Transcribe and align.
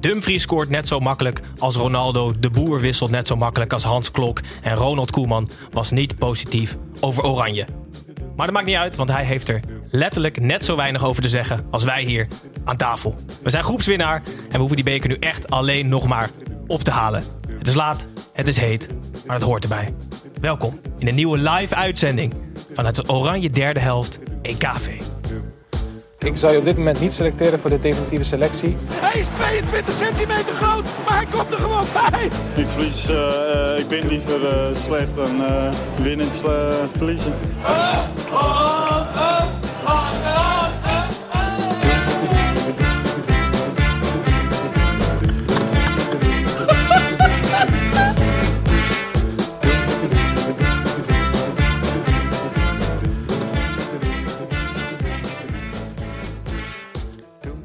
Dumfries 0.00 0.42
scoort 0.42 0.68
net 0.68 0.88
zo 0.88 1.00
makkelijk 1.00 1.40
als 1.58 1.76
Ronaldo. 1.76 2.32
De 2.40 2.50
Boer 2.50 2.80
wisselt 2.80 3.10
net 3.10 3.26
zo 3.26 3.36
makkelijk 3.36 3.72
als 3.72 3.82
Hans 3.82 4.10
Klok. 4.10 4.40
En 4.62 4.74
Ronald 4.74 5.10
Koeman 5.10 5.48
was 5.72 5.90
niet 5.90 6.18
positief 6.18 6.76
over 7.00 7.24
Oranje. 7.24 7.66
Maar 8.36 8.46
dat 8.46 8.54
maakt 8.54 8.66
niet 8.66 8.76
uit, 8.76 8.96
want 8.96 9.10
hij 9.10 9.24
heeft 9.24 9.48
er 9.48 9.60
letterlijk 9.90 10.40
net 10.40 10.64
zo 10.64 10.76
weinig 10.76 11.04
over 11.04 11.22
te 11.22 11.28
zeggen 11.28 11.66
als 11.70 11.84
wij 11.84 12.02
hier 12.02 12.28
aan 12.64 12.76
tafel. 12.76 13.16
We 13.42 13.50
zijn 13.50 13.64
groepswinnaar 13.64 14.22
en 14.26 14.52
we 14.52 14.58
hoeven 14.58 14.76
die 14.76 14.84
beker 14.84 15.08
nu 15.08 15.16
echt 15.20 15.50
alleen 15.50 15.88
nog 15.88 16.06
maar 16.06 16.30
op 16.66 16.82
te 16.82 16.90
halen. 16.90 17.22
Het 17.58 17.68
is 17.68 17.74
laat, 17.74 18.06
het 18.32 18.48
is 18.48 18.56
heet, 18.56 18.88
maar 19.26 19.36
het 19.36 19.44
hoort 19.44 19.62
erbij. 19.62 19.94
Welkom 20.40 20.80
in 20.98 21.08
een 21.08 21.14
nieuwe 21.14 21.38
live 21.38 21.74
uitzending 21.74 22.34
vanuit 22.72 22.94
de 22.94 23.08
Oranje 23.08 23.50
derde 23.50 23.80
helft 23.80 24.18
EKV. 24.42 24.88
Ik 26.24 26.36
zou 26.36 26.52
je 26.52 26.58
op 26.58 26.64
dit 26.64 26.76
moment 26.76 27.00
niet 27.00 27.12
selecteren 27.12 27.58
voor 27.60 27.70
de 27.70 27.80
definitieve 27.80 28.24
selectie. 28.24 28.76
Hij 28.90 29.20
is 29.20 29.26
22 29.26 29.94
centimeter 29.94 30.54
groot, 30.54 30.84
maar 31.06 31.16
hij 31.16 31.26
komt 31.30 31.52
er 31.52 31.58
gewoon 31.58 31.84
bij. 31.92 32.24
Ik 32.54 32.68
verlies, 32.68 33.08
eh, 33.08 33.72
eh, 33.72 33.78
ik 33.78 33.88
ben 33.88 34.06
liever 34.08 34.48
eh, 34.48 34.66
slecht 34.86 35.14
dan 35.14 35.44
eh 35.44 35.72
winnend 36.02 36.34
sle- 36.34 36.88
verliezen. 36.96 37.34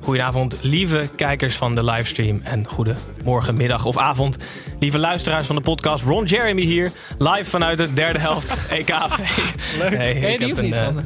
Goedenavond, 0.01 0.57
lieve 0.61 1.09
kijkers 1.15 1.55
van 1.55 1.75
de 1.75 1.83
livestream. 1.83 2.41
En 2.43 2.67
goedemorgen, 2.67 3.55
middag 3.55 3.85
of 3.85 3.97
avond. 3.97 4.37
Lieve 4.79 4.99
luisteraars 4.99 5.47
van 5.47 5.55
de 5.55 5.61
podcast. 5.61 6.03
Ron 6.03 6.25
Jeremy 6.25 6.61
hier, 6.61 6.91
live 7.17 7.45
vanuit 7.45 7.77
de 7.77 7.93
derde 7.93 8.19
helft 8.19 8.53
EKV. 8.69 9.17
Leuk. 9.77 9.91
Je 10.31 10.37
die 10.39 10.53
of 10.53 10.61
niet, 10.61 10.75
Sander? 10.75 11.05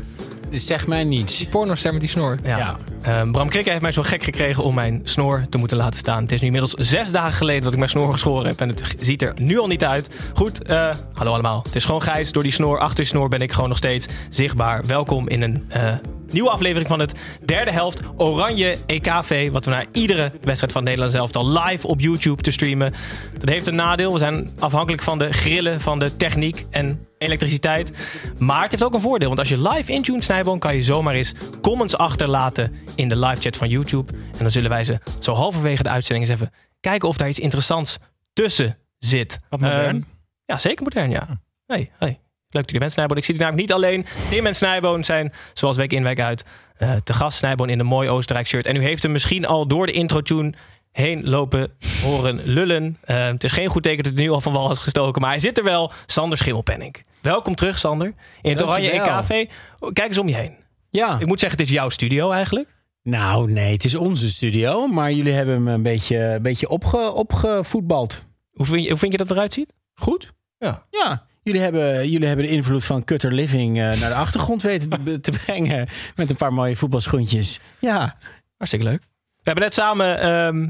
Zeg 0.52 0.88
mij 0.88 1.04
niets. 1.04 1.38
Die 1.38 1.48
pornoster 1.48 1.92
met 1.92 2.02
die 2.02 2.10
snor. 2.10 2.38
Ja. 2.44 2.78
Ehm, 3.02 3.32
Bram 3.32 3.50
Krikke 3.50 3.70
heeft 3.70 3.82
mij 3.82 3.92
zo 3.92 4.02
gek 4.02 4.24
gekregen 4.24 4.64
om 4.64 4.74
mijn 4.74 5.02
snor 5.04 5.46
te 5.50 5.58
moeten 5.58 5.78
laten 5.78 6.00
staan. 6.00 6.22
Het 6.22 6.32
is 6.32 6.40
nu 6.40 6.46
inmiddels 6.46 6.74
zes 6.74 7.12
dagen 7.12 7.34
geleden 7.34 7.64
dat 7.64 7.72
ik 7.72 7.78
mijn 7.78 7.90
snor 7.90 8.12
geschoren 8.12 8.48
heb. 8.48 8.60
En 8.62 8.70
het 8.70 8.96
ziet 9.00 9.22
er 9.22 9.34
nu 9.36 9.60
al 9.60 9.68
niet 9.68 9.84
uit. 9.84 10.10
Goed, 10.34 10.64
eh, 10.64 10.94
hallo 11.14 11.32
allemaal. 11.34 11.62
Het 11.64 11.76
is 11.76 11.86
gewoon 11.86 12.02
Gijs. 12.02 12.32
Door 12.32 12.44
die 12.44 12.52
snor, 12.52 12.80
achter 12.80 12.96
die 12.98 13.06
snor 13.06 13.30
ben 13.30 13.42
ik 13.42 13.52
gewoon 13.52 13.70
nog 13.70 13.78
steeds 13.78 14.08
zichtbaar. 14.30 14.86
Welkom 14.86 15.30
in 15.30 15.42
een 15.42 15.66
eh, 15.70 15.94
nieuwe 16.34 16.50
aflevering 16.50 16.88
van 16.88 17.00
het 17.00 17.14
derde 17.45 17.72
helft 17.72 18.00
Oranje 18.17 18.78
EKV. 18.86 19.52
Wat 19.52 19.66
we 19.66 19.72
naar 19.72 19.86
iedere 19.92 20.31
wedstrijd 20.42 20.73
van 20.73 20.84
Nederland 20.84 21.12
zelf 21.12 21.36
al 21.36 21.50
live 21.50 21.88
op 21.88 22.00
YouTube 22.00 22.42
te 22.42 22.52
streamen. 22.52 22.94
Dat 23.38 23.50
heeft 23.50 23.67
een 23.67 23.75
nadeel. 23.75 24.14
We 24.14 24.20
zijn 24.20 24.50
afhankelijk 24.59 25.02
van 25.02 25.17
de 25.17 25.34
grillen, 25.34 25.81
van 25.81 26.00
de 26.00 26.18
techniek 26.18 26.66
en 26.69 27.08
elektriciteit. 27.18 27.91
Maar 28.38 28.62
het 28.62 28.72
heeft 28.72 28.84
ook 28.84 28.94
een 28.94 29.00
voordeel. 29.00 29.28
Want 29.28 29.40
als 29.40 29.50
je 29.50 29.69
live 29.69 29.91
intunt 29.91 30.24
Snijboom, 30.24 30.59
kan 30.59 30.75
je 30.75 30.84
zomaar 30.84 31.13
eens 31.13 31.34
comments 31.62 31.97
achterlaten 31.97 32.75
in 32.96 33.09
de 33.09 33.19
live 33.19 33.41
chat 33.41 33.58
van 33.58 33.69
YouTube. 33.69 34.13
En 34.13 34.40
dan 34.40 34.52
zullen 34.52 34.69
wij 34.69 34.85
ze 34.85 35.00
zo 35.19 35.34
halverwege 35.34 35.84
de 35.84 35.90
uitzending 35.90 36.29
eens 36.29 36.35
even 36.40 36.53
kijken 36.79 37.08
of 37.08 37.18
daar 37.18 37.29
iets 37.29 37.40
interessants 37.40 37.97
tussen 38.34 38.78
zit. 39.00 39.40
Wat 39.50 39.59
modern. 39.59 39.96
Ehm, 39.96 40.02
ja, 40.46 40.58
zeker 40.58 40.84
modern, 40.84 41.09
ja. 41.09 41.41
Hey, 41.66 41.91
hey. 41.97 42.22
Leuk 42.53 42.64
dat 42.64 42.72
je 42.72 42.80
bent, 42.80 42.91
Snijboon. 42.91 43.18
Ik 43.18 43.25
zit 43.25 43.36
hier 43.36 43.46
namelijk 43.46 43.68
niet 43.68 43.78
alleen. 43.78 44.06
Tim 44.30 44.46
en 44.46 44.56
Snijboon 44.56 45.03
zijn, 45.03 45.34
zoals 45.53 45.78
week 45.78 45.94
in, 45.94 46.03
week 46.03 46.19
uit, 46.19 46.46
eh, 46.75 46.96
te 47.03 47.14
gast. 47.14 47.38
Snijboon 47.38 47.69
in 47.69 47.80
een 47.80 47.86
mooi 47.86 48.09
Oostenrijk 48.09 48.47
shirt. 48.47 48.66
En 48.66 48.75
u 48.75 48.84
heeft 48.84 49.03
hem 49.03 49.12
misschien 49.12 49.46
al 49.46 49.68
door 49.68 49.86
de 49.86 49.91
intro-tune 49.91 50.53
heen 50.91 51.30
lopen 51.30 51.72
horen 52.02 52.41
lullen. 52.44 52.97
Eh, 53.02 53.25
het 53.25 53.44
is 53.44 53.52
geen 53.52 53.68
goed 53.68 53.84
teken 53.84 54.03
dat 54.03 54.12
het 54.12 54.22
nu 54.22 54.30
al 54.30 54.41
van 54.41 54.53
wal 54.53 54.72
is 54.72 54.78
gestoken. 54.78 55.22
Maar 55.22 55.30
hij 55.30 55.40
zit 55.40 55.58
er 55.58 55.64
wel. 55.64 55.91
Sander 56.06 56.38
Schimmelpenning. 56.38 56.96
Welkom 57.22 57.56
terug, 57.56 57.80
Sander. 57.80 58.14
In 58.41 58.52
het 58.52 58.64
Oranje. 58.64 58.91
EKV. 58.91 59.46
Kijk 59.94 60.08
eens 60.08 60.18
om 60.18 60.28
je 60.28 60.35
heen. 60.35 60.56
Ja. 60.90 61.20
Ik 61.20 61.25
moet 61.25 61.40
zeggen, 61.40 61.59
het 61.59 61.68
is 61.68 61.74
jouw 61.74 61.90
studio 61.90 62.31
eigenlijk. 62.31 62.70
Nou, 63.03 63.52
nee, 63.52 63.74
het 63.74 63.85
is 63.85 63.96
onze 63.96 64.30
studio. 64.30 64.88
Maar 64.88 65.12
jullie 65.12 65.34
hebben 65.34 65.56
hem 65.56 65.68
een 65.68 65.81
beetje, 65.81 66.18
een 66.18 66.41
beetje 66.41 66.70
opge, 66.70 67.12
opgevoetbald. 67.12 68.25
Hoe 68.52 68.66
vind, 68.66 68.84
je, 68.84 68.90
hoe 68.90 68.97
vind 68.97 69.12
je 69.12 69.18
dat 69.18 69.31
eruit 69.31 69.53
ziet? 69.53 69.74
Goed? 69.94 70.31
Ja. 70.58 70.85
Ja. 70.90 71.25
Jullie 71.44 71.62
hebben, 71.62 72.09
jullie 72.09 72.28
hebben 72.28 72.46
de 72.46 72.52
invloed 72.52 72.86
van 72.86 73.04
Cutter 73.04 73.34
Living 73.34 73.78
eh, 73.78 73.84
naar 73.84 74.09
de 74.09 74.16
achtergrond 74.16 74.62
weten 74.62 74.90
te, 74.90 75.20
te 75.20 75.31
brengen. 75.31 75.90
Met 76.16 76.30
een 76.30 76.36
paar 76.36 76.54
mooie 76.54 76.76
voetbalschoentjes. 76.76 77.59
Ja. 77.80 78.18
Hartstikke 78.58 78.86
leuk. 78.86 79.02
We 79.02 79.44
hebben 79.44 79.64
net 79.64 79.74
samen 79.74 80.20
ehm, 80.20 80.70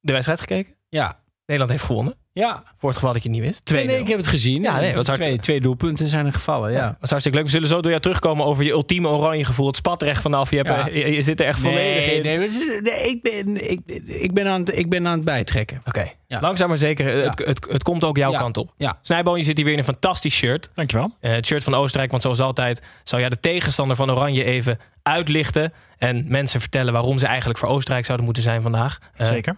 de 0.00 0.12
wedstrijd 0.12 0.40
gekeken. 0.40 0.74
Ja. 0.88 1.20
Nederland 1.46 1.70
heeft 1.70 1.84
gewonnen. 1.84 2.14
Ja. 2.34 2.62
Voor 2.78 2.88
het 2.88 2.98
geval 2.98 3.12
dat 3.12 3.22
je 3.22 3.28
het 3.28 3.38
niet 3.38 3.46
wist. 3.48 3.64
Twee 3.64 3.84
Nee, 3.84 3.92
nee, 3.94 4.02
ik 4.02 4.08
heb 4.08 4.16
het 4.18 4.26
gezien. 4.26 4.62
Ja, 4.62 4.80
nee, 4.80 4.94
wat 4.94 5.40
twee, 5.40 5.60
doelpunten 5.60 6.08
zijn 6.08 6.26
er 6.26 6.32
gevallen. 6.32 6.72
Ja. 6.72 6.86
Dat 6.86 6.96
is 7.02 7.08
hartstikke 7.10 7.38
leuk. 7.38 7.46
We 7.46 7.52
zullen 7.52 7.68
zo 7.68 7.80
door 7.80 7.90
jou 7.90 8.02
terugkomen 8.02 8.44
over 8.44 8.64
je 8.64 8.70
ultieme 8.70 9.08
oranje 9.08 9.44
gevoel. 9.44 9.66
Het 9.66 9.76
spat 9.76 10.02
er 10.02 10.08
echt 10.08 10.22
vanaf. 10.22 10.50
Je, 10.50 10.56
hebt, 10.56 10.68
Ja. 10.68 10.86
je, 10.86 11.12
je 11.12 11.22
zit 11.22 11.40
er 11.40 11.46
echt 11.46 11.58
volledig 11.58 12.06
in. 12.12 12.22
nee, 12.22 12.44
is- 12.44 12.66
nee, 12.82 13.02
ik, 13.10 13.22
ben, 13.22 13.70
ik, 13.70 13.80
ik, 14.06 14.32
ben 14.34 14.46
aan 14.46 14.60
het, 14.60 14.78
ik 14.78 14.90
ben 14.90 15.06
aan 15.06 15.16
het 15.16 15.24
bijtrekken. 15.24 15.82
Oké, 15.86 16.10
Ja. 16.26 16.40
langzaam 16.40 16.68
maar 16.68 16.78
zeker. 16.78 17.06
Het, 17.22 17.38
het, 17.38 17.66
het 17.70 17.82
komt 17.82 18.04
ook 18.04 18.16
jouw 18.16 18.32
kant 18.32 18.56
op. 18.56 18.72
Ja. 18.76 18.98
Snijboon, 19.02 19.38
je 19.38 19.44
zit 19.44 19.56
hier 19.56 19.64
weer 19.64 19.74
in 19.74 19.80
een 19.80 19.84
fantastisch 19.86 20.34
shirt. 20.34 20.68
Dankjewel. 20.74 21.16
Eh, 21.20 21.32
het 21.32 21.46
shirt 21.46 21.64
van 21.64 21.74
Oostenrijk, 21.74 22.10
want 22.10 22.22
zoals 22.22 22.40
altijd 22.40 22.82
zou 23.04 23.20
jij 23.20 23.30
de 23.30 23.40
tegenstander 23.40 23.96
van 23.96 24.10
Oranje 24.10 24.44
even 24.44 24.78
uitlichten. 25.02 25.72
En 25.98 26.24
mensen 26.28 26.60
vertellen 26.60 26.92
waarom 26.92 27.18
ze 27.18 27.26
eigenlijk 27.26 27.58
voor 27.58 27.68
Oostenrijk 27.68 28.04
zouden 28.04 28.24
moeten 28.26 28.42
zijn 28.42 28.62
vandaag. 28.62 28.98
Eh, 29.16 29.26
Zeker. 29.26 29.56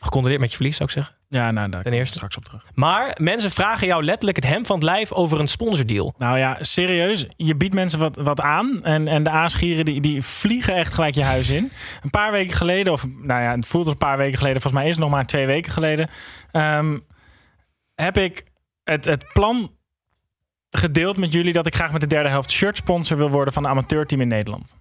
Gecondoleerd 0.00 0.40
met 0.40 0.50
je 0.50 0.56
verlies, 0.56 0.76
zou 0.76 0.88
ik 0.88 0.94
zeggen. 0.94 1.14
Ja, 1.32 1.50
nou, 1.50 1.68
daar 1.70 1.82
Ten 1.82 1.92
eerste. 1.92 2.14
straks 2.14 2.36
op 2.36 2.44
terug. 2.44 2.64
Maar 2.74 3.16
mensen 3.20 3.50
vragen 3.50 3.86
jou 3.86 4.04
letterlijk 4.04 4.36
het 4.36 4.46
hem 4.46 4.66
van 4.66 4.76
het 4.76 4.84
lijf 4.84 5.12
over 5.12 5.40
een 5.40 5.48
sponsordeal. 5.48 6.14
Nou 6.18 6.38
ja, 6.38 6.56
serieus. 6.60 7.26
Je 7.36 7.54
biedt 7.54 7.74
mensen 7.74 7.98
wat, 7.98 8.16
wat 8.16 8.40
aan. 8.40 8.84
En, 8.84 9.08
en 9.08 9.22
de 9.22 9.30
aasgieren 9.30 9.84
die, 9.84 10.00
die 10.00 10.22
vliegen 10.22 10.74
echt 10.74 10.94
gelijk 10.94 11.14
je 11.14 11.24
huis 11.24 11.48
in. 11.50 11.72
Een 12.02 12.10
paar 12.10 12.32
weken 12.32 12.56
geleden, 12.56 12.92
of 12.92 13.06
nou 13.06 13.42
ja, 13.42 13.56
het 13.56 13.66
voelt 13.66 13.84
als 13.84 13.92
een 13.92 13.98
paar 13.98 14.16
weken 14.16 14.38
geleden. 14.38 14.60
Volgens 14.60 14.82
mij 14.82 14.90
is 14.90 14.96
het 14.96 15.04
nog 15.04 15.14
maar 15.14 15.26
twee 15.26 15.46
weken 15.46 15.72
geleden. 15.72 16.10
ehm, 16.50 16.98
heb 17.94 18.16
ik 18.16 18.44
het, 18.84 19.04
het 19.04 19.24
plan 19.32 19.76
gedeeld 20.70 21.16
met 21.16 21.32
jullie 21.32 21.52
dat 21.52 21.66
ik 21.66 21.74
graag 21.74 21.92
met 21.92 22.00
de 22.00 22.06
derde 22.06 22.28
helft 22.28 22.50
shirt 22.50 22.76
sponsor 22.76 23.16
wil 23.16 23.30
worden 23.30 23.54
van 23.54 23.64
een 23.64 23.70
amateurteam 23.70 24.20
in 24.20 24.28
Nederland. 24.28 24.76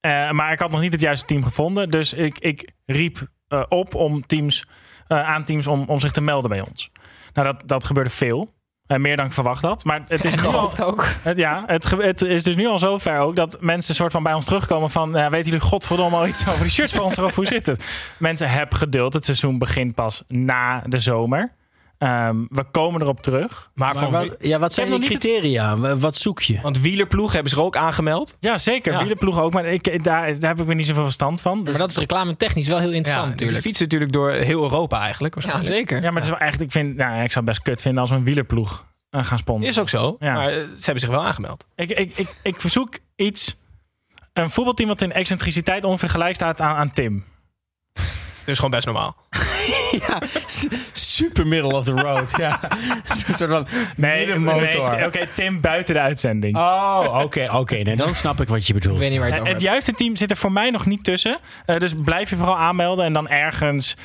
Eh, 0.00 0.30
maar 0.30 0.52
ik 0.52 0.58
had 0.58 0.70
nog 0.70 0.80
niet 0.80 0.92
het 0.92 1.00
juiste 1.00 1.26
team 1.26 1.42
gevonden. 1.42 1.90
Dus 1.90 2.12
ik, 2.12 2.38
ik 2.38 2.72
riep 2.86 3.26
eh, 3.48 3.62
op 3.68 3.94
om 3.94 4.26
teams, 4.26 4.66
aan 5.12 5.44
teams 5.44 5.66
om, 5.66 5.84
om 5.86 5.98
zich 5.98 6.12
te 6.12 6.20
melden 6.20 6.50
bij 6.50 6.60
ons. 6.60 6.90
Nou, 7.32 7.46
dat, 7.46 7.62
dat 7.68 7.84
gebeurde 7.84 8.10
veel. 8.10 8.52
Eh, 8.86 8.98
meer 8.98 9.16
dan 9.16 9.26
ik 9.26 9.32
verwacht 9.32 9.62
had. 9.62 9.84
Maar 9.84 10.04
het 10.08 10.24
is 10.24 10.34
En 10.34 10.42
nu 10.42 10.48
al, 10.48 10.78
ook. 10.78 11.06
het, 11.22 11.36
ja, 11.36 11.62
het, 11.66 12.22
is 12.22 12.42
dus 12.42 12.56
nu 12.56 12.66
al 12.66 12.78
zover 12.78 13.18
ook 13.18 13.36
dat 13.36 13.56
mensen 13.60 13.94
soort 13.94 14.12
van 14.12 14.22
bij 14.22 14.34
ons 14.34 14.44
terugkomen 14.44 14.90
van... 14.90 15.12
Ja, 15.12 15.30
weten 15.30 15.50
jullie 15.50 15.66
godverdomme 15.66 16.16
al 16.16 16.26
iets 16.26 16.48
over 16.48 16.60
die 16.60 16.70
shirtsponsor 16.70 17.24
of 17.24 17.34
hoe 17.34 17.46
zit 17.46 17.66
het? 17.66 17.84
Mensen, 18.18 18.50
heb 18.50 18.74
geduld. 18.74 19.12
Het 19.12 19.24
seizoen 19.24 19.58
begint 19.58 19.94
pas 19.94 20.22
na 20.28 20.82
de 20.86 20.98
zomer. 20.98 21.52
Ehm, 22.02 22.36
we 22.48 22.64
komen 22.70 23.00
erop 23.00 23.22
terug. 23.22 23.70
Maar, 23.74 23.94
Maar 23.94 24.02
van, 24.02 24.12
wat, 24.12 24.36
ja, 24.38 24.58
wat 24.58 24.72
zijn 24.72 24.90
niet 24.90 25.04
criteria? 25.04 25.76
Wa- 25.76 25.96
Wat 25.96 26.16
zoek 26.16 26.40
je? 26.40 26.60
want 26.60 26.80
wielerploeg 26.80 27.32
hebben 27.32 27.50
ze 27.50 27.56
er 27.56 27.62
ook 27.62 27.76
aangemeld. 27.76 28.36
Ja, 28.40 28.58
zeker. 28.58 28.92
Ja. 28.92 28.98
Wielerploeg 28.98 29.40
ook. 29.40 29.52
Maar 29.52 29.64
ik, 29.64 30.04
daar, 30.04 30.38
daar 30.38 30.50
heb 30.50 30.60
ik 30.60 30.66
weer 30.66 30.74
niet 30.74 30.86
zoveel 30.86 31.02
verstand 31.02 31.40
van. 31.40 31.58
Dus, 31.64 31.70
Maar 31.70 31.80
dat 31.80 31.90
is 31.90 31.96
reclame 31.96 32.36
technisch 32.36 32.66
wel 32.68 32.78
heel 32.78 32.92
interessant 32.92 33.24
Ja, 33.24 33.30
natuurlijk. 33.30 33.62
Die 33.62 33.66
fietsen 33.68 33.84
natuurlijk 33.84 34.12
door 34.12 34.30
heel 34.30 34.62
Europa 34.62 35.00
eigenlijk. 35.00 35.42
Ja, 35.42 35.62
zeker. 35.62 35.96
ja, 36.02 36.10
maar 36.10 36.22
het 36.22 36.30
is 36.32 36.38
wel 36.38 36.48
echt... 36.48 36.60
Ik, 36.60 36.70
vind, 36.70 36.96
nou, 36.96 37.12
ik 37.22 37.32
zou 37.32 37.34
het 37.34 37.44
best 37.44 37.62
kut 37.62 37.82
vinden 37.82 38.00
als 38.00 38.10
we 38.10 38.16
een 38.16 38.24
wielerploeg 38.24 38.84
eh, 39.10 39.24
gaan 39.24 39.38
sponsoren. 39.38 39.68
Is 39.70 39.78
ook 39.78 39.88
zo. 39.88 40.16
Ja. 40.20 40.34
Maar 40.34 40.52
ze 40.52 40.66
hebben 40.84 41.00
zich 41.00 41.10
wel 41.10 41.22
aangemeld. 41.24 41.66
Ik, 41.74 41.90
ik, 41.90 42.12
ik, 42.16 42.34
ik 42.42 42.60
verzoek 42.60 42.98
iets... 43.16 43.60
Een 44.32 44.50
voetbalteam 44.50 44.88
wat 44.88 45.02
in 45.02 45.12
excentriciteit 45.12 45.84
ongeveer 45.84 46.08
gelijk 46.08 46.34
staat 46.34 46.60
aan, 46.60 46.76
aan 46.76 46.90
Tim. 46.92 47.24
Dus 48.44 48.56
gewoon 48.56 48.70
best 48.70 48.84
normaal. 48.86 49.16
ja, 50.06 50.18
super 50.92 51.46
middle 51.46 51.74
of 51.74 51.84
the 51.84 51.92
road. 51.92 52.34
Ja. 52.36 52.60
Een 53.28 53.34
soort 53.34 53.50
van 53.50 53.66
Nee, 53.96 54.18
middenmotor. 54.26 54.94
nee, 54.96 55.06
Oké, 55.06 55.28
Tim 55.34 55.60
buiten 55.60 55.94
de 55.94 56.00
uitzending. 56.00 56.56
Oh, 56.56 57.18
oké, 57.24 57.48
oké. 57.52 57.74
Nee, 57.76 57.96
dan 57.96 58.14
snap 58.14 58.40
ik 58.40 58.48
wat 58.48 58.66
je 58.66 58.72
bedoelt. 58.72 58.94
Ik 58.94 59.00
weet 59.00 59.10
niet 59.10 59.18
waar 59.18 59.28
je 59.28 59.34
het 59.34 59.48
het 59.48 59.60
juiste 59.60 59.92
team 59.92 60.16
zit 60.16 60.30
er 60.30 60.36
voor 60.36 60.52
mij 60.52 60.70
nog 60.70 60.86
niet 60.86 61.04
tussen. 61.04 61.38
Eh, 61.66 61.76
dus 61.76 61.94
blijf 62.04 62.30
je 62.30 62.36
vooral 62.36 62.56
aanmelden. 62.58 63.04
En 63.04 63.12
dan 63.12 63.28
ergens, 63.28 63.96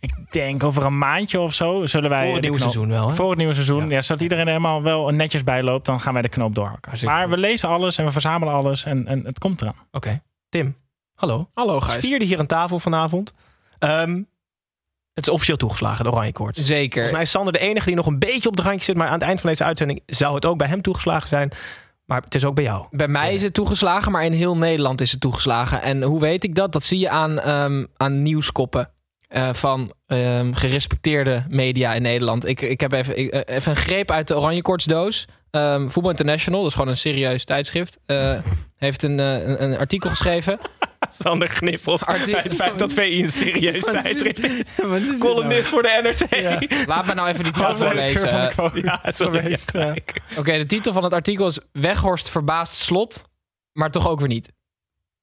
ik 0.00 0.12
denk 0.30 0.64
over 0.64 0.84
een 0.84 0.98
maandje 0.98 1.40
of 1.40 1.54
zo, 1.54 1.84
zullen 1.86 2.10
wij... 2.10 2.24
Voor 2.24 2.32
het 2.32 2.40
nieuwe 2.42 2.56
knoop- 2.58 2.70
seizoen 2.72 2.92
wel, 2.94 3.08
hè? 3.08 3.14
Voor 3.14 3.28
het 3.28 3.38
nieuwe 3.38 3.52
seizoen. 3.54 3.88
Ja. 3.88 4.00
zodat 4.00 4.22
iedereen 4.22 4.44
er 4.46 4.52
helemaal 4.52 4.82
wel 4.82 5.08
netjes 5.10 5.44
bij 5.44 5.62
loopt. 5.62 5.86
Dan 5.86 6.00
gaan 6.00 6.12
wij 6.12 6.22
de 6.22 6.28
knoop 6.28 6.54
doorhakken. 6.54 6.92
Maar 7.04 7.20
goed. 7.22 7.30
we 7.30 7.36
lezen 7.38 7.68
alles 7.68 7.98
en 7.98 8.04
we 8.04 8.12
verzamelen 8.12 8.54
alles. 8.54 8.84
En, 8.84 9.06
en 9.06 9.22
het 9.24 9.38
komt 9.38 9.60
eraan. 9.62 9.74
Oké. 9.90 10.22
Tim, 10.48 10.76
hallo. 11.14 11.48
Hallo 11.54 11.74
Het 11.74 11.84
Gijs. 11.84 11.98
vierde 12.04 12.24
hier 12.24 12.38
aan 12.38 12.46
tafel 12.46 12.78
vanavond. 12.78 13.32
Ehm, 13.78 14.20
het 15.14 15.26
is 15.26 15.32
officieel 15.32 15.56
toegeslagen, 15.56 16.04
de 16.04 16.10
Oranje 16.10 16.32
Koorts. 16.32 16.60
Zeker. 16.60 16.92
Volgens 16.92 17.12
mij 17.12 17.22
is 17.22 17.30
Sander 17.30 17.52
de 17.52 17.58
enige 17.58 17.86
die 17.86 17.96
nog 17.96 18.06
een 18.06 18.18
beetje 18.18 18.48
op 18.48 18.56
de 18.56 18.62
randje 18.62 18.84
zit. 18.84 18.96
Maar 18.96 19.06
aan 19.06 19.12
het 19.12 19.22
eind 19.22 19.40
van 19.40 19.50
deze 19.50 19.64
uitzending 19.64 20.02
zou 20.06 20.34
het 20.34 20.46
ook 20.46 20.58
bij 20.58 20.68
hem 20.68 20.82
toegeslagen 20.82 21.28
zijn. 21.28 21.52
Maar 22.04 22.22
het 22.22 22.34
is 22.34 22.44
ook 22.44 22.54
bij 22.54 22.64
jou. 22.64 22.86
Bij 22.90 23.08
mij 23.08 23.34
is 23.34 23.42
het 23.42 23.54
toegeslagen, 23.54 24.12
maar 24.12 24.24
in 24.24 24.32
heel 24.32 24.56
Nederland 24.56 25.00
is 25.00 25.10
het 25.10 25.20
toegeslagen. 25.20 25.82
En 25.82 26.02
hoe 26.02 26.20
weet 26.20 26.44
ik 26.44 26.54
dat? 26.54 26.72
Dat 26.72 26.84
zie 26.84 26.98
je 26.98 27.08
aan, 27.08 27.40
ehm, 27.40 27.84
aan 27.96 28.22
nieuwskoppen 28.22 28.90
eh, 29.28 29.52
van 29.52 29.92
ehm, 30.06 30.52
gerespecteerde 30.52 31.44
media 31.48 31.94
in 31.94 32.02
Nederland. 32.02 32.46
Ik, 32.46 32.60
ik 32.60 32.80
heb 32.80 32.92
even, 32.92 33.18
ik, 33.18 33.30
eh, 33.30 33.56
even 33.56 33.70
een 33.70 33.76
greep 33.76 34.10
uit 34.10 34.28
de 34.28 34.36
Oranje 34.36 34.62
Kortsdoos. 34.62 35.26
Ehm 35.52 35.88
Voetbal 35.88 36.10
International, 36.10 36.60
dat 36.60 36.68
is 36.68 36.74
gewoon 36.76 36.90
een 36.90 36.96
serieus 36.96 37.44
tijdschrift, 37.44 37.98
eh, 38.06 38.38
heeft 38.76 39.02
een, 39.02 39.20
eh, 39.20 39.46
een, 39.46 39.62
een 39.62 39.78
artikel 39.78 40.10
geschreven. 40.10 40.58
Sander 41.22 41.48
gniffelt 41.48 42.06
bij 42.06 42.40
het 42.42 42.54
feit 42.54 42.78
dat 42.78 42.92
VI 42.92 43.22
een 43.22 43.32
serieus 43.32 43.84
tijdschrift 44.02 44.44
is. 44.44 44.74
Columnist 45.18 45.68
voor 45.68 45.82
de 45.82 46.00
NRC. 46.02 46.86
Laat 46.86 47.06
me 47.06 47.14
nou 47.14 47.28
even 47.28 47.44
die 47.44 47.52
titel 47.52 47.76
voorlezen. 47.76 48.52
Ja, 48.74 49.00
sorry. 49.04 49.56
Ja. 49.72 49.94
Oké, 50.36 50.58
de 50.58 50.66
titel 50.66 50.92
van 50.92 51.04
het 51.04 51.12
artikel 51.12 51.46
is 51.46 51.58
Weghorst 51.72 52.30
verbaast 52.30 52.74
slot, 52.74 53.22
maar 53.72 53.90
toch 53.90 54.08
ook 54.08 54.18
weer 54.18 54.28
niet. 54.28 54.52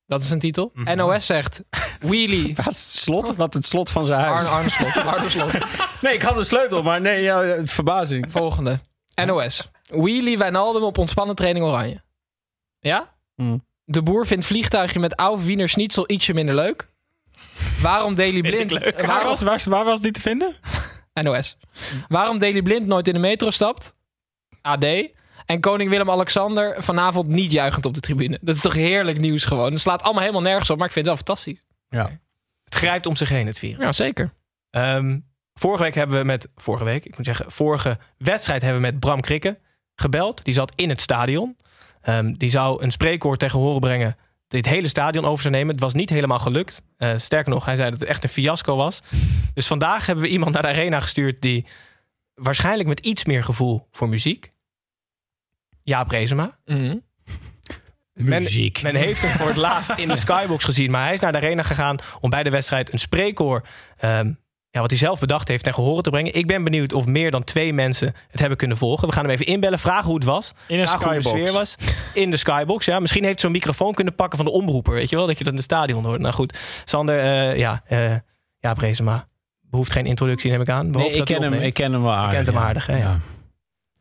Dat 0.06 0.22
is 0.22 0.30
een 0.30 0.40
titel. 0.40 0.72
Mhm. 0.74 0.98
NOS 0.98 1.26
zegt 1.26 1.64
Wheelie. 2.00 2.56
Was 2.56 2.66
het 2.66 2.76
slot? 2.76 3.36
Wat 3.36 3.54
het 3.54 3.66
slot 3.66 3.92
van 3.92 4.06
zijn 4.06 4.20
huis? 4.20 4.46
Arne, 4.46 4.56
Arne 4.56 4.70
Slot. 4.70 5.06
Arne 5.06 5.30
Slot. 5.30 5.52
Nee, 6.02 6.14
ik 6.14 6.22
had 6.22 6.38
een 6.38 6.46
sleutel, 6.46 6.84
maar 6.84 7.02
nee, 7.02 7.22
ja, 7.22 7.66
verbazing. 7.66 8.32
Volgende. 8.32 8.80
NOS. 9.26 9.70
Wheelie 9.84 10.38
Wijnaldum 10.38 10.84
op 10.84 10.98
ontspannen 10.98 11.36
training 11.36 11.66
oranje. 11.66 12.02
Ja? 12.80 13.16
Hmm. 13.36 13.66
De 13.84 14.04
boer 14.04 14.28
vindt 14.28 14.46
vliegtuigje 14.46 15.00
met 15.00 15.16
oude 15.16 15.44
Wiener 15.44 15.70
Schnitzel 15.70 16.04
ietsje 16.10 16.34
minder 16.34 16.56
leuk. 16.56 16.90
Waarom 17.82 18.16
Daily 18.16 18.42
Blind... 18.42 18.74
Waar 19.06 19.24
was, 19.24 19.42
waar, 19.42 19.64
waar 19.70 19.86
was 19.86 20.02
die 20.02 20.12
te 20.12 20.22
vinden? 20.22 20.56
NOS. 21.24 21.58
Waarom 22.08 22.38
Daily 22.38 22.62
Blind 22.62 22.86
nooit 22.86 23.08
in 23.08 23.14
de 23.14 23.20
metro 23.20 23.50
stapt? 23.50 23.96
AD. 24.62 24.86
En 25.46 25.60
koning 25.60 25.90
Willem-Alexander 25.90 26.84
vanavond 26.84 27.28
niet 27.28 27.52
juichend 27.52 27.86
op 27.86 27.94
de 27.94 28.00
tribune. 28.00 28.40
Dat 28.42 28.56
is 28.56 28.62
toch 28.62 28.74
heerlijk 28.74 29.20
nieuws 29.20 29.46
gewoon. 29.46 29.72
Het 29.72 29.82
slaat 29.82 30.02
allemaal 30.02 30.22
helemaal 30.22 30.42
nergens 30.42 30.70
op, 30.70 30.78
maar 30.78 30.88
ik 30.88 30.94
vind 30.94 31.06
het 31.06 31.16
wel 31.16 31.26
fantastisch. 31.26 31.64
Het 32.64 32.76
grijpt 32.76 33.06
om 33.06 33.16
zich 33.16 33.30
heen, 33.30 33.48
het 33.48 33.60
virus. 33.60 33.78
Ja, 33.78 33.92
zeker. 33.92 34.34
Ehm, 34.70 35.20
vorige 35.60 35.84
week 35.84 35.96
hebben 35.96 36.20
we 36.20 36.26
met... 36.26 36.48
Vorige 36.56 36.84
week, 36.84 37.06
ik 37.06 37.18
moet 37.18 37.26
zeggen, 37.26 37.52
vorige 37.52 37.98
wedstrijd 38.18 38.62
hebben 38.62 38.82
we 38.82 38.88
met 38.88 39.00
Bram 39.00 39.22
Krikke 39.22 39.60
gebeld. 39.96 40.44
Die 40.44 40.54
zat 40.54 40.72
in 40.76 40.90
het 40.90 41.02
stadion. 41.02 41.58
Ehm, 42.02 42.34
die 42.34 42.50
zou 42.50 42.84
een 42.84 42.92
spreekwoord 42.92 43.40
tegen 43.40 43.60
horen 43.60 43.80
brengen... 43.80 44.18
die 44.48 44.60
het 44.60 44.70
hele 44.70 44.88
stadion 44.88 45.26
over 45.26 45.42
zou 45.42 45.54
nemen. 45.54 45.72
Het 45.72 45.84
was 45.84 45.94
niet 45.94 46.10
helemaal 46.10 46.40
gelukt. 46.40 46.82
Eh, 46.98 47.18
sterker 47.18 47.52
nog, 47.52 47.66
hij 47.66 47.76
zei 47.76 47.90
dat 47.90 48.00
het 48.00 48.10
echt 48.10 48.24
een 48.24 48.30
fiasco 48.30 48.76
was. 48.76 49.02
Dus 49.54 49.68
vandaag 49.68 50.06
hebben 50.06 50.24
we 50.24 50.30
iemand 50.30 50.54
naar 50.54 50.62
de 50.62 50.68
arena 50.68 51.00
gestuurd... 51.00 51.42
die 51.42 51.66
waarschijnlijk 52.34 52.90
met 52.90 53.00
iets 53.00 53.26
meer 53.26 53.44
gevoel 53.44 53.88
voor 53.92 54.10
muziek... 54.10 54.52
Jaap 55.84 56.10
Rezema. 56.10 56.58
Mhm. 56.66 56.98
Muziek. 58.14 58.82
Men 58.82 58.96
heeft 58.96 59.22
hem 59.22 59.32
voor 59.32 59.48
het 59.48 59.58
laatst 59.58 59.92
in 59.98 60.08
de 60.08 60.18
skybox 60.18 60.64
gezien. 60.64 60.92
Maar 60.92 61.04
hij 61.04 61.14
is 61.14 61.20
naar 61.20 61.32
de 61.32 61.38
arena 61.38 61.64
gegaan 61.64 61.98
om 62.20 62.30
bij 62.30 62.44
de 62.44 62.50
wedstrijd 62.50 62.94
een 62.94 63.00
spreekkoor... 63.00 63.68
ehm, 63.98 64.32
ja, 64.72 64.82
wat 64.82 64.90
hij 64.90 65.00
zelf 65.00 65.20
bedacht 65.20 65.48
heeft 65.48 65.64
ten 65.64 65.74
gehore 65.74 66.02
te 66.02 66.10
brengen. 66.10 66.36
Ik 66.36 66.48
ben 66.48 66.64
benieuwd 66.64 66.94
of 66.94 67.06
meer 67.06 67.32
dan 67.32 67.44
twee 67.44 67.74
mensen 67.74 68.14
het 68.28 68.40
hebben 68.40 68.58
kunnen 68.58 68.78
volgen. 68.78 69.08
We 69.08 69.14
gaan 69.14 69.24
hem 69.24 69.34
even 69.34 69.46
inbellen, 69.46 69.80
vragen 69.80 70.06
hoe 70.06 70.16
het 70.16 70.24
was. 70.24 70.54
In 70.68 70.80
een 70.80 70.88
vragen 70.88 71.08
hoe 71.08 71.16
de 71.16 71.22
skybox. 71.22 71.50
sfeer 71.50 71.60
was. 71.60 71.76
In 72.14 72.32
de 72.32 72.38
skybox, 72.38 72.86
ja. 72.86 73.00
Misschien 73.00 73.24
heeft 73.24 73.40
zo'n 73.40 73.52
microfoon 73.52 73.94
kunnen 73.94 74.16
pakken 74.16 74.38
van 74.38 74.46
de 74.46 74.54
omroeper. 74.54 74.94
Weet 74.94 75.10
je 75.10 75.16
wel, 75.16 75.28
dat 75.28 75.38
je 75.38 75.44
dat 75.44 75.54
in 75.54 75.60
het 75.60 75.68
stadion 75.68 76.06
hoort. 76.06 76.22
Nou 76.22 76.34
goed, 76.34 76.82
Sander, 76.86 77.20
eh, 77.20 77.58
ja, 77.58 77.82
eh 77.86 78.16
ja, 78.60 78.74
Brezema. 78.74 79.28
Behoeft 79.62 79.92
geen 79.92 80.06
introductie, 80.06 80.52
neem 80.52 80.62
ik 80.62 80.70
aan. 80.70 80.90
Nee, 80.90 81.12
ik 81.12 81.26
ken, 81.26 81.42
hem, 81.42 81.54
ik 81.54 81.74
ken 81.74 81.92
hem 81.92 82.02
wel 82.02 82.14
aardig. 82.14 82.34
kent 82.34 82.46
hem 82.46 82.56
ja. 82.56 82.62
aardig, 82.62 82.86
hè, 82.86 82.98
ja. 82.98 83.20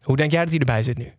Hoe 0.02 0.16
denk 0.16 0.30
jij 0.30 0.40
dat 0.40 0.50
hij 0.50 0.58
erbij 0.58 0.82
zit 0.82 0.98
nu? 0.98 1.12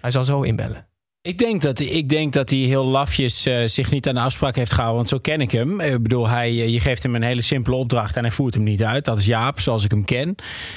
Hij 0.00 0.10
zal 0.10 0.24
zo 0.24 0.42
inbellen. 0.42 0.86
Ik 1.22 1.38
denk 1.38 1.62
dat, 1.62 1.80
ik 1.80 2.08
denk 2.08 2.32
dat 2.32 2.50
hij 2.50 2.58
heel 2.58 2.84
lafjes 2.84 3.46
eh, 3.46 3.66
zich 3.66 3.90
niet 3.90 4.08
aan 4.08 4.14
de 4.14 4.20
afspraak 4.20 4.56
heeft 4.56 4.72
gehouden. 4.72 4.96
Want 4.96 5.08
zo 5.08 5.18
ken 5.18 5.40
ik 5.40 5.50
hem. 5.50 5.80
Ik 5.80 6.02
bedoel, 6.02 6.28
hij, 6.28 6.48
eh, 6.48 6.68
je 6.68 6.80
geeft 6.80 7.02
hem 7.02 7.14
een 7.14 7.22
hele 7.22 7.42
simpele 7.42 7.76
opdracht 7.76 8.16
en 8.16 8.22
hij 8.22 8.30
voert 8.30 8.54
hem 8.54 8.62
niet 8.62 8.84
uit. 8.84 9.04
Dat 9.04 9.18
is 9.18 9.26
Jaap, 9.26 9.60
zoals 9.60 9.84
ik 9.84 9.90
hem 9.90 10.04
ken. 10.04 10.34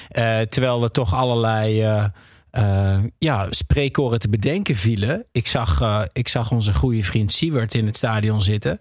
Eh, 0.10 0.42
terwijl 0.42 0.84
er 0.84 0.92
toch 0.92 1.14
allerlei 1.14 1.82
eh, 1.82 2.06
eh, 2.56 2.98
ja, 3.18 3.48
spreekkoren 3.50 4.20
te 4.20 4.30
bedenken 4.30 4.76
vielen. 4.76 5.26
Ik 5.32 5.48
zag, 5.48 5.82
eh, 5.82 6.02
ik 6.12 6.28
zag 6.28 6.52
onze 6.52 6.74
goede 6.74 7.04
vriend 7.04 7.32
Siewert 7.32 7.74
in 7.74 7.86
het 7.86 7.98
stadion 7.98 8.42
zitten. 8.42 8.80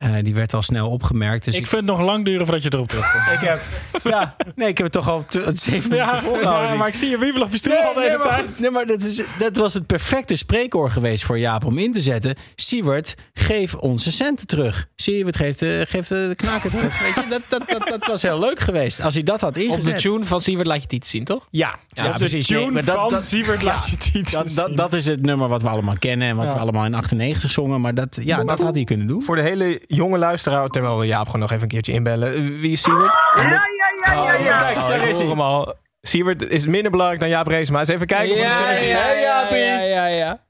Eh, 0.00 0.14
die 0.22 0.34
werd 0.34 0.54
al 0.54 0.62
snel 0.62 0.90
opgemerkt. 0.90 1.44
Dus 1.44 1.56
Ik 1.56 1.66
vind 1.66 1.80
het 1.88 1.96
nog 1.96 2.06
lang 2.06 2.24
duren 2.24 2.46
voordat 2.46 2.62
je 2.64 2.70
erop 2.72 2.88
terugkomt. 2.88 3.24
ik 3.40 3.48
heb, 3.48 3.60
ja, 4.04 4.36
nee, 4.54 4.68
ik 4.68 4.76
heb 4.76 4.86
het 4.86 4.92
toch 4.94 5.08
al 5.08 5.24
zeven 5.52 5.72
minuten 5.90 5.96
Ja, 5.96 6.22
ja, 6.68 6.74
maar 6.74 6.88
ik 6.88 6.94
zie 6.94 7.08
je 7.08 7.18
wiebel 7.18 7.42
op 7.42 7.50
je 7.52 7.58
stoel 7.58 7.72
Nee, 7.74 7.82
al 7.82 7.94
de 7.94 8.00
nee, 8.00 8.08
hele 8.08 8.22
maar 8.24 8.28
tijd. 8.34 8.46
goed, 8.46 8.60
nee, 8.60 8.70
maar 8.70 8.86
dat, 8.86 9.02
is, 9.02 9.22
dat 9.38 9.56
was 9.56 9.74
het 9.74 9.86
perfecte 9.86 10.36
spreekwoord 10.36 10.92
geweest 10.92 11.24
voor 11.24 11.38
Jaap 11.38 11.64
om 11.64 11.78
in 11.78 11.92
te 11.92 12.00
zetten. 12.00 12.34
Siewert, 12.54 13.14
geef 13.34 13.74
onze 13.74 14.12
centen 14.12 14.46
terug. 14.46 14.86
Siewert 14.96 15.36
geeft, 15.36 15.64
geeft 15.88 16.08
de 16.08 16.32
knaken 16.36 16.70
terug. 16.70 17.00
Weet 17.02 17.14
je, 17.14 17.24
dat, 17.30 17.42
dat, 17.48 17.68
dat, 17.68 17.88
dat 17.88 18.06
was 18.06 18.22
heel 18.22 18.38
leuk 18.38 18.58
geweest. 18.60 19.00
Als 19.00 19.14
hij 19.14 19.22
dat 19.22 19.40
had 19.40 19.56
Op 19.56 19.62
ingezet. 19.62 19.94
de 19.94 20.00
tune 20.00 20.24
van 20.24 20.40
Siewert 20.40 20.66
laat 20.66 20.76
je 20.76 20.82
het 20.82 20.92
iets 20.92 21.10
zien, 21.10 21.24
toch? 21.24 21.46
Ja, 21.50 21.76
ja, 21.88 22.06
op 22.06 22.12
de 22.12 22.18
precies. 22.18 22.46
Tune 22.46 22.60
Nee, 22.60 22.70
maar 22.70 22.84
dat, 22.84 22.94
van 22.94 23.10
dat, 23.10 23.26
Siewert 23.26 23.62
laat 23.62 23.86
je 23.86 23.96
het 23.96 24.10
iets 24.14 24.32
dat, 24.32 24.46
zien. 24.46 24.56
dat, 24.56 24.76
dat 24.76 24.92
is 24.92 25.06
het 25.06 25.22
nummer 25.22 25.48
wat 25.48 25.62
we 25.62 25.68
allemaal 25.68 25.98
kennen 25.98 26.28
en 26.28 26.36
wat 26.36 26.48
Ja. 26.48 26.54
we 26.54 26.60
allemaal 26.60 26.84
in 26.84 26.94
98 26.94 27.50
zongen. 27.50 27.80
Maar 27.80 27.94
dat, 27.94 28.18
ja, 28.22 28.44
dat 28.44 28.60
had 28.62 28.74
hij 28.74 28.84
kunnen 28.84 29.06
doen. 29.06 29.22
Voor 29.22 29.36
de 29.36 29.42
hele 29.42 29.80
jonge 29.96 30.18
luisteraar, 30.18 30.68
terwijl 30.68 30.98
we 30.98 31.06
Jaap 31.06 31.26
gewoon 31.26 31.40
nog 31.40 31.50
even 31.50 31.62
een 31.62 31.68
keertje 31.68 31.92
inbellen. 31.92 32.34
Eh, 32.34 32.40
Wie 32.40 32.72
is 32.72 32.82
Siewert? 32.82 33.18
Ja, 33.36 33.42
ja, 33.42 33.60
ja, 34.06 34.22
ja, 34.24 34.34
ja. 34.34 34.58
Kijk, 34.62 34.74
daar 34.74 35.08
is 35.08 35.18
hij. 35.18 35.28
hem 35.28 35.40
al. 35.40 35.74
Siewert 36.00 36.42
is 36.50 36.66
minder 36.66 36.90
belangrijk 36.90 37.20
dan 37.20 37.28
Jaap 37.30 37.46
Reesma. 37.46 37.78
Eens 37.78 37.88
even 37.88 38.06
kijken 38.06 38.34
of 38.34 38.40
ja, 38.40 38.76
zien. 38.76 38.88
ja, 38.88 38.98
Hey, 38.98 39.20
ja, 39.20 39.20
Jaapie. 39.20 39.56
ja, 39.58 39.80
ja, 39.80 40.06
ja. 40.06 40.40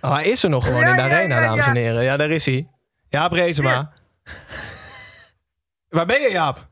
Oh, 0.00 0.12
hij 0.14 0.24
is 0.24 0.42
er 0.44 0.50
nog 0.50 0.64
gewoon 0.64 0.80
Ja, 0.80 0.88
in 0.90 0.96
de 0.96 1.02
ja, 1.02 1.08
arena, 1.08 1.40
ja, 1.40 1.46
dames 1.48 1.66
en 1.66 1.76
heren. 1.76 2.02
Ja, 2.02 2.16
daar 2.16 2.30
is 2.30 2.46
hij. 2.46 2.68
Jaap 3.08 3.32
Reesma. 3.32 3.92
Waar 5.88 6.06
ben 6.06 6.20
je, 6.20 6.30
Jaap? 6.30 6.68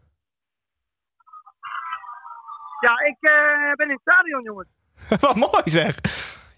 Ja, 2.81 2.93
ik 3.07 3.17
eh, 3.21 3.73
ben 3.75 3.87
in 3.87 3.93
het 3.93 4.00
stadion, 4.00 4.43
jongens. 4.43 4.69
Wat 5.21 5.37
mooi 5.37 5.62
zeg. 5.64 5.95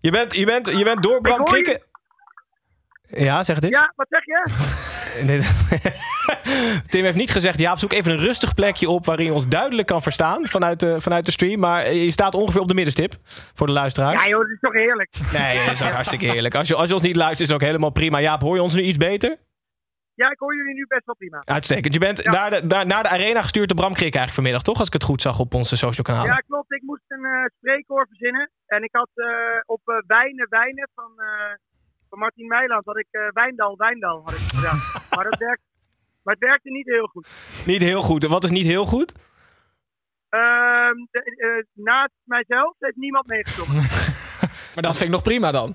Je 0.00 0.10
bent, 0.10 0.34
je 0.34 0.44
bent, 0.46 0.66
je 0.66 0.84
bent 0.84 1.02
door 1.02 1.20
Bram 1.20 1.38
hoor 1.38 1.56
je. 1.56 1.62
Krikke... 1.62 1.86
Ja, 3.10 3.42
zeg 3.42 3.56
het 3.56 3.64
eens. 3.64 3.76
Ja, 3.76 3.92
wat 3.96 4.06
zeg 4.08 4.24
je? 4.24 4.48
Tim 6.90 7.04
heeft 7.04 7.16
niet 7.16 7.30
gezegd, 7.30 7.58
Jaap, 7.58 7.78
zoek 7.78 7.92
even 7.92 8.12
een 8.12 8.18
rustig 8.18 8.54
plekje 8.54 8.88
op 8.88 9.06
waarin 9.06 9.26
je 9.26 9.32
ons 9.32 9.48
duidelijk 9.48 9.86
kan 9.86 10.02
verstaan 10.02 10.46
vanuit 10.46 10.80
de, 10.80 11.00
vanuit 11.00 11.24
de 11.24 11.30
stream. 11.30 11.60
Maar 11.60 11.92
je 11.92 12.10
staat 12.10 12.34
ongeveer 12.34 12.60
op 12.60 12.68
de 12.68 12.74
middenstip 12.74 13.12
voor 13.54 13.66
de 13.66 13.72
luisteraars. 13.72 14.22
Ja, 14.22 14.28
joh, 14.28 14.40
dat 14.40 14.50
is 14.50 14.60
toch 14.60 14.72
heerlijk. 14.72 15.10
Nee, 15.40 15.64
dat 15.64 15.72
is 15.72 15.82
ook 15.82 15.90
hartstikke 15.90 16.24
heerlijk. 16.24 16.54
Als 16.54 16.68
je, 16.68 16.74
als 16.74 16.88
je 16.88 16.94
ons 16.94 17.02
niet 17.02 17.16
luistert, 17.16 17.40
is 17.40 17.54
het 17.54 17.62
ook 17.62 17.68
helemaal 17.68 17.90
prima. 17.90 18.20
Jaap, 18.20 18.40
hoor 18.40 18.54
je 18.54 18.62
ons 18.62 18.74
nu 18.74 18.82
iets 18.82 18.98
beter? 18.98 19.36
Ja, 20.14 20.30
ik 20.30 20.38
hoor 20.38 20.56
jullie 20.56 20.74
nu 20.74 20.84
best 20.88 21.04
wel 21.04 21.14
prima. 21.14 21.42
Uitstekend. 21.44 21.94
Je 21.94 22.00
bent 22.00 22.24
naar, 22.24 22.50
de, 22.50 22.66
daar, 22.66 22.86
naar 22.86 23.02
de 23.02 23.08
arena 23.08 23.42
gestuurd 23.42 23.68
door 23.68 23.76
Bram 23.76 23.92
Krik 23.92 24.14
eigenlijk 24.14 24.34
vanmiddag, 24.34 24.62
toch? 24.62 24.78
Als 24.78 24.86
ik 24.86 24.92
het 24.92 25.04
goed 25.04 25.22
zag 25.22 25.38
op 25.38 25.54
onze 25.54 25.76
social 25.76 26.04
kanalen. 26.04 26.30
Ja, 26.30 26.42
klopt. 26.46 26.72
Ik 26.72 26.82
moest 26.82 27.02
een 27.08 27.50
spreekwoord 27.58 28.08
verzinnen. 28.08 28.50
En 28.66 28.82
ik 28.82 28.92
had 28.92 29.10
eh, 29.14 29.26
op 29.66 29.80
eh, 29.84 29.94
Wijnen, 30.06 30.46
Wijnen 30.48 30.88
van, 30.94 31.10
van 32.10 32.18
Martin 32.18 32.46
Meiland, 32.46 32.84
had 32.84 32.96
ik 32.98 33.06
eh, 33.10 33.28
Wijndal, 33.32 33.76
Wijndal 33.76 34.22
had 34.24 34.32
ik 34.32 34.38
gedaan. 34.54 34.78
maar, 35.14 35.24
dat 35.30 35.38
werkt, 35.38 35.62
maar 36.22 36.34
het 36.34 36.42
werkte 36.44 36.70
niet 36.70 36.86
heel 36.86 37.06
goed. 37.06 37.28
Niet 37.66 37.82
heel 37.82 38.02
goed. 38.02 38.24
Wat 38.26 38.44
is 38.44 38.50
niet 38.50 38.66
heel 38.66 38.86
goed? 38.86 39.12
Ehm, 40.28 40.94
de- 41.10 41.24
eh, 41.36 41.84
naast 41.84 42.12
mijzelf 42.24 42.74
heeft 42.78 42.96
niemand 42.96 43.26
meegezongen. 43.26 43.82
Maar 44.74 44.82
dat 44.82 44.92
vind 44.96 45.08
ik 45.08 45.14
nog 45.16 45.22
prima 45.22 45.50
dan. 45.50 45.74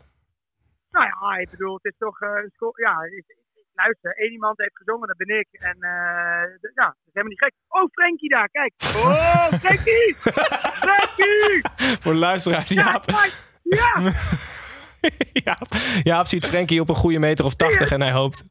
nou 0.91 1.05
ja, 1.05 1.37
ik 1.37 1.49
bedoel, 1.49 1.73
het 1.75 1.85
is 1.85 1.97
toch 1.97 2.21
eh, 2.21 2.29
Ja, 2.75 2.95
het- 2.99 3.35
luister, 3.73 4.15
één 4.17 4.31
iemand 4.31 4.57
heeft 4.57 4.77
gezongen, 4.77 5.07
dat 5.07 5.17
ben 5.17 5.39
ik. 5.39 5.47
En 5.51 5.75
eh, 5.79 6.69
ja, 6.75 6.85
dat 6.85 6.95
is 7.05 7.13
helemaal 7.13 7.29
niet 7.29 7.43
gek. 7.43 7.53
Oh, 7.67 7.83
Frenkie 7.91 8.29
daar, 8.29 8.49
kijk. 8.49 8.73
Oh, 8.95 9.47
Frenkie! 9.47 10.15
Frenkie! 10.85 11.61
Voor 12.01 12.13
de 12.13 12.19
luisteraars, 12.19 12.69
Ja, 12.69 12.83
Jaap. 12.83 13.05
kijk. 13.05 13.33
Ja, 13.63 13.93
Jaap, 15.45 15.67
Jaap 16.03 16.27
ziet 16.27 16.45
Frenkie 16.45 16.81
op 16.81 16.89
een 16.89 16.95
goede 16.95 17.19
meter 17.19 17.45
of 17.45 17.55
80 17.55 17.91
en 17.91 18.01
hij 18.01 18.11
hoopt... 18.11 18.43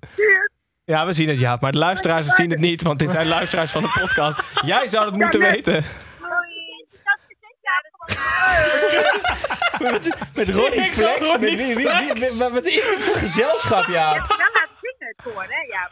Ja, 0.84 1.06
we 1.06 1.12
zien 1.12 1.28
het, 1.28 1.38
Jaap. 1.38 1.61
Maar 1.61 1.73
de 1.73 1.78
luisteraars 1.78 2.26
zien 2.34 2.50
het 2.50 2.61
niet, 2.61 2.82
want 2.82 2.99
dit 2.99 3.11
zijn 3.11 3.26
luisteraars 3.28 3.70
van 3.70 3.82
de 3.82 3.96
podcast. 4.00 4.42
Jij 4.66 4.88
zou 4.88 5.04
het 5.06 5.14
moeten 5.14 5.40
weten. 5.40 5.84
Met 9.78 10.49
Ronnie 10.49 10.92
Flex? 10.92 11.32
Met 11.32 11.40
wie, 11.40 11.56
wie, 11.56 11.75
wie- 11.75 11.84
wat- 12.52 12.64
is 12.64 12.75
dit 12.75 12.96
voor 13.02 13.16
gezelschap, 13.16 13.87
ja? 13.87 14.14
Ja, 14.14 14.26
zingen 14.80 15.14
het 15.16 15.23
voor, 15.23 15.42
hè? 15.49 15.61
Ja. 15.76 15.90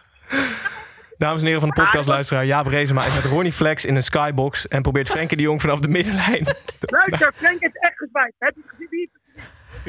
Dames 1.18 1.40
en 1.40 1.46
heren 1.46 1.60
van 1.60 1.68
de 1.70 1.74
podcastluisteraar, 1.82 2.44
Jaap 2.46 2.66
Reesema 2.66 3.04
is 3.04 3.14
met 3.14 3.24
Ronnie 3.24 3.52
Flex 3.52 3.84
in 3.84 3.96
een 3.96 4.02
skybox 4.02 4.68
en 4.68 4.82
probeert 4.82 5.08
Frenkie 5.10 5.36
de 5.36 5.42
Jong 5.42 5.60
vanaf 5.60 5.80
de 5.80 5.88
middenlijn. 5.88 6.46
Luister, 6.80 7.32
Frank 7.36 7.60
is 7.60 7.70
echt 7.72 7.96
gezwaaid. 7.98 8.32
Heb 8.38 8.54
je 8.54 8.62
gezien? 8.66 8.86
Wie- 8.90 9.10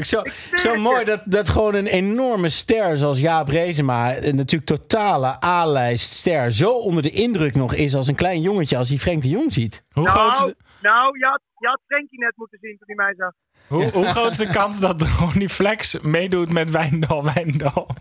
Zo, 0.01 0.21
zo 0.53 0.75
mooi 0.75 1.03
dat, 1.03 1.21
dat 1.25 1.49
gewoon 1.49 1.75
een 1.75 1.87
enorme 1.87 2.49
ster 2.49 2.97
zoals 2.97 3.19
Jaap 3.19 3.47
Rezema, 3.47 4.17
een 4.17 4.35
natuurlijk 4.35 4.65
totale 4.65 5.43
A-lijst 5.43 6.13
ster, 6.13 6.51
zo 6.51 6.71
onder 6.71 7.03
de 7.03 7.09
indruk 7.09 7.55
nog 7.55 7.73
is 7.73 7.95
als 7.95 8.07
een 8.07 8.15
klein 8.15 8.41
jongetje 8.41 8.77
als 8.77 8.89
hij 8.89 8.97
Frank 8.97 9.21
de 9.21 9.29
Jong 9.29 9.53
ziet. 9.53 9.83
Hoe, 9.91 10.07
groot 10.07 10.33
is 10.33 10.39
Nou, 10.39 10.51
de, 10.51 10.55
nou 10.81 11.19
je, 11.19 11.25
had, 11.25 11.41
je 11.57 11.67
had 11.67 11.79
Frenkie 11.87 12.19
net 12.19 12.33
moeten 12.35 12.57
zien 12.61 12.77
toen 12.77 12.95
hij 12.95 13.05
mij 13.05 13.15
zag. 13.17 13.31
hoe, 13.67 13.91
hoe 13.91 14.07
groot 14.07 14.31
is 14.31 14.37
de 14.37 14.49
kans 14.49 14.79
dat 14.79 15.01
Ronnie 15.19 15.49
Flex 15.49 15.99
meedoet 16.01 16.51
met 16.51 16.71
Wijndal 16.71 17.23
Wijndal? 17.33 17.95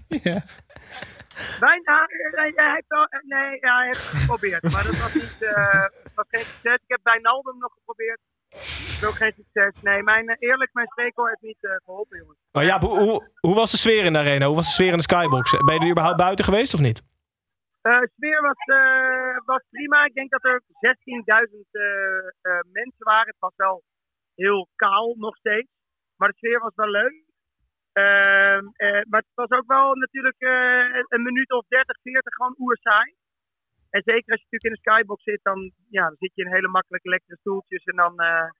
Wijn, 1.61 1.83
hij, 1.85 2.53
hij 2.55 2.73
heeft 2.73 2.91
al, 2.93 3.07
nee, 3.23 3.59
ja, 3.61 3.77
hij 3.77 3.87
heeft 3.87 4.11
het 4.11 4.21
geprobeerd. 4.21 4.63
Maar 4.73 4.85
dat 4.85 4.99
was, 4.99 5.15
niet, 5.15 5.43
eh, 5.43 5.85
was 6.15 6.27
geen 6.29 6.45
succes. 6.45 6.75
Ik 6.75 6.93
heb 6.95 7.01
bij 7.03 7.19
Naldum 7.23 7.59
nog 7.59 7.73
geprobeerd. 7.73 8.21
Is 8.53 9.05
ook 9.05 9.15
geen 9.15 9.33
succes. 9.37 9.83
Nee, 9.83 10.03
mijn, 10.03 10.29
eh, 10.29 10.37
eerlijk, 10.49 10.73
mijn 10.73 10.87
spreekwoord 10.87 11.29
heeft 11.29 11.43
niet 11.43 11.65
eh, 11.71 11.77
geholpen, 11.85 12.19
jongens. 12.19 12.39
Maar 12.53 12.65
Jaap, 12.65 12.81
hoe, 12.81 12.99
hoe, 12.99 13.31
hoe 13.41 13.55
was 13.55 13.71
de 13.71 13.77
sfeer 13.77 14.05
in 14.05 14.13
de 14.13 14.19
arena? 14.19 14.47
Hoe 14.47 14.57
was 14.57 14.67
de 14.67 14.73
sfeer 14.73 14.93
in 14.93 14.97
de 14.97 15.03
skybox? 15.03 15.51
Ben 15.51 15.75
je 15.75 15.81
er 15.81 15.91
überhaupt 15.91 16.17
buiten 16.17 16.45
geweest 16.45 16.75
of 16.75 16.81
niet? 16.81 17.03
Eh, 17.83 18.01
De 18.01 18.11
sfeer 18.17 18.41
was, 18.41 18.61
was 19.45 19.63
prima. 19.71 20.05
Ik 20.05 20.15
denk 20.15 20.31
dat 20.31 20.45
er 20.45 20.63
16.000 20.81 21.71
eh, 21.71 21.83
eh, 22.41 22.61
mensen 22.73 23.05
waren. 23.05 23.27
Het 23.27 23.39
was 23.39 23.57
wel 23.57 23.83
heel 24.35 24.69
kaal 24.77 25.15
nog 25.19 25.37
steeds. 25.37 25.69
Maar 26.17 26.29
de 26.29 26.37
sfeer 26.37 26.61
was 26.61 26.75
wel 26.75 26.89
leuk. 26.89 27.25
Ehm, 27.93 28.65
eh, 28.77 29.03
maar 29.09 29.21
het 29.21 29.35
was 29.35 29.51
ook 29.51 29.67
wel 29.67 29.95
natuurlijk 29.95 30.41
een 31.09 31.23
minuut 31.23 31.51
of 31.53 31.65
30, 31.69 31.97
40 32.03 32.35
gewoon 32.35 32.55
oerzaai. 32.59 33.15
En 33.95 34.03
zeker 34.05 34.33
als 34.33 34.41
je 34.41 34.47
natuurlijk 34.49 34.71
in 34.71 34.77
de 34.77 34.85
skybox 34.85 35.23
zit, 35.23 35.41
dan, 35.43 35.73
ja, 35.89 36.05
dan 36.07 36.17
zit 36.19 36.33
je 36.35 36.45
in 36.45 36.53
hele 36.53 36.69
makkelijke 36.69 37.09
lekkere 37.09 37.37
stoeltjes. 37.41 37.85
En 37.85 37.97
dan 37.97 38.21
eh, 38.21 38.51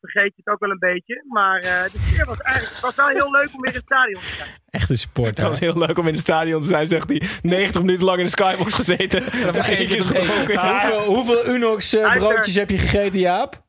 vergeet 0.00 0.32
je 0.34 0.42
het 0.44 0.52
ook 0.54 0.60
wel 0.60 0.70
een 0.70 0.86
beetje. 0.92 1.24
Maar 1.28 1.58
eh, 1.60 1.92
de 1.92 1.98
sfeer 1.98 2.26
was 2.26 2.40
eigenlijk 2.40 2.74
het 2.74 2.84
was 2.84 2.96
wel 2.96 3.08
heel 3.08 3.30
leuk 3.30 3.54
om 3.54 3.60
weer 3.60 3.72
in 3.74 3.80
het 3.82 3.90
stadion 3.92 4.20
te 4.20 4.34
zijn. 4.40 4.50
Echt 4.70 4.90
een 4.90 4.98
supporter. 4.98 5.34
Het 5.42 5.52
was 5.52 5.60
heel 5.60 5.78
leuk 5.78 5.98
om 5.98 6.06
in 6.06 6.12
het 6.12 6.22
stadion 6.22 6.60
te 6.60 6.66
zijn, 6.66 6.88
zegt 6.88 7.08
hij. 7.08 7.22
90 7.42 7.80
minuten 7.80 8.04
lang 8.04 8.18
in 8.18 8.24
de 8.24 8.30
skybox 8.30 8.74
gezeten. 8.74 9.20
Dan 9.44 9.54
vergeet 9.54 9.88
je 9.88 9.96
het 9.96 10.06
gedronken. 10.06 10.58
Hoeveel, 10.70 11.04
hoeveel 11.14 11.54
Unox 11.54 11.94
eh, 11.94 12.16
broodjes 12.16 12.54
heb 12.54 12.70
je 12.70 12.78
gegeten, 12.78 13.20
Jaap? 13.20 13.66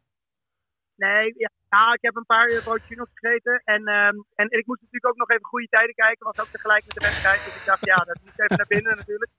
Nee, 0.96 1.34
ja, 1.38 1.50
ja, 1.70 1.94
ik 1.94 2.02
heb 2.02 2.16
een 2.16 2.26
paar 2.26 2.62
broodjes 2.64 2.98
nog 2.98 3.10
gegeten. 3.14 3.62
En, 3.64 3.82
ehm, 3.86 4.16
en 4.36 4.48
ik 4.60 4.66
moest 4.66 4.82
natuurlijk 4.82 5.12
ook 5.12 5.18
nog 5.18 5.30
even 5.30 5.46
goede 5.46 5.68
tijden 5.68 5.96
kijken. 5.96 6.26
Was 6.26 6.40
ook 6.40 6.52
tegelijk 6.52 6.84
met 6.86 6.94
de 6.94 7.02
wedstrijd. 7.02 7.44
Dus 7.46 7.60
ik 7.60 7.66
dacht, 7.66 7.86
ja, 7.86 7.96
dat 7.96 8.20
moet 8.24 8.40
even 8.40 8.58
naar 8.58 8.74
binnen 8.76 8.96
natuurlijk. 8.96 9.32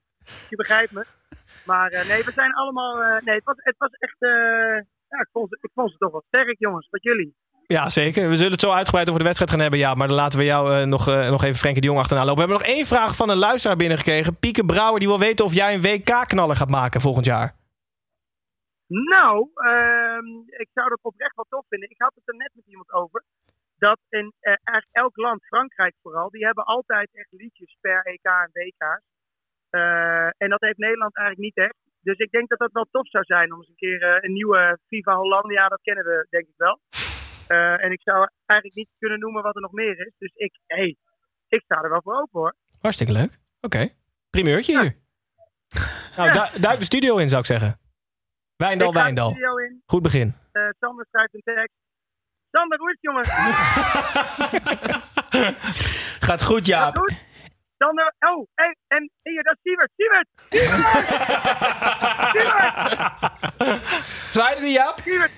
Je 0.48 0.56
begrijpt 0.56 0.92
me. 0.92 1.04
Maar 1.72 1.90
eh, 1.90 2.08
nee, 2.08 2.24
we 2.24 2.32
zijn 2.32 2.52
allemaal... 2.54 3.02
eh, 3.02 3.22
nee, 3.26 3.34
het 3.34 3.44
was, 3.44 3.56
het 3.58 3.74
was 3.78 3.90
echt... 3.92 4.16
eh, 4.18 4.76
ja, 5.12 5.18
ik 5.20 5.28
vond, 5.32 5.48
ze- 5.50 5.58
ik 5.60 5.70
vond 5.74 5.90
ze 5.90 5.96
toch 5.98 6.12
wel 6.12 6.24
sterk, 6.26 6.58
jongens. 6.58 6.88
Wat 6.90 7.02
jullie. 7.02 7.34
Ja, 7.66 7.88
zeker. 7.88 8.28
We 8.28 8.36
zullen 8.36 8.52
het 8.52 8.60
zo 8.60 8.70
uitgebreid 8.70 9.06
over 9.08 9.18
de 9.20 9.24
wedstrijd 9.30 9.50
gaan 9.52 9.60
hebben. 9.66 9.78
Ja, 9.78 9.94
maar 9.94 10.08
dan 10.08 10.16
laten 10.16 10.38
we 10.38 10.44
jou 10.44 10.86
nog, 10.86 11.06
nog 11.06 11.42
even 11.44 11.58
Frenkie 11.58 11.80
de 11.80 11.86
Jong 11.86 11.98
achterna 11.98 12.24
lopen. 12.24 12.42
We 12.42 12.48
hebben 12.48 12.66
nog 12.66 12.76
één 12.76 12.86
vraag 12.86 13.16
van 13.16 13.28
een 13.30 13.36
luisteraar 13.48 13.76
binnengekregen. 13.76 14.36
Pieke 14.38 14.64
Brouwer, 14.64 14.98
die 15.00 15.08
wil 15.08 15.18
weten 15.18 15.44
of 15.44 15.54
jij 15.54 15.74
een 15.74 15.82
WK-knaller 15.82 16.56
gaat 16.56 16.68
maken 16.80 17.00
volgend 17.00 17.24
jaar. 17.24 17.54
Nou, 18.86 19.48
ehm, 19.54 20.26
ik 20.62 20.68
zou 20.74 20.88
dat 20.88 20.98
oprecht 21.02 21.34
wel 21.36 21.46
tof 21.48 21.64
vinden. 21.68 21.90
Ik 21.90 22.00
had 22.00 22.12
het 22.14 22.28
er 22.28 22.34
net 22.36 22.50
met 22.54 22.66
iemand 22.66 22.92
over. 22.92 23.24
Dat 23.78 23.98
in 24.08 24.32
eh, 24.40 24.54
eigenlijk 24.64 24.88
elk 25.04 25.16
land, 25.16 25.44
Frankrijk 25.46 25.94
vooral, 26.02 26.30
die 26.30 26.44
hebben 26.44 26.64
altijd 26.64 27.08
echt 27.12 27.28
liedjes 27.30 27.76
per 27.80 28.02
EK 28.06 28.24
en 28.24 28.50
WK's. 28.52 29.02
Eh, 29.70 30.26
en 30.42 30.48
dat 30.50 30.60
heeft 30.60 30.78
Nederland 30.78 31.16
eigenlijk 31.16 31.46
niet 31.46 31.64
echt. 31.66 31.74
Dus 32.02 32.18
ik 32.18 32.30
denk 32.30 32.48
dat 32.48 32.58
dat 32.58 32.72
wel 32.72 32.86
tof 32.90 33.08
zou 33.08 33.24
zijn 33.24 33.52
om 33.52 33.58
eens 33.58 33.68
een 33.68 33.74
keer 33.74 34.02
eh, 34.02 34.16
een 34.20 34.32
nieuwe 34.32 34.78
FIFA 34.86 35.14
Hollandia, 35.14 35.68
dat 35.68 35.80
kennen 35.82 36.04
we 36.04 36.26
denk 36.30 36.46
ik 36.46 36.54
wel. 36.56 36.80
Eh, 37.48 37.84
en 37.84 37.92
ik 37.92 38.00
zou 38.02 38.28
eigenlijk 38.46 38.78
niet 38.78 38.88
kunnen 38.98 39.18
noemen 39.18 39.42
wat 39.42 39.54
er 39.54 39.60
nog 39.60 39.72
meer 39.72 40.06
is. 40.06 40.12
Dus 40.18 40.32
ik, 40.34 40.52
hey, 40.66 40.96
ik 41.48 41.62
sta 41.62 41.82
er 41.82 41.90
wel 41.90 42.02
voor 42.02 42.14
open 42.20 42.40
hoor. 42.40 42.54
Hartstikke 42.80 43.12
leuk. 43.12 43.38
Oké. 43.60 43.88
Primeurtje 44.30 44.80
hier. 44.80 44.96
Nou, 46.16 46.32
Ja. 46.32 46.50
du- 46.52 46.60
duik 46.60 46.78
de 46.78 46.84
studio 46.84 47.16
in, 47.16 47.28
zou 47.28 47.40
ik 47.40 47.46
zeggen. 47.46 47.78
Wijndal, 48.56 48.88
ik 48.88 48.94
Wijndal. 48.94 49.30
studio 49.30 49.56
in. 49.56 49.82
Goed 49.86 50.02
begin. 50.02 50.34
Eh, 50.52 50.68
Sander 50.80 51.06
schrijft 51.10 51.34
een 51.34 51.40
tekst. 51.44 51.74
Sander, 52.50 52.78
hoe 52.78 52.90
is 52.90 52.96
het 53.00 53.02
jongen? 53.02 53.24
Gaat 56.26 56.44
goed, 56.44 56.66
Jaap. 56.66 56.96
Goed. 56.98 57.14
Dan, 57.80 57.98
eh, 57.98 58.30
oh, 58.30 58.46
hey, 58.54 58.76
en 58.88 59.10
hier, 59.22 59.42
dat 59.42 59.56
is 59.56 59.60
Sievert. 59.62 59.90
Sievert! 59.96 60.28
Sievert! 62.34 62.72
Zwaaide 64.32 64.60
die 64.60 64.72
Jaap? 64.72 64.98
Sievert! 65.04 65.30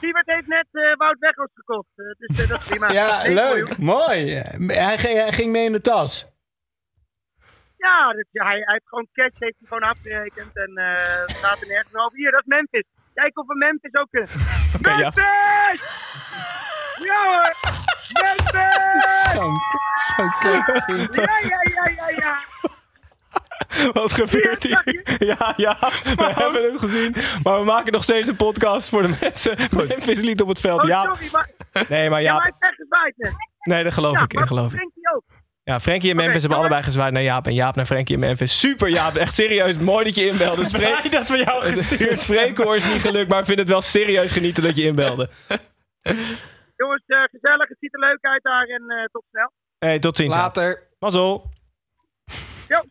Sievert 0.00 0.26
heeft 0.26 0.46
net 0.46 0.66
eh, 0.72 0.96
Wout 0.96 1.18
Weghorst 1.18 1.52
gekocht. 1.54 1.88
Eh, 1.96 2.04
dus 2.36 2.48
dat 2.48 2.62
is 2.62 2.68
prima. 2.68 2.90
Ja, 2.90 3.22
leuk. 3.22 3.78
Mooi. 3.78 4.34
Hij, 4.66 4.98
ging- 4.98 5.18
hij 5.18 5.32
ging 5.32 5.52
mee 5.52 5.64
in 5.64 5.72
de 5.72 5.80
tas. 5.80 6.26
Ja, 7.76 8.12
dus, 8.12 8.26
ja, 8.30 8.44
hij, 8.44 8.54
hij 8.58 8.72
heeft 8.72 8.88
gewoon 8.88 9.08
cash, 9.12 9.38
heeft 9.38 9.56
hij 9.58 9.68
gewoon 9.68 9.82
afgerekend. 9.82 10.56
En 10.56 10.76
eh 10.76 11.26
het 11.26 11.36
gaat 11.36 11.60
er 11.60 11.68
nergens 11.68 11.94
over. 11.94 12.16
Hier, 12.18 12.30
dat 12.30 12.40
is 12.40 12.46
Memphis. 12.46 12.84
Kijk 13.14 13.38
of 13.38 13.46
we 13.46 13.56
Memphis 13.56 13.94
ook 13.94 14.08
kunnen. 14.10 14.30
ja. 15.00 15.12
Memphis! 15.14 15.80
Ja 17.04 17.24
hoor! 17.24 17.79
Memphis! 18.12 19.32
Zo. 19.32 19.52
Ja, 20.16 21.38
ja, 21.42 21.60
ja, 21.74 21.92
ja, 21.96 22.08
ja. 22.16 22.38
Wat 23.92 24.12
gebeurt 24.12 24.62
hier? 24.62 25.02
Ja, 25.18 25.52
ja, 25.56 25.76
we 26.02 26.30
hebben 26.34 26.62
het 26.72 26.78
gezien. 26.80 27.14
Maar 27.42 27.58
we 27.58 27.64
maken 27.64 27.92
nog 27.92 28.02
steeds 28.02 28.28
een 28.28 28.36
podcast 28.36 28.88
voor 28.88 29.02
de 29.02 29.10
mensen. 29.20 29.56
Memphis 29.70 30.20
lied 30.20 30.40
op 30.40 30.48
het 30.48 30.60
veld. 30.60 30.82
Oh, 30.82 30.88
Ja, 30.88 31.02
sorry, 31.02 31.28
maar, 31.32 31.48
nee, 31.88 32.10
maar 32.10 32.22
ja, 32.22 32.38
net. 32.38 32.52
Nee, 33.62 33.84
dat 33.84 33.94
geloof 33.94 34.16
Ja, 34.16 34.22
ik. 34.22 34.32
Dat 34.32 34.46
geloof 34.46 34.72
ik. 34.72 34.88
Ook. 35.14 35.22
Ja, 35.64 35.80
Frenkie 35.80 36.10
en 36.10 36.16
Memphis 36.16 36.40
hebben 36.40 36.50
maar- 36.50 36.58
allebei 36.58 36.82
gezwaaid 36.82 37.12
naar 37.12 37.22
Jaap. 37.22 37.46
En 37.46 37.54
Jaap 37.54 37.74
naar 37.76 37.84
Frenkie 37.86 38.14
en 38.14 38.20
Memphis. 38.20 38.58
Super 38.58 38.88
Jaap, 38.88 39.14
echt 39.16 39.34
serieus. 39.34 39.76
Mooi 39.78 40.04
dat 40.04 40.16
je 40.16 40.26
inbelde. 40.26 40.64
Spreek, 40.68 41.12
dat 41.12 41.28
we 41.28 41.36
jou 41.36 41.62
gestuurd. 41.64 42.20
spreekhoor 42.20 42.76
is 42.76 42.84
niet 42.84 43.00
gelukt, 43.00 43.28
maar 43.30 43.38
ik 43.38 43.44
vind 43.44 43.58
het 43.58 43.68
wel 43.68 43.82
serieus 43.82 44.30
genieten 44.30 44.62
dat 44.62 44.76
je 44.76 44.82
inbelde. 44.82 45.28
Jongens, 46.80 47.02
eh, 47.06 47.22
gezellig. 47.22 47.68
Het 47.68 47.76
ziet 47.80 47.94
er 47.94 48.00
leuk 48.00 48.18
uit 48.20 48.42
daar. 48.42 48.66
En 48.66 48.90
eh, 48.90 49.04
tot 49.12 49.24
snel. 49.30 49.52
Hey, 49.78 49.98
tot 49.98 50.16
ziens. 50.16 50.34
Later. 50.34 50.82
Mazzel. 50.98 51.50
Jo. 52.68 52.82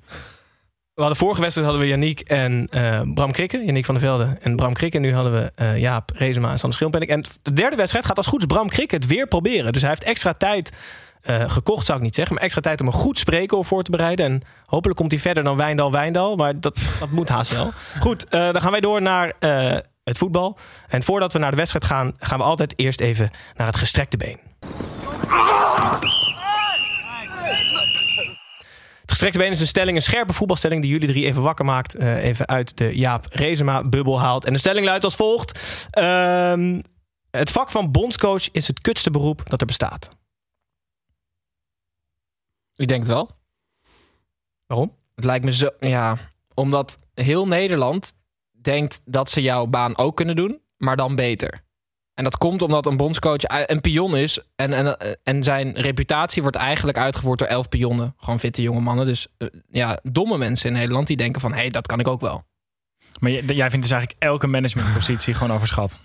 We 0.94 1.06
hadden 1.06 1.18
vorige 1.18 1.42
wedstrijd 1.42 1.70
hadden 1.70 1.88
we 1.88 1.92
Yannick 1.92 2.20
en 2.20 2.68
eh, 2.70 3.02
Bram 3.14 3.32
Krikke. 3.32 3.66
Yannick 3.66 3.86
van 3.86 3.96
der 3.96 4.04
Velde 4.04 4.38
en 4.42 4.56
Bram 4.56 4.74
Krikke. 4.74 4.98
En 4.98 5.04
nu 5.04 5.14
hadden 5.14 5.34
we 5.34 5.52
eh, 5.56 5.78
Jaap, 5.78 6.12
Rezema 6.16 6.52
en 6.52 6.58
Sander 6.58 6.78
Schilpenning. 6.78 7.12
En 7.12 7.24
de 7.42 7.54
derde 7.54 7.76
wedstrijd 7.76 8.06
gaat 8.06 8.18
als 8.18 8.28
goed 8.28 8.40
is 8.40 8.46
Bram 8.46 8.70
Krikke 8.70 8.96
het 8.96 9.06
weer 9.06 9.28
proberen. 9.28 9.74
Dus 9.74 9.82
hij 9.82 9.92
heeft 9.92 10.04
extra 10.04 10.34
tijd 10.34 10.72
eh, 11.22 11.50
gekocht, 11.50 11.86
zou 11.86 11.98
ik 11.98 12.04
niet 12.04 12.16
zeggen. 12.16 12.36
Maar 12.36 12.44
extra 12.44 12.62
tijd 12.62 12.82
om 12.82 12.88
een 12.88 12.94
goed 12.94 13.18
spreker 13.18 13.66
voor 13.66 13.84
te 13.84 13.92
bereiden. 13.92 14.26
En 14.26 14.42
hopelijk 14.66 15.00
komt 15.00 15.12
hij 15.12 15.20
verder 15.20 15.44
dan 15.44 15.58
Wijndal, 15.58 15.92
Wijndal. 15.92 16.36
Maar 16.36 16.60
dat, 16.60 16.78
dat 17.00 17.10
moet 17.10 17.30
haast 17.30 17.52
wel. 17.52 17.72
Goed, 18.00 18.28
eh, 18.28 18.52
dan 18.52 18.62
gaan 18.62 18.72
wij 18.72 18.80
door 18.80 19.02
naar 19.02 19.34
eh, 19.40 19.78
het 20.10 20.18
voetbal. 20.18 20.58
En 20.88 21.04
voordat 21.04 21.34
we 21.34 21.40
naar 21.40 21.52
de 21.52 21.58
wedstrijd 21.58 21.86
gaan, 21.86 22.14
gaan 22.20 22.38
we 22.38 22.44
altijd 22.44 22.74
eerst 22.76 23.00
even 23.00 23.32
naar 23.56 23.68
het 23.68 23.78
gestrekte 23.78 24.18
been. 24.18 24.40
Het 29.02 29.18
gestrekte 29.18 29.40
been 29.40 29.52
is 29.52 29.60
een 29.60 29.68
stelling, 29.68 29.96
een 29.98 30.04
scherpe 30.04 30.34
voetbalstelling 30.34 30.82
die 30.82 30.92
jullie 30.92 31.08
drie 31.08 31.26
even 31.26 31.42
wakker 31.42 31.66
maakt. 31.66 31.96
eh, 31.96 32.24
even 32.24 32.48
uit 32.48 32.78
de 32.78 32.98
Jaap 32.98 33.26
Rezema-bubbel 33.30 34.20
haalt. 34.20 34.46
En 34.46 34.54
de 34.54 34.60
stelling 34.60 34.86
luidt 34.86 35.04
als 35.04 35.16
volgt. 35.16 35.60
Ehm, 35.92 36.82
het 37.32 37.50
vak 37.50 37.72
van 37.72 37.92
bondscoach 37.92 38.52
is 38.52 38.68
het 38.68 38.82
kutste 38.82 39.12
beroep 39.12 39.50
dat 39.50 39.62
er 39.62 39.68
bestaat. 39.68 40.10
Ik 42.76 42.88
denk 42.88 43.00
het 43.00 43.10
wel. 43.10 43.30
Waarom? 44.66 44.96
Het 45.16 45.26
lijkt 45.26 45.46
me 45.46 45.52
zo. 45.52 45.70
Ja, 45.80 46.18
omdat 46.54 47.00
heel 47.14 47.48
Nederland 47.48 48.14
denkt 48.62 49.02
dat 49.06 49.32
ze 49.32 49.42
jouw 49.42 49.66
baan 49.66 49.98
ook 49.98 50.16
kunnen 50.16 50.36
doen, 50.36 50.62
maar 50.78 50.96
dan 50.96 51.16
beter. 51.16 51.68
En 52.20 52.26
dat 52.26 52.38
komt 52.38 52.62
omdat 52.62 52.86
een 52.86 52.98
bondscoach 52.98 53.42
een 53.46 53.82
pion 53.82 54.18
is. 54.18 54.40
En, 54.56 54.74
en, 54.74 55.18
en 55.24 55.44
zijn 55.44 55.76
reputatie 55.76 56.42
wordt 56.42 56.58
eigenlijk 56.58 56.98
uitgevoerd 56.98 57.40
door 57.40 57.48
elf 57.48 57.70
pionnen. 57.70 58.14
Gewoon 58.18 58.40
fitte 58.40 58.62
jonge 58.62 58.80
mannen. 58.80 59.06
Dus 59.06 59.28
eh, 59.38 59.48
ja, 59.70 60.00
domme 60.04 60.38
mensen 60.38 60.70
in 60.70 60.76
Nederland 60.76 61.08
die 61.08 61.18
denken 61.18 61.42
van... 61.42 61.52
hé, 61.52 61.60
hey, 61.60 61.70
dat 61.70 61.88
kan 61.88 62.00
ik 62.00 62.08
ook 62.08 62.22
wel. 62.22 62.44
Maar 63.20 63.32
jij 63.32 63.44
jij 63.44 63.70
vindt 63.70 63.86
dus 63.86 63.96
eigenlijk 63.96 64.24
elke 64.24 64.48
managementpositie 64.48 65.34
gewoon 65.38 65.56
overschat. 65.56 66.00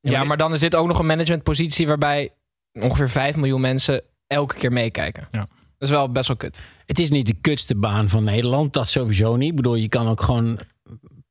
Ja, 0.00 0.24
maar 0.24 0.36
dan 0.36 0.52
is 0.52 0.60
dit 0.60 0.74
ook 0.76 0.86
nog 0.86 0.98
een 0.98 1.06
managementpositie... 1.06 1.86
waarbij 1.86 2.30
ongeveer 2.72 3.10
5 3.10 3.36
miljoen 3.36 3.60
mensen 3.60 4.02
elke 4.26 4.54
keer 4.54 4.72
meekijken. 4.72 5.28
Ja. 5.30 5.38
Dat 5.38 5.90
is 5.90 5.90
wel 5.90 6.12
best 6.12 6.28
wel 6.28 6.36
kut. 6.36 6.60
Het 6.86 6.98
is 6.98 7.10
niet 7.10 7.26
de 7.26 7.36
kutste 7.40 7.76
baan 7.76 8.08
van 8.08 8.24
Nederland. 8.24 8.72
Dat 8.72 8.88
sowieso 8.88 9.36
niet. 9.36 9.50
Ik 9.50 9.56
bedoel, 9.56 9.74
je 9.74 9.88
kan 9.88 10.08
ook 10.08 10.20
gewoon 10.20 10.58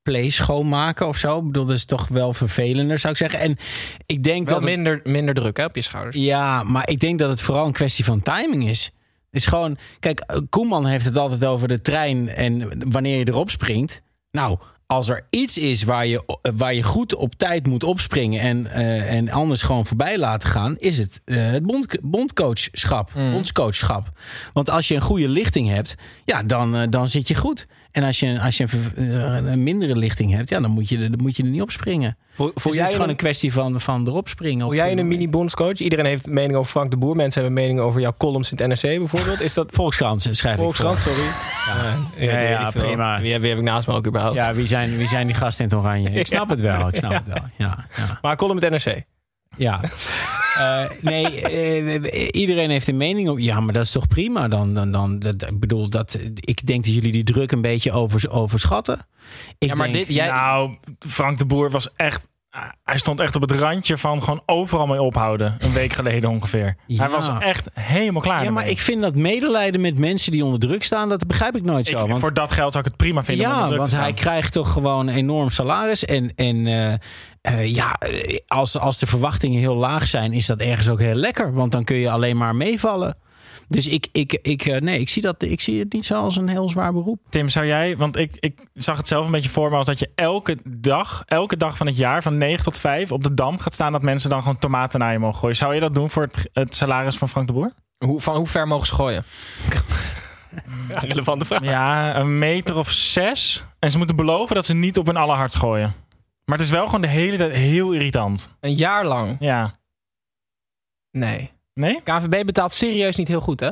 play 0.03 0.29
schoonmaken 0.29 1.07
of 1.07 1.17
zo. 1.17 1.37
Ik 1.37 1.45
bedoel, 1.45 1.65
dat 1.65 1.75
is 1.75 1.85
toch 1.85 2.07
wel 2.07 2.33
vervelender, 2.33 2.99
zou 2.99 3.13
ik 3.13 3.19
zeggen. 3.19 3.39
En 3.39 3.57
ik 4.05 4.23
denk 4.23 4.45
Wel 4.49 4.59
dat... 4.59 4.67
het- 4.67 4.75
minder, 4.75 4.99
minder 5.03 5.33
druk 5.33 5.57
hè, 5.57 5.65
op 5.65 5.75
je 5.75 5.81
schouders. 5.81 6.15
ja, 6.15 6.63
maar 6.63 6.89
ik 6.89 6.99
denk 6.99 7.19
dat 7.19 7.29
het 7.29 7.41
vooral 7.41 7.65
een 7.65 7.71
kwestie 7.71 8.05
van 8.05 8.21
timing 8.21 8.67
is. 8.69 8.91
Is 9.31 9.45
gewoon, 9.45 9.77
kijk, 9.99 10.19
eh, 10.19 10.37
Koeman 10.49 10.85
heeft 10.85 11.05
het 11.05 11.17
altijd 11.17 11.45
over 11.45 11.67
de 11.67 11.81
trein 11.81 12.29
en 12.29 12.71
wanneer 12.91 13.17
je 13.17 13.27
erop 13.27 13.49
springt. 13.49 14.01
Nou, 14.31 14.57
als 14.85 15.09
er 15.09 15.27
iets 15.29 15.57
is 15.57 15.83
waar 15.83 16.05
je, 16.07 16.39
waar 16.55 16.73
je 16.73 16.83
goed 16.83 17.15
op 17.15 17.35
tijd 17.35 17.67
moet 17.67 17.83
opspringen 17.83 18.39
en, 18.41 18.67
eh, 18.71 19.13
en 19.13 19.29
anders 19.29 19.61
gewoon 19.63 19.85
voorbij 19.85 20.17
laten 20.17 20.49
gaan, 20.49 20.77
is 20.77 20.97
het 20.97 21.21
eh, 21.25 21.37
het 21.51 21.63
bond, 21.65 21.97
bondcoachschap, 22.01 23.11
bondscoachschap. 23.13 24.11
Want 24.53 24.69
als 24.69 24.87
je 24.87 24.95
een 24.95 25.01
goede 25.01 25.29
lichting 25.29 25.69
hebt, 25.69 25.95
ja, 26.25 26.43
dan, 26.43 26.75
eh, 26.75 26.87
dan 26.89 27.07
zit 27.07 27.27
je 27.27 27.35
goed. 27.35 27.67
En 27.91 28.03
als 28.03 28.19
je, 28.19 28.39
als 28.41 28.57
je 28.57 28.65
een, 28.95 29.11
eh, 29.45 29.51
een 29.51 29.63
mindere 29.63 29.95
lichting 29.95 30.31
hebt, 30.31 30.49
ja, 30.49 30.59
dan 30.59 30.71
moet 30.71 30.89
je, 30.89 30.97
er- 30.97 31.11
dan 31.11 31.21
moet 31.21 31.35
je 31.37 31.43
er 31.43 31.49
niet 31.49 31.61
op 31.61 31.71
springen. 31.71 32.17
Voel, 32.33 32.51
Dus 32.53 32.63
het 32.63 32.73
jij 32.73 32.83
is 32.83 32.91
gewoon 32.91 33.09
een, 33.09 33.15
kwestie 33.15 33.53
van, 33.53 33.79
van 33.81 34.07
erop 34.07 34.27
springen. 34.27 34.65
voel 34.65 34.75
jij 34.75 34.97
een 34.97 35.07
mini-bondscoach? 35.07 35.77
Iedereen 35.79 36.05
heeft 36.05 36.27
mening 36.27 36.55
over 36.55 36.71
Frank 36.71 36.91
de 36.91 36.97
Boer. 36.97 37.15
Mensen 37.15 37.41
hebben 37.41 37.61
mening 37.63 37.79
over 37.79 38.01
jouw 38.01 38.13
columns 38.17 38.51
in 38.51 38.57
het 38.57 38.67
NRC 38.83 38.97
bijvoorbeeld. 38.97 39.41
Is 39.41 39.53
dat 39.53 39.69
Volkskrant 39.73 40.27
schrijf 40.31 40.55
ik 40.55 40.61
Volkskrant? 40.61 40.99
voor. 40.99 41.11
Sorry. 41.13 41.27
Ja, 41.67 41.95
Ja, 42.25 42.35
weet 42.37 42.49
ja, 42.49 42.71
prima. 42.71 43.21
Wie 43.21 43.31
heb, 43.31 43.41
wie 43.41 43.49
heb 43.49 43.59
ik 43.59 43.65
naast 43.65 43.87
me 43.87 43.93
ook 43.93 44.07
überhaupt? 44.07 44.35
Ja, 44.35 44.53
wie 44.53 44.65
zijn, 44.67 44.97
wie 44.97 45.07
zijn 45.07 45.27
die 45.27 45.35
gasten 45.35 45.65
in 45.65 45.71
het 45.71 45.79
oranje? 45.79 46.09
Ik 46.09 46.27
snap 46.33 46.49
het 46.49 46.59
wel, 46.59 46.87
ik 46.87 46.95
snap 46.95 47.11
het 47.13 47.27
wel. 47.27 47.43
Ja, 47.57 47.85
ja. 47.97 48.19
Maar 48.21 48.35
column 48.35 48.59
met 48.59 48.69
NRC. 48.85 49.03
ja. 49.57 49.79
Eh, 50.57 50.89
nee, 51.01 51.41
eh, 51.41 52.27
iedereen 52.31 52.69
heeft 52.69 52.87
een 52.87 52.97
mening. 52.97 53.43
Ja, 53.43 53.59
maar 53.59 53.73
dat 53.73 53.83
is 53.83 53.91
toch 53.91 54.07
prima? 54.07 54.47
Dan, 54.47 54.73
dan, 54.73 54.91
dan, 54.91 55.19
dat, 55.19 55.41
ik 55.41 55.59
bedoel, 55.59 55.89
dat, 55.89 56.17
ik 56.35 56.65
denk 56.65 56.85
dat 56.85 56.93
jullie 56.93 57.11
die 57.11 57.23
druk 57.23 57.51
een 57.51 57.61
beetje 57.61 57.91
over, 57.91 58.31
overschatten. 58.31 59.07
Ik 59.57 59.69
Ja, 59.69 59.75
maar 59.75 59.91
denk, 59.91 60.05
dit, 60.05 60.15
jij, 60.15 60.27
Nou, 60.27 60.77
Frank 60.99 61.37
de 61.37 61.45
Boer 61.45 61.71
was 61.71 61.93
echt... 61.95 62.27
Hij 62.83 62.97
stond 62.97 63.19
echt 63.19 63.35
op 63.35 63.41
het 63.41 63.51
randje 63.51 63.97
van 63.97 64.23
gewoon 64.23 64.41
overal 64.45 64.87
mee 64.87 65.01
ophouden. 65.01 65.55
Een 65.59 65.71
week 65.71 65.93
geleden 65.93 66.29
ongeveer. 66.29 66.75
Ja. 66.87 66.99
Hij 67.03 67.09
was 67.09 67.29
echt 67.39 67.69
helemaal 67.73 68.21
klaar 68.21 68.43
ja, 68.43 68.51
maar 68.51 68.67
ik 68.67 68.79
vind 68.79 69.01
dat 69.01 69.15
medelijden 69.15 69.81
met 69.81 69.97
mensen 69.97 70.31
die 70.31 70.45
onder 70.45 70.59
druk 70.59 70.83
staan, 70.83 71.09
dat 71.09 71.27
begrijp 71.27 71.55
ik 71.55 71.63
nooit 71.63 71.89
Ik- 71.89 71.97
zo. 71.97 72.07
Want, 72.07 72.19
voor 72.19 72.33
dat 72.33 72.51
geld 72.51 72.71
zou 72.71 72.83
ik 72.85 72.89
het 72.89 72.99
prima 72.99 73.23
vinden 73.23 73.45
om 73.45 73.51
onder 73.51 73.63
ja, 73.63 73.69
druk 73.69 73.79
want 73.81 73.91
te 73.91 73.97
hij 73.97 74.13
krijgt 74.13 74.53
toch 74.53 74.71
gewoon 74.71 75.07
een 75.07 75.15
enorm 75.15 75.49
salaris. 75.49 76.05
En, 76.05 76.35
en 76.35 76.67
eh, 76.67 76.93
eh, 77.41 77.73
ja, 77.73 77.95
eh, 77.99 78.37
als, 78.47 78.77
als 78.77 78.99
de 78.99 79.07
verwachtingen 79.07 79.59
heel 79.59 79.75
laag 79.75 80.07
zijn, 80.07 80.33
is 80.33 80.45
dat 80.45 80.59
ergens 80.59 80.89
ook 80.89 80.99
heel 80.99 81.15
lekker. 81.15 81.53
Want 81.53 81.71
dan 81.71 81.83
kun 81.83 81.95
je 81.95 82.09
alleen 82.09 82.37
maar 82.37 82.55
meevallen. 82.55 83.17
Dus 83.71 83.87
ik, 83.87 84.07
ik, 84.11 84.39
ik, 84.41 84.65
eh, 84.65 84.81
nee, 84.81 84.99
ik, 84.99 85.09
zie 85.09 85.21
dat, 85.21 85.41
ik 85.43 85.61
zie 85.61 85.79
het 85.79 85.93
niet 85.93 86.05
zo 86.05 86.21
als 86.21 86.37
een 86.37 86.47
heel 86.47 86.69
zwaar 86.69 86.93
beroep. 86.93 87.19
Tim, 87.29 87.49
zou 87.49 87.65
jij, 87.65 87.97
want 87.97 88.17
ik, 88.17 88.37
ik 88.39 88.59
zag 88.73 88.97
het 88.97 89.07
zelf 89.07 89.25
een 89.25 89.31
beetje 89.31 89.49
voor 89.49 89.69
me 89.69 89.75
als 89.75 89.85
dat 89.85 89.99
je 89.99 90.09
elke 90.15 90.57
dag, 90.63 91.23
elke 91.25 91.57
dag 91.57 91.77
van 91.77 91.87
het 91.87 91.97
jaar 91.97 92.21
van 92.21 92.37
9 92.37 92.63
tot 92.63 92.79
5 92.79 93.11
op 93.11 93.23
de 93.23 93.33
dam 93.33 93.59
gaat 93.59 93.73
staan 93.73 93.91
dat 93.91 94.01
mensen 94.01 94.29
dan 94.29 94.41
gewoon 94.41 94.59
tomaten 94.59 94.99
naar 94.99 95.11
je 95.11 95.19
mogen 95.19 95.39
gooien. 95.39 95.55
Zou 95.55 95.73
je 95.73 95.79
dat 95.79 95.95
doen 95.95 96.09
voor 96.09 96.23
het, 96.23 96.49
het 96.53 96.75
salaris 96.75 97.17
van 97.17 97.29
Frank 97.29 97.47
de 97.47 97.53
Boer? 97.53 97.73
hoe, 98.05 98.21
van 98.21 98.35
hoe 98.35 98.47
ver 98.47 98.67
mogen 98.67 98.87
ze 98.87 98.93
gooien? 98.93 99.23
Ja, 100.87 100.99
relevante 100.99 101.45
vraag. 101.45 101.63
Ja, 101.63 102.15
een 102.15 102.39
meter 102.39 102.77
of 102.77 102.91
zes. 102.91 103.63
En 103.79 103.91
ze 103.91 103.97
moeten 103.97 104.15
beloven 104.15 104.55
dat 104.55 104.65
ze 104.65 104.73
niet 104.73 104.97
op 104.97 105.05
hun 105.05 105.15
allerhardst 105.15 105.57
gooien. 105.57 105.93
Maar 106.45 106.57
het 106.57 106.65
is 106.65 106.71
wel 106.71 106.85
gewoon 106.85 107.01
de 107.01 107.07
hele 107.07 107.37
tijd 107.37 107.51
heel 107.53 107.91
irritant. 107.91 108.57
Een 108.59 108.73
jaar 108.73 109.05
lang? 109.05 109.35
Ja. 109.39 109.75
Nee. 111.11 111.51
Nee? 111.81 112.01
KNVB 112.03 112.45
betaalt 112.45 112.73
serieus 112.73 113.15
niet 113.15 113.27
heel 113.27 113.41
goed, 113.41 113.59
hè? 113.59 113.69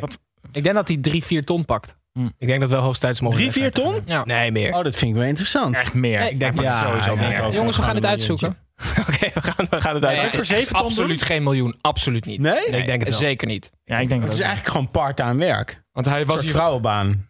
Wat- 0.00 0.18
Ik 0.52 0.62
denk 0.62 0.74
dat 0.74 0.88
hij 0.88 0.96
drie, 0.96 1.24
vier 1.24 1.44
ton 1.44 1.64
pakt. 1.64 1.96
Ik 2.38 2.46
denk 2.46 2.60
dat 2.60 2.70
wel 2.70 2.80
hoogstijds 2.82 3.20
mogen. 3.20 3.38
Drie, 3.38 3.50
vier 3.52 3.70
ton? 3.70 4.02
Ja. 4.04 4.24
Nee, 4.24 4.52
meer. 4.52 4.74
Oh, 4.74 4.82
dat 4.84 4.96
vind 4.96 5.10
ik 5.10 5.16
wel 5.16 5.26
interessant. 5.26 5.76
Echt 5.76 5.94
meer. 5.94 6.18
Nee, 6.18 6.30
ik 6.30 6.40
denk 6.40 6.60
het 6.60 6.74
sowieso 6.74 7.14
ja, 7.14 7.20
meer. 7.20 7.30
ja. 7.30 7.50
Jongens, 7.50 7.76
we 7.76 7.82
gaan 7.82 7.94
het 7.94 8.04
uitzoeken. 8.04 8.48
Oké, 9.08 9.30
we, 9.34 9.42
gaan, 9.42 9.66
we 9.70 9.80
gaan 9.80 9.94
het 9.94 10.02
Nee, 10.04 10.18
uit. 10.20 10.34
voor 10.34 10.44
zeven 10.44 10.72
ton 10.72 10.82
absoluut 10.82 11.22
geen 11.22 11.42
miljoen. 11.42 11.74
Absoluut 11.80 12.24
niet. 12.24 12.40
Nee? 12.40 12.64
ik 12.66 12.86
denk 12.86 13.00
het 13.00 13.08
wel. 13.08 13.18
Zeker 13.18 13.46
niet. 13.46 13.70
Ja, 13.84 13.98
ik 13.98 14.08
denk 14.08 14.20
Het 14.20 14.30
dat 14.30 14.32
is 14.32 14.40
ook. 14.40 14.46
eigenlijk 14.46 14.76
gewoon 14.76 14.90
part-time 14.90 15.44
werk. 15.44 15.82
Want 15.92 16.06
hij 16.06 16.20
Een 16.20 16.26
was 16.26 16.34
soort 16.34 16.46
hier... 16.46 16.54
vrouwenbaan. 16.54 17.28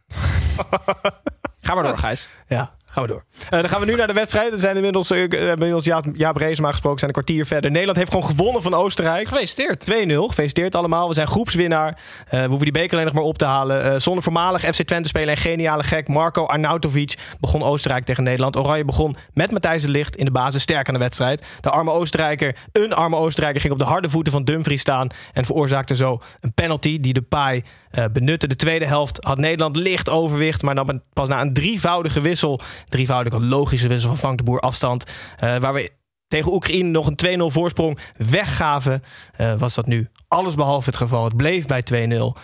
Ga 1.61 1.75
maar 1.75 1.83
door, 1.85 1.99
Gijs. 1.99 2.29
Ja, 2.49 2.75
gaan 2.95 3.03
we 3.03 3.09
door. 3.09 3.25
Eh, 3.51 3.61
dan 3.61 3.69
gaan 3.69 3.81
we 3.81 3.87
nu 3.87 3.95
naar 3.95 4.07
de 4.07 4.13
wedstrijd. 4.13 4.51
We 4.51 4.59
zijn 4.59 4.77
inmiddels, 4.77 5.11
eh, 5.11 5.17
we 5.17 5.37
hebben 5.37 5.51
inmiddels 5.51 5.85
Jaap, 5.85 6.05
Jaap 6.13 6.37
Reesema 6.37 6.71
gesproken. 6.71 6.99
zijn 6.99 7.11
een 7.11 7.23
kwartier 7.23 7.47
verder. 7.47 7.71
Nederland 7.71 7.99
heeft 7.99 8.11
gewoon 8.11 8.27
gewonnen 8.27 8.63
van 8.63 8.75
Oostenrijk. 8.75 9.29
Gefeliciteerd. 9.29 9.81
2-0. 9.81 10.29
Gefeliciteerd 10.29 10.75
allemaal. 10.75 11.09
We 11.09 11.15
zijn 11.15 11.27
groepswinnaar. 11.27 11.99
Eh, 12.25 12.41
we 12.41 12.49
hoeven 12.49 12.65
die 12.65 12.73
beker 12.73 12.93
alleen 12.93 13.05
nog 13.05 13.15
maar 13.15 13.23
op 13.23 13.39
te 13.39 13.45
halen. 13.45 13.85
Eh, 13.85 13.99
zonder 13.99 14.23
voormalig 14.23 14.61
FC 14.61 14.83
Twente 14.83 15.09
speler 15.09 15.29
en 15.29 15.37
geniale 15.37 15.83
gek 15.83 16.09
Marco 16.09 16.47
Arnautovic 16.47 17.15
begon 17.41 17.63
Oostenrijk 17.63 18.05
tegen 18.05 18.23
Nederland. 18.23 18.57
Oranje 18.57 18.85
begon 18.85 19.17
met 19.33 19.51
Matthijs 19.51 19.83
de 19.83 19.89
Ligt 19.89 20.17
in 20.17 20.25
de 20.25 20.31
basis 20.31 20.63
sterk 20.63 20.89
aan 20.89 20.95
de 20.95 21.01
wedstrijd. 21.01 21.47
De 21.61 21.71
arme 21.71 21.91
Oostenrijker, 21.91 22.57
een 22.73 22.93
arme 22.93 23.17
Oostenrijker, 23.17 23.61
ging 23.61 23.73
op 23.73 23.79
de 23.79 23.85
harde 23.85 24.11
voeten 24.11 24.33
van 24.33 24.45
Dumfries 24.45 24.81
staan 24.81 25.09
en 25.33 25.45
veroorzaakte 25.45 25.97
zo 25.97 26.21
een 26.41 26.53
penalty 26.55 27.01
die 27.01 27.13
de 27.13 27.23
paai 27.23 27.65
eh, 27.95 28.05
benutte. 28.13 28.47
De 28.47 28.57
tweede 28.57 28.87
helft 28.87 29.25
had 29.25 29.39
Nederland 29.39 29.77
licht 29.77 30.11
overwicht, 30.11 30.63
maar 30.63 30.75
dan 30.75 31.03
pas 31.13 31.29
na 31.29 31.41
een 31.41 31.53
drievoudige 31.53 32.21
wissel, 32.21 32.61
drievoudige 32.89 33.41
logische 33.41 33.89
wissel 33.89 34.09
van 34.09 34.19
Frank 34.19 34.39
de 34.39 34.45
Boer 34.45 34.61
afstand, 34.61 35.05
eh, 35.39 35.57
waar 35.57 35.73
we 35.73 35.93
tegen 36.29 36.53
Oekraïne 36.53 36.89
nog 36.89 37.07
een 37.07 37.17
2-0 37.17 37.51
voorsprong 37.51 37.99
weggaven, 38.17 39.03
eh, 39.37 39.55
was 39.55 39.75
dat 39.75 39.87
nu 39.87 40.09
alles 40.29 40.55
behalve 40.55 40.89
het 40.89 40.99
geval. 40.99 41.25
Het 41.25 41.37
bleef 41.37 41.67
bij 41.67 41.83
2-0. 41.83 42.37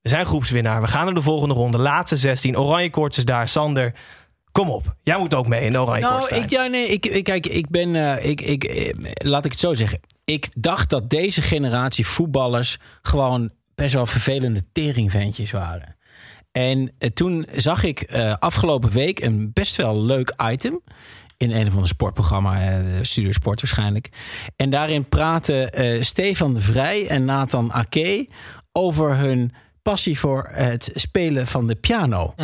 We 0.00 0.08
zijn 0.08 0.26
groepswinnaar. 0.26 0.80
We 0.80 0.88
gaan 0.88 1.04
naar 1.04 1.14
de 1.14 1.22
volgende 1.22 1.54
ronde. 1.54 1.78
Laatste 1.78 2.16
16. 2.16 2.58
Oranje 2.58 2.90
koorts 2.90 3.18
is 3.18 3.24
daar. 3.24 3.48
Sander, 3.48 3.94
kom 4.52 4.70
op. 4.70 4.94
Jij 5.02 5.18
moet 5.18 5.34
ook 5.34 5.46
mee 5.46 5.64
in 5.64 5.72
de 5.72 5.80
oranje 5.80 6.00
Nou, 6.00 6.34
ik, 6.34 6.50
ja, 6.50 6.66
nee, 6.66 6.88
ik, 6.88 7.06
ik, 7.06 7.24
kijk, 7.24 7.46
ik 7.46 7.68
ben, 7.68 8.24
ik, 8.24 8.40
ik, 8.40 8.92
laat 9.24 9.44
ik 9.44 9.50
het 9.50 9.60
zo 9.60 9.74
zeggen. 9.74 10.00
Ik 10.24 10.48
dacht 10.54 10.90
dat 10.90 11.10
deze 11.10 11.42
generatie 11.42 12.06
voetballers 12.06 12.78
gewoon 13.02 13.50
best 13.78 13.94
wel 13.94 14.06
vervelende 14.06 14.62
teringventjes 14.72 15.50
waren. 15.50 15.96
En 16.52 16.92
eh, 16.98 17.10
toen 17.10 17.46
zag 17.56 17.84
ik 17.84 18.00
eh, 18.00 18.34
afgelopen 18.38 18.90
week 18.90 19.20
een 19.20 19.50
best 19.52 19.76
wel 19.76 20.02
leuk 20.02 20.34
item. 20.50 20.80
In 21.36 21.50
een 21.50 21.66
of 21.66 21.72
ander 21.72 21.88
sportprogramma, 21.88 22.60
eh, 22.60 22.78
Studio 23.02 23.32
Sport 23.32 23.60
waarschijnlijk. 23.60 24.08
En 24.56 24.70
daarin 24.70 25.08
praten 25.08 26.04
Stefan 26.04 26.54
de 26.54 26.60
Vrij 26.60 27.08
en 27.08 27.24
Nathan 27.24 27.72
Ake 27.72 28.28
over 28.72 29.16
hun 29.16 29.52
passie 29.82 30.18
voor 30.18 30.48
het 30.52 30.90
spelen 30.94 31.46
van 31.46 31.66
de 31.66 31.74
piano. 31.74 32.34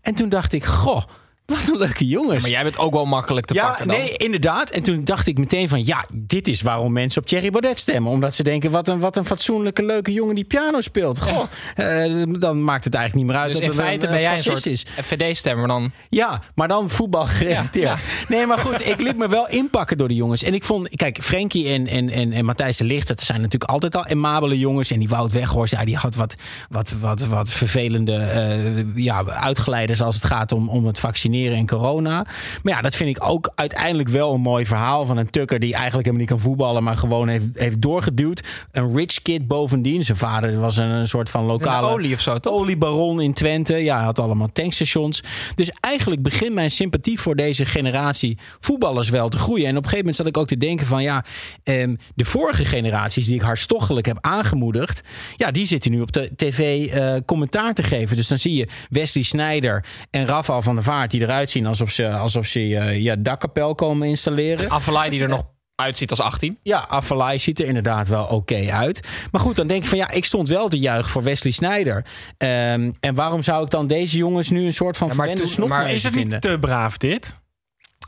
En 0.00 0.14
toen 0.14 0.28
dacht 0.28 0.52
ik, 0.52 0.64
goh, 0.64 1.02
wat 1.50 1.68
een 1.68 1.78
leuke 1.78 2.06
jongens. 2.06 2.42
Maar 2.42 2.50
jij 2.50 2.62
bent 2.62 2.78
ook 2.78 2.92
wel 2.92 3.04
makkelijk 3.04 3.46
te 3.46 3.54
Ja, 3.54 3.66
pakken 3.66 3.86
dan. 3.86 3.96
nee, 3.96 4.16
inderdaad. 4.16 4.70
En 4.70 4.82
toen 4.82 5.04
dacht 5.04 5.26
ik 5.26 5.38
meteen 5.38 5.68
van... 5.68 5.84
ja, 5.84 6.04
dit 6.12 6.48
is 6.48 6.62
waarom 6.62 6.92
mensen 6.92 7.22
op 7.22 7.28
Thierry 7.28 7.50
Baudet 7.50 7.78
stemmen. 7.78 8.12
Omdat 8.12 8.34
ze 8.34 8.42
denken, 8.42 8.70
wat 8.70 8.88
een, 8.88 9.00
wat 9.00 9.16
een 9.16 9.24
fatsoenlijke, 9.24 9.82
leuke 9.84 10.12
jongen 10.12 10.34
die 10.34 10.44
piano 10.44 10.80
speelt. 10.80 11.20
Goh, 11.20 11.42
eh, 11.74 12.22
dan 12.38 12.64
maakt 12.64 12.84
het 12.84 12.94
eigenlijk 12.94 13.14
niet 13.14 13.34
meer 13.34 13.42
uit 13.44 13.52
Dus 13.52 13.60
dat 13.60 13.70
in 13.70 13.76
feite 13.76 14.06
een, 14.06 14.12
ben 14.12 14.20
jij 14.20 14.32
een 14.32 14.38
soort 14.38 14.66
is. 14.66 14.86
FVD-stemmer 15.02 15.68
dan. 15.68 15.92
Ja, 16.08 16.42
maar 16.54 16.68
dan 16.68 16.90
voetbal 16.90 17.26
gerelateerd. 17.26 17.84
Ja, 17.84 17.96
Nee, 18.28 18.46
maar 18.46 18.58
goed, 18.58 18.86
ik 18.86 19.00
liet 19.00 19.16
me 19.16 19.28
wel 19.28 19.48
inpakken 19.48 19.98
door 19.98 20.08
de 20.08 20.14
jongens. 20.14 20.42
En 20.42 20.54
ik 20.54 20.64
vond, 20.64 20.88
kijk, 20.96 21.18
Frenkie 21.22 21.68
en, 21.68 21.86
en, 21.86 22.10
en, 22.10 22.32
en 22.32 22.44
Matthijs 22.44 22.76
de 22.76 22.84
Ligt... 22.84 23.08
dat 23.08 23.20
zijn 23.20 23.40
natuurlijk 23.40 23.70
altijd 23.70 23.96
al 23.96 24.06
emabele 24.06 24.58
jongens. 24.58 24.90
En 24.90 24.98
die 24.98 25.08
Wout 25.08 25.32
Weghorst, 25.32 25.72
ja, 25.72 25.84
die 25.84 25.96
had 25.96 26.14
wat, 26.14 26.34
wat, 26.68 26.92
wat, 27.00 27.26
wat 27.26 27.52
vervelende 27.52 28.14
eh, 28.14 28.94
ja, 28.94 29.24
uitgeleiders... 29.24 30.02
als 30.02 30.14
het 30.14 30.24
gaat 30.24 30.52
om, 30.52 30.68
om 30.68 30.86
het 30.86 30.98
vaccineren 30.98 31.39
en 31.48 31.66
corona. 31.66 32.26
Maar 32.62 32.74
ja, 32.74 32.80
dat 32.80 32.94
vind 32.94 33.16
ik 33.16 33.28
ook 33.28 33.52
uiteindelijk 33.54 34.08
wel 34.08 34.34
een 34.34 34.40
mooi 34.40 34.66
verhaal... 34.66 35.06
van 35.06 35.16
een 35.16 35.30
tukker 35.30 35.58
die 35.58 35.72
eigenlijk 35.74 36.06
helemaal 36.06 36.26
niet 36.26 36.28
kan 36.28 36.48
voetballen... 36.48 36.82
maar 36.82 36.96
gewoon 36.96 37.28
heeft, 37.28 37.46
heeft 37.54 37.82
doorgeduwd. 37.82 38.42
Een 38.72 38.96
rich 38.96 39.22
kid 39.22 39.46
bovendien. 39.46 40.02
Zijn 40.02 40.18
vader 40.18 40.60
was 40.60 40.76
een, 40.76 40.88
een 40.88 41.08
soort 41.08 41.30
van 41.30 41.44
lokale... 41.44 41.88
Olie 41.88 42.14
of 42.14 42.20
zo, 42.20 42.38
toch? 42.38 42.52
Oliebaron 42.52 43.20
in 43.20 43.32
Twente. 43.32 43.74
Ja, 43.74 43.96
hij 43.96 44.04
had 44.04 44.18
allemaal 44.18 44.52
tankstations. 44.52 45.22
Dus 45.54 45.70
eigenlijk 45.80 46.22
begint 46.22 46.54
mijn 46.54 46.70
sympathie 46.70 47.20
voor 47.20 47.36
deze 47.36 47.64
generatie 47.64 48.38
voetballers 48.60 49.08
wel 49.08 49.28
te 49.28 49.38
groeien. 49.38 49.66
En 49.66 49.76
op 49.76 49.76
een 49.76 49.90
gegeven 49.90 49.98
moment 49.98 50.16
zat 50.16 50.26
ik 50.26 50.36
ook 50.36 50.46
te 50.46 50.56
denken 50.56 50.86
van 50.86 51.02
ja, 51.02 51.24
ehm, 51.62 51.94
de 52.14 52.24
vorige 52.24 52.64
generaties 52.64 53.26
die 53.26 53.34
ik 53.34 53.42
hartstochtelijk 53.42 54.06
heb 54.06 54.18
aangemoedigd, 54.20 55.00
ja, 55.36 55.50
die 55.50 55.66
zitten 55.66 55.90
nu 55.90 56.00
op 56.00 56.12
de 56.12 56.30
tv 56.36 56.86
eh, 56.86 57.16
commentaar 57.26 57.74
te 57.74 57.82
geven. 57.82 58.16
Dus 58.16 58.28
dan 58.28 58.38
zie 58.38 58.54
je 58.54 58.68
Wesley 58.88 59.24
Sneijder 59.24 59.84
en 60.10 60.26
Rafael 60.26 60.62
van 60.62 60.74
der 60.74 60.84
Vaart 60.84 61.10
die 61.10 61.20
eruit 61.30 61.50
zien 61.50 61.66
alsof 61.66 61.90
ze, 61.90 62.10
alsof 62.10 62.46
ze 62.46 62.60
eh, 62.60 63.02
ja, 63.02 63.16
dakkapel 63.18 63.74
komen 63.74 64.08
installeren. 64.08 64.70
Avalai 64.70 65.10
die 65.10 65.22
er 65.22 65.28
nog 65.28 65.42
uitziet 65.74 66.10
als 66.10 66.20
18. 66.20 66.58
Ja, 66.62 66.78
Afalai 66.88 67.38
ziet 67.38 67.60
er 67.60 67.66
inderdaad 67.66 68.08
wel 68.08 68.24
oké 68.24 68.70
uit. 68.70 69.08
Maar 69.30 69.40
goed, 69.40 69.56
dan 69.56 69.66
denk 69.66 69.82
ik 69.82 69.88
van 69.88 69.98
ja, 69.98 70.10
ik 70.10 70.24
stond 70.24 70.48
wel 70.48 70.68
te 70.68 70.78
juichen 70.78 71.10
voor 71.10 71.22
Wesley 71.22 71.52
Sneijder. 71.52 72.04
Ehm, 72.36 72.90
en 73.00 73.14
waarom 73.14 73.42
zou 73.42 73.64
ik 73.64 73.70
dan 73.70 73.86
deze 73.86 74.16
jongens 74.16 74.50
nu 74.50 74.64
een 74.64 74.72
soort 74.72 74.96
van 74.96 75.08
Ja, 75.08 75.14
maar 75.14 75.36
snop 75.36 75.68
maar 75.68 75.90
Is 75.90 76.02
het 76.02 76.12
vinden? 76.12 76.32
niet 76.32 76.40
te 76.42 76.58
braaf 76.58 76.96
dit? 76.96 77.36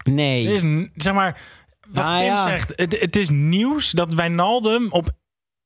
Nee. 0.05 0.47
Het 0.47 0.63
is, 0.63 0.89
zeg 0.95 1.15
maar, 1.15 1.39
wat 1.89 2.05
Nou 2.05 2.19
Tim 2.19 2.27
ja. 2.27 2.43
zegt, 2.43 2.73
het, 2.77 3.01
het 3.01 3.17
is 3.17 3.29
nieuws 3.29 3.91
dat 3.91 4.15
Wijnaldum 4.15 4.87
op 4.91 5.11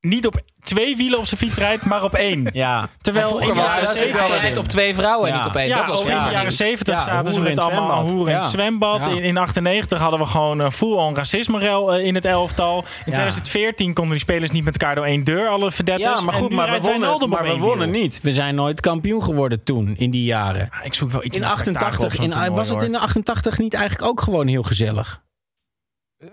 niet 0.09 0.27
op 0.27 0.41
twee 0.61 0.97
wielen 0.97 1.19
op 1.19 1.27
zijn 1.27 1.41
fiets 1.41 1.59
rijdt, 1.59 1.85
maar 1.85 2.03
op 2.03 2.15
één. 2.15 2.35
Ja. 2.53 2.89
Terwijl 3.01 3.41
in 3.41 3.49
de 3.49 3.55
jaren 3.55 3.65
het 3.65 3.75
dat 3.75 3.83
is 3.83 3.89
wel 3.89 4.03
zeventig... 4.03 4.29
een 4.29 4.35
altijd 4.35 4.57
op 4.57 4.69
twee 4.69 4.95
vrouwen 4.95 5.29
en 5.29 5.35
Ja. 5.35 5.39
niet 5.39 5.49
op 5.49 5.57
één. 5.57 5.69
Ja, 5.69 5.77
dat 5.77 5.87
was 5.87 6.01
in 6.01 6.07
de 6.07 6.13
jaren 6.13 6.41
nieuws. 6.41 6.57
70 6.57 6.95
Ja, 6.95 7.01
zaten 7.01 7.35
ze 7.35 7.41
met 7.41 7.59
allemaal 7.59 8.09
hoeren 8.09 8.33
in 8.33 8.39
het 8.39 8.49
zwembad. 8.49 9.07
Ja. 9.07 9.13
In, 9.13 9.23
in 9.23 9.37
98 9.37 9.99
hadden 9.99 10.21
we 10.21 10.27
gewoon 10.27 10.61
uh, 10.61 10.71
full-on 10.71 11.15
racisme-rel 11.15 11.95
eh, 11.95 12.05
in 12.05 12.15
het 12.15 12.25
elftal. 12.25 12.77
In 12.79 13.13
2014 13.13 13.95
konden 13.95 14.13
die 14.13 14.21
spelers 14.21 14.51
niet 14.51 14.65
met 14.65 14.77
elkaar 14.79 14.95
door 14.95 15.05
één 15.05 15.25
deur, 15.25 15.49
alle 15.49 15.71
verdetters. 15.71 16.19
Ja, 16.19 16.25
maar 16.25 16.35
goed, 16.35 16.51
maar 16.51 16.73
we 16.73 16.81
wonnen, 16.81 17.29
maar 17.29 17.43
we 17.43 17.57
wonnen 17.57 17.91
niet. 17.91 18.21
We 18.23 18.31
zijn 18.31 18.55
nooit 18.55 18.81
kampioen 18.81 19.23
geworden 19.23 19.65
toen, 19.65 19.95
in 19.97 20.11
die 20.11 20.25
jaren. 20.25 20.69
Ik 20.83 20.95
zoek 20.95 21.11
wel 21.11 21.25
iets 21.25 21.37
In 21.37 21.43
meer 21.43 21.51
spektakel 21.51 21.87
88, 21.87 22.05
op 22.05 22.15
zo'n 22.15 22.25
in, 22.25 22.31
toernooi, 22.31 22.51
was 22.51 22.69
het 22.69 22.83
in 22.83 22.93
de 22.93 22.99
88 22.99 23.59
niet 23.59 23.75
eigenlijk 23.75 24.09
ook 24.11 24.21
gewoon 24.21 24.47
heel 24.47 24.63
gezellig? 24.63 25.25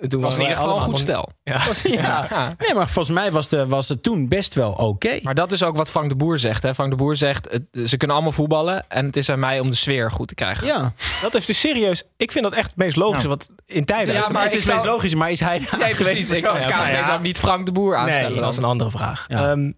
Toen 0.08 0.22
was 0.22 0.36
in 0.36 0.41
ieder 0.41 0.56
geval 0.58 0.76
een 0.76 0.82
goed 0.82 1.00
stel. 1.00 1.30
Ja. 1.43 1.62
Ja. 1.84 2.56
Nee, 2.58 2.74
maar 2.74 2.89
volgens 2.89 3.15
mij 3.15 3.32
was, 3.32 3.50
de, 3.50 3.67
was 3.67 3.89
het 3.89 4.04
toen 4.04 4.28
best 4.28 4.54
wel 4.54 4.72
oké. 4.72 5.19
Maar 5.24 5.34
dat 5.36 5.52
is 5.52 5.63
ook 5.63 5.76
wat 5.76 5.89
Frank 5.89 6.10
de 6.10 6.15
Boer 6.15 6.39
zegt. 6.39 6.63
Hè. 6.63 6.74
Frank 6.74 6.89
de 6.89 6.96
Boer 6.96 7.15
zegt, 7.15 7.48
het- 7.52 7.89
ze 7.89 7.98
kunnen 7.98 8.15
allemaal 8.15 8.34
voetballen. 8.36 8.86
En 8.89 9.06
het 9.06 9.17
is 9.17 9.30
aan 9.30 9.39
mij 9.39 9.60
om 9.60 9.69
de 9.69 9.76
sfeer 9.76 10.12
goed 10.12 10.28
te 10.28 10.36
krijgen. 10.36 10.67
Ja, 10.67 10.93
Dat 11.22 11.36
is 11.36 11.46
dus 11.46 11.60
serieus. 11.60 12.04
Ik 12.17 12.32
vind 12.32 12.43
dat 12.43 12.54
echt 12.54 12.67
het 12.67 12.76
meest 12.76 12.96
logische. 12.98 13.28
Ja. 13.28 13.34
Wat 13.36 13.52
in 13.65 13.86
tijden. 13.86 14.13
Ja, 14.13 14.22
is. 14.22 14.30
maar 14.30 14.43
het 14.43 14.54
is 14.56 14.65
zou- 14.65 14.86
logisch, 14.86 15.15
maar 15.15 15.32
is 15.32 15.39
hij 15.39 15.60
daar 15.60 15.80
Nee, 15.80 15.96
precies. 15.96 16.30
Ik 16.30 16.46
als 16.46 16.65
KVB 16.65 17.06
zou 17.06 17.22
niet 17.22 17.39
Frank 17.39 17.65
de 17.65 17.72
Boer 17.72 17.96
aanstellen. 17.96 18.32
Nee, 18.32 18.39
dat 18.41 18.52
is 18.52 18.58
een 18.58 18.63
andere 18.63 18.91
vraag. 18.91 19.26
Ja. 19.28 19.38
Ehm, 19.52 19.60
in 19.60 19.76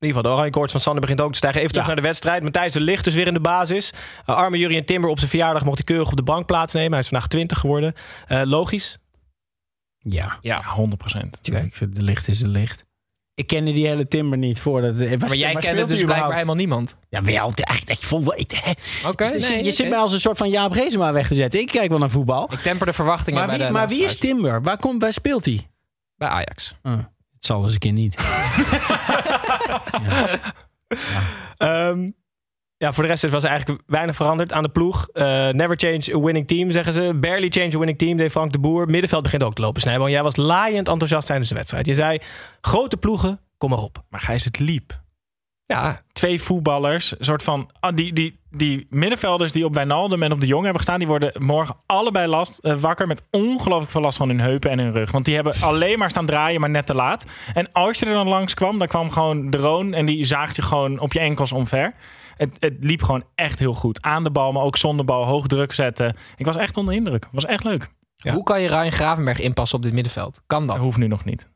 ieder 0.00 0.16
geval, 0.16 0.22
de 0.22 0.28
oranje 0.28 0.50
koorts 0.50 0.72
van 0.72 0.80
Sander 0.80 1.00
begint 1.00 1.20
ook 1.20 1.30
te 1.30 1.36
stijgen. 1.36 1.60
Even 1.60 1.72
terug 1.72 1.86
Ja. 1.88 1.92
naar 1.94 2.02
de 2.02 2.08
wedstrijd. 2.08 2.42
Matthijs 2.42 2.72
de 2.72 2.80
Ligt 2.80 3.04
dus 3.04 3.14
weer 3.14 3.26
in 3.26 3.34
de 3.34 3.40
basis. 3.40 3.92
Uh, 4.26 4.36
arme 4.36 4.58
Jurien 4.58 4.84
Timber 4.84 5.10
op 5.10 5.18
zijn 5.18 5.30
verjaardag 5.30 5.64
mocht 5.64 5.76
hij 5.76 5.84
keurig 5.86 6.08
op 6.10 6.16
de 6.16 6.22
bank 6.22 6.46
plaatsnemen. 6.46 6.90
Hij 6.90 7.00
is 7.00 7.08
vandaag 7.08 7.28
20 7.28 7.58
geworden. 7.58 7.94
Eh, 8.26 8.40
logisch. 8.44 8.98
Ja, 10.08 10.38
Ja, 10.40 10.62
100 10.62 11.00
procent. 11.00 11.38
De 11.42 12.02
licht 12.02 12.28
is 12.28 12.38
de 12.38 12.48
licht. 12.48 12.86
Ik 13.34 13.46
kende 13.46 13.72
die 13.72 13.86
hele 13.86 14.06
Timber 14.06 14.38
niet 14.38 14.60
voordat. 14.60 14.94
Maar 14.94 15.18
Maar 15.18 15.36
jij 15.36 15.54
kende 15.54 15.84
dus 15.84 16.04
blijkbaar 16.04 16.32
helemaal 16.32 16.54
niemand. 16.54 16.96
Ja, 17.08 17.22
wel. 17.22 17.52
echt, 17.54 17.90
Ik 17.90 17.98
vond 17.98 18.24
wel. 18.24 18.34
Oké, 19.06 19.24
je 19.24 19.72
zit 19.72 19.88
mij 19.88 19.98
als 19.98 20.12
een 20.12 20.20
soort 20.20 20.38
van 20.38 20.48
Jaap 20.48 20.72
Reesema 20.72 21.12
weg 21.12 21.28
te 21.28 21.34
zetten. 21.34 21.60
Ik 21.60 21.66
kijk 21.66 21.90
wel 21.90 21.98
naar 21.98 22.10
voetbal. 22.10 22.52
Ik 22.52 22.58
temper 22.58 22.86
de 22.86 22.92
verwachtingen 22.92 23.38
Maar 23.38 23.48
bij 23.48 23.58
wie, 23.58 23.66
de 23.66 23.72
maar 23.72 23.88
wie 23.88 24.04
is. 24.04 24.18
Timber? 24.18 24.62
Waar, 24.62 24.76
komt, 24.76 25.02
waar 25.02 25.12
speelt 25.12 25.44
hij? 25.44 25.70
Bij 26.16 26.28
Ajax. 26.28 26.74
Oh, 26.82 26.92
het 27.32 27.44
zal 27.44 27.60
dus 27.60 27.72
een 27.72 27.78
keer 27.78 27.92
niet. 27.92 28.16
Ehm, 30.88 31.22
ja, 32.78 32.92
voor 32.92 33.02
de 33.02 33.08
rest 33.08 33.28
was 33.28 33.44
er 33.44 33.50
eigenlijk 33.50 33.82
weinig 33.86 34.16
veranderd 34.16 34.52
aan 34.52 34.62
de 34.62 34.68
ploeg. 34.68 35.08
Eh, 35.12 35.48
never 35.48 35.76
change 35.76 36.14
a 36.14 36.20
winning 36.20 36.46
team, 36.46 36.70
zeggen 36.70 36.92
ze. 36.92 37.14
Barely 37.14 37.48
change 37.48 37.74
a 37.74 37.78
winning 37.78 37.98
team, 37.98 38.16
deed 38.16 38.30
Frank 38.30 38.52
de 38.52 38.58
Boer. 38.58 38.86
Middenveld 38.86 39.22
begint 39.22 39.42
ook 39.42 39.54
te 39.54 39.62
lopen, 39.62 39.80
Snijboon. 39.80 40.10
Jij 40.10 40.22
was 40.22 40.36
laaiend 40.36 40.88
enthousiast 40.88 41.26
tijdens 41.26 41.48
de 41.48 41.54
wedstrijd. 41.54 41.86
Je 41.86 41.94
zei, 41.94 42.18
grote 42.60 42.96
ploegen, 42.96 43.40
kom 43.56 43.70
maar 43.70 43.78
op. 43.78 44.02
Maar 44.08 44.20
Gijs, 44.20 44.44
het 44.44 44.58
liep. 44.58 45.00
Ja, 45.66 45.98
Twee 46.12 46.42
voetballers, 46.42 47.18
een 47.18 47.24
soort 47.24 47.42
van... 47.42 47.70
ah, 47.80 47.96
die, 47.96 48.12
die, 48.12 48.38
die 48.50 48.86
middenvelders 48.90 49.52
die 49.52 49.64
op 49.64 49.74
Wijnaldum 49.74 50.22
en 50.22 50.32
op 50.32 50.40
de 50.40 50.46
Jong 50.46 50.62
hebben 50.62 50.80
gestaan... 50.80 50.98
die 50.98 51.08
worden 51.08 51.32
morgen 51.38 51.76
allebei 51.86 52.26
last, 52.26 52.58
eh, 52.58 52.74
wakker 52.74 53.06
met 53.06 53.22
ongelooflijk 53.30 53.90
veel 53.90 54.00
last 54.00 54.18
van 54.18 54.28
hun 54.28 54.40
heupen 54.40 54.70
en 54.70 54.78
hun 54.78 54.92
rug. 54.92 55.10
Want 55.10 55.24
die 55.24 55.34
hebben 55.34 55.54
alleen 55.60 55.98
maar 55.98 56.10
staan 56.10 56.26
draaien, 56.26 56.60
maar 56.60 56.70
net 56.70 56.86
te 56.86 56.94
laat. 56.94 57.26
En 57.54 57.72
als 57.72 57.98
je 57.98 58.06
er 58.06 58.12
dan 58.12 58.28
langs 58.28 58.54
kwam, 58.54 58.78
dan 58.78 58.88
kwam 58.88 59.10
gewoon 59.10 59.50
de 59.50 59.58
Roon... 59.58 59.94
en 59.94 60.06
die 60.06 60.24
zaagt 60.24 60.56
je 60.56 60.62
gewoon 60.62 60.98
op 60.98 61.12
je 61.12 61.20
enkels 61.20 61.52
omver. 61.52 61.94
Het, 62.38 62.56
het 62.58 62.76
liep 62.80 63.02
gewoon 63.02 63.24
echt 63.34 63.58
heel 63.58 63.74
goed. 63.74 64.02
Aan 64.02 64.24
de 64.24 64.30
bal, 64.30 64.52
maar 64.52 64.62
ook 64.62 64.76
zonder 64.76 65.04
bal, 65.04 65.24
hoog 65.24 65.46
druk 65.46 65.72
zetten. 65.72 66.16
Ik 66.36 66.46
was 66.46 66.56
echt 66.56 66.76
onder 66.76 66.94
de 66.94 67.00
indruk. 67.00 67.22
Het 67.22 67.32
was 67.32 67.44
echt 67.44 67.64
leuk. 67.64 67.88
Ja. 68.16 68.32
Hoe 68.32 68.42
kan 68.42 68.60
je 68.60 68.68
Ryan 68.68 68.92
Gravenberg 68.92 69.40
inpassen 69.40 69.76
op 69.76 69.84
dit 69.84 69.92
middenveld? 69.92 70.40
Kan 70.46 70.66
dat? 70.66 70.76
Dat 70.76 70.84
hoeft 70.84 70.98
nu 70.98 71.06
nog 71.06 71.24
niet. 71.24 71.48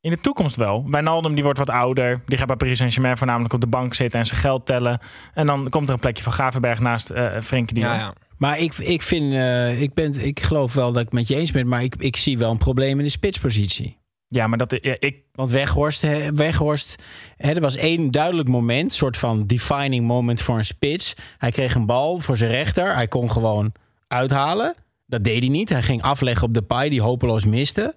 In 0.00 0.10
de 0.10 0.20
toekomst 0.20 0.56
wel. 0.56 0.90
Wijnaldum 0.90 1.34
die 1.34 1.42
wordt 1.42 1.58
wat 1.58 1.70
ouder. 1.70 2.22
Die 2.26 2.38
gaat 2.38 2.46
bij 2.46 2.56
Paris 2.56 2.78
Saint-Germain 2.78 3.16
voornamelijk 3.18 3.54
op 3.54 3.60
de 3.60 3.66
bank 3.66 3.94
zitten 3.94 4.20
en 4.20 4.26
zijn 4.26 4.40
geld 4.40 4.66
tellen. 4.66 5.00
En 5.34 5.46
dan 5.46 5.68
komt 5.68 5.88
er 5.88 5.94
een 5.94 6.00
plekje 6.00 6.22
van 6.22 6.32
Gravenberg 6.32 6.78
naast 6.78 7.10
eh 7.10 7.40
Frenkie 7.40 7.74
de 7.74 7.80
Jong. 7.80 7.92
Ja, 7.92 8.00
ja. 8.00 8.14
Maar 8.36 8.58
ik, 8.58 8.74
ik 8.74 9.02
vind, 9.02 9.32
eh, 9.32 9.82
ik, 9.82 9.94
ben, 9.94 10.24
ik 10.26 10.40
geloof 10.40 10.74
wel 10.74 10.92
dat 10.92 11.00
ik 11.00 11.04
het 11.04 11.12
met 11.12 11.28
je 11.28 11.36
eens 11.36 11.52
ben, 11.52 11.68
maar 11.68 11.82
ik, 11.82 11.94
ik 11.98 12.16
zie 12.16 12.38
wel 12.38 12.50
een 12.50 12.58
probleem 12.58 12.98
in 12.98 13.04
de 13.04 13.10
spitspositie. 13.10 13.98
Ja, 14.32 14.46
maar 14.46 14.58
dat, 14.58 14.78
ja, 14.80 14.96
ik, 14.98 15.16
Want 15.32 15.50
Weghorst, 15.50 16.06
Weghorst 16.34 17.02
hè, 17.36 17.52
er 17.52 17.60
was 17.60 17.76
één 17.76 18.10
duidelijk 18.10 18.48
moment, 18.48 18.92
soort 18.92 19.16
van 19.16 19.46
defining 19.46 20.06
moment 20.06 20.40
voor 20.40 20.56
een 20.56 20.64
spits. 20.64 21.14
Hij 21.38 21.50
kreeg 21.50 21.74
een 21.74 21.86
bal 21.86 22.18
voor 22.18 22.36
zijn 22.36 22.50
rechter, 22.50 22.94
hij 22.94 23.08
kon 23.08 23.30
gewoon 23.30 23.72
uithalen. 24.08 24.74
Dat 25.06 25.24
deed 25.24 25.38
hij 25.42 25.48
niet. 25.52 25.68
Hij 25.68 25.82
ging 25.82 26.02
afleggen 26.02 26.46
op 26.46 26.54
de 26.54 26.62
paai 26.62 26.90
die 26.90 27.02
hopeloos 27.02 27.44
miste. 27.44 27.94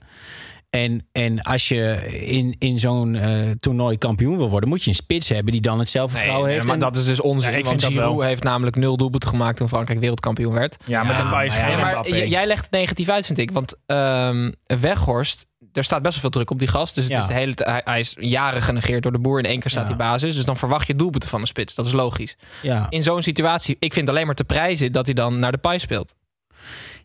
En, 0.69 1.07
en 1.11 1.41
als 1.41 1.67
je 1.67 2.07
in, 2.25 2.55
in 2.59 2.79
zo'n 2.79 3.15
eh, 3.15 3.49
toernooi 3.59 3.97
kampioen 3.97 4.37
wil 4.37 4.49
worden, 4.49 4.69
moet 4.69 4.83
je 4.83 4.89
een 4.89 4.95
spits 4.95 5.29
hebben 5.29 5.51
die 5.51 5.61
dan 5.61 5.79
het 5.79 5.89
zelfvertrouwen 5.89 6.45
Nee, 6.45 6.53
heeft. 6.53 6.65
maar 6.65 6.75
En- 6.75 6.81
dat 6.81 6.97
is 6.97 7.05
dus 7.05 7.19
onzin. 7.21 7.51
Ja, 7.51 7.57
ik 7.57 7.65
want 7.65 7.81
vind 7.81 7.93
Giroud 7.93 8.21
heeft 8.23 8.43
namelijk 8.43 8.75
nul 8.75 8.97
doelpunten 8.97 9.29
gemaakt 9.29 9.57
toen 9.57 9.67
Frankrijk 9.69 9.99
wereldkampioen 9.99 10.53
werd. 10.53 10.77
ja, 10.85 11.03
maar 11.03 11.17
de 11.17 11.23
Depay 11.23 11.45
is 11.45 11.53
maar 11.55 11.69
ja, 11.69 11.75
geen 11.75 12.11
maar 12.13 12.27
jij 12.27 12.45
legt 12.47 12.63
het 12.63 12.71
negatief 12.71 13.09
uit, 13.09 13.25
vind 13.25 13.37
ik. 13.37 13.51
Want 13.51 13.75
ehm, 13.85 14.51
Weghorst, 14.65 15.45
er 15.77 15.83
staat 15.83 16.01
best 16.01 16.13
wel 16.13 16.21
veel 16.21 16.29
druk 16.29 16.49
op 16.51 16.59
die 16.59 16.67
gast. 16.67 16.95
Dus 16.95 17.03
het 17.03 17.13
Ja. 17.13 17.19
is 17.19 17.27
de 17.27 17.33
hele, 17.33 17.53
hij, 17.55 17.81
hij 17.83 17.99
is 17.99 18.15
jaren 18.19 18.61
genegeerd 18.61 19.03
door 19.03 19.11
de 19.11 19.19
boer. 19.19 19.39
In 19.39 19.45
één 19.45 19.59
keer 19.59 19.71
staat 19.71 19.83
Ja. 19.83 19.89
hij 19.89 19.97
basis. 19.97 20.35
Dus 20.35 20.45
dan 20.45 20.57
verwacht 20.57 20.87
je 20.87 20.95
doelpunten 20.95 21.29
van 21.29 21.41
een 21.41 21.47
spits. 21.47 21.75
Dat 21.75 21.85
is 21.85 21.91
logisch. 21.91 22.35
ja. 22.61 22.85
In 22.89 23.03
zo'n 23.03 23.21
situatie, 23.21 23.75
ik 23.79 23.93
vind 23.93 24.09
alleen 24.09 24.25
maar 24.25 24.35
te 24.35 24.43
prijzen 24.43 24.91
dat 24.91 25.05
hij 25.05 25.13
dan 25.15 25.39
naar 25.39 25.51
de 25.51 25.57
paai 25.57 25.79
speelt. 25.79 26.15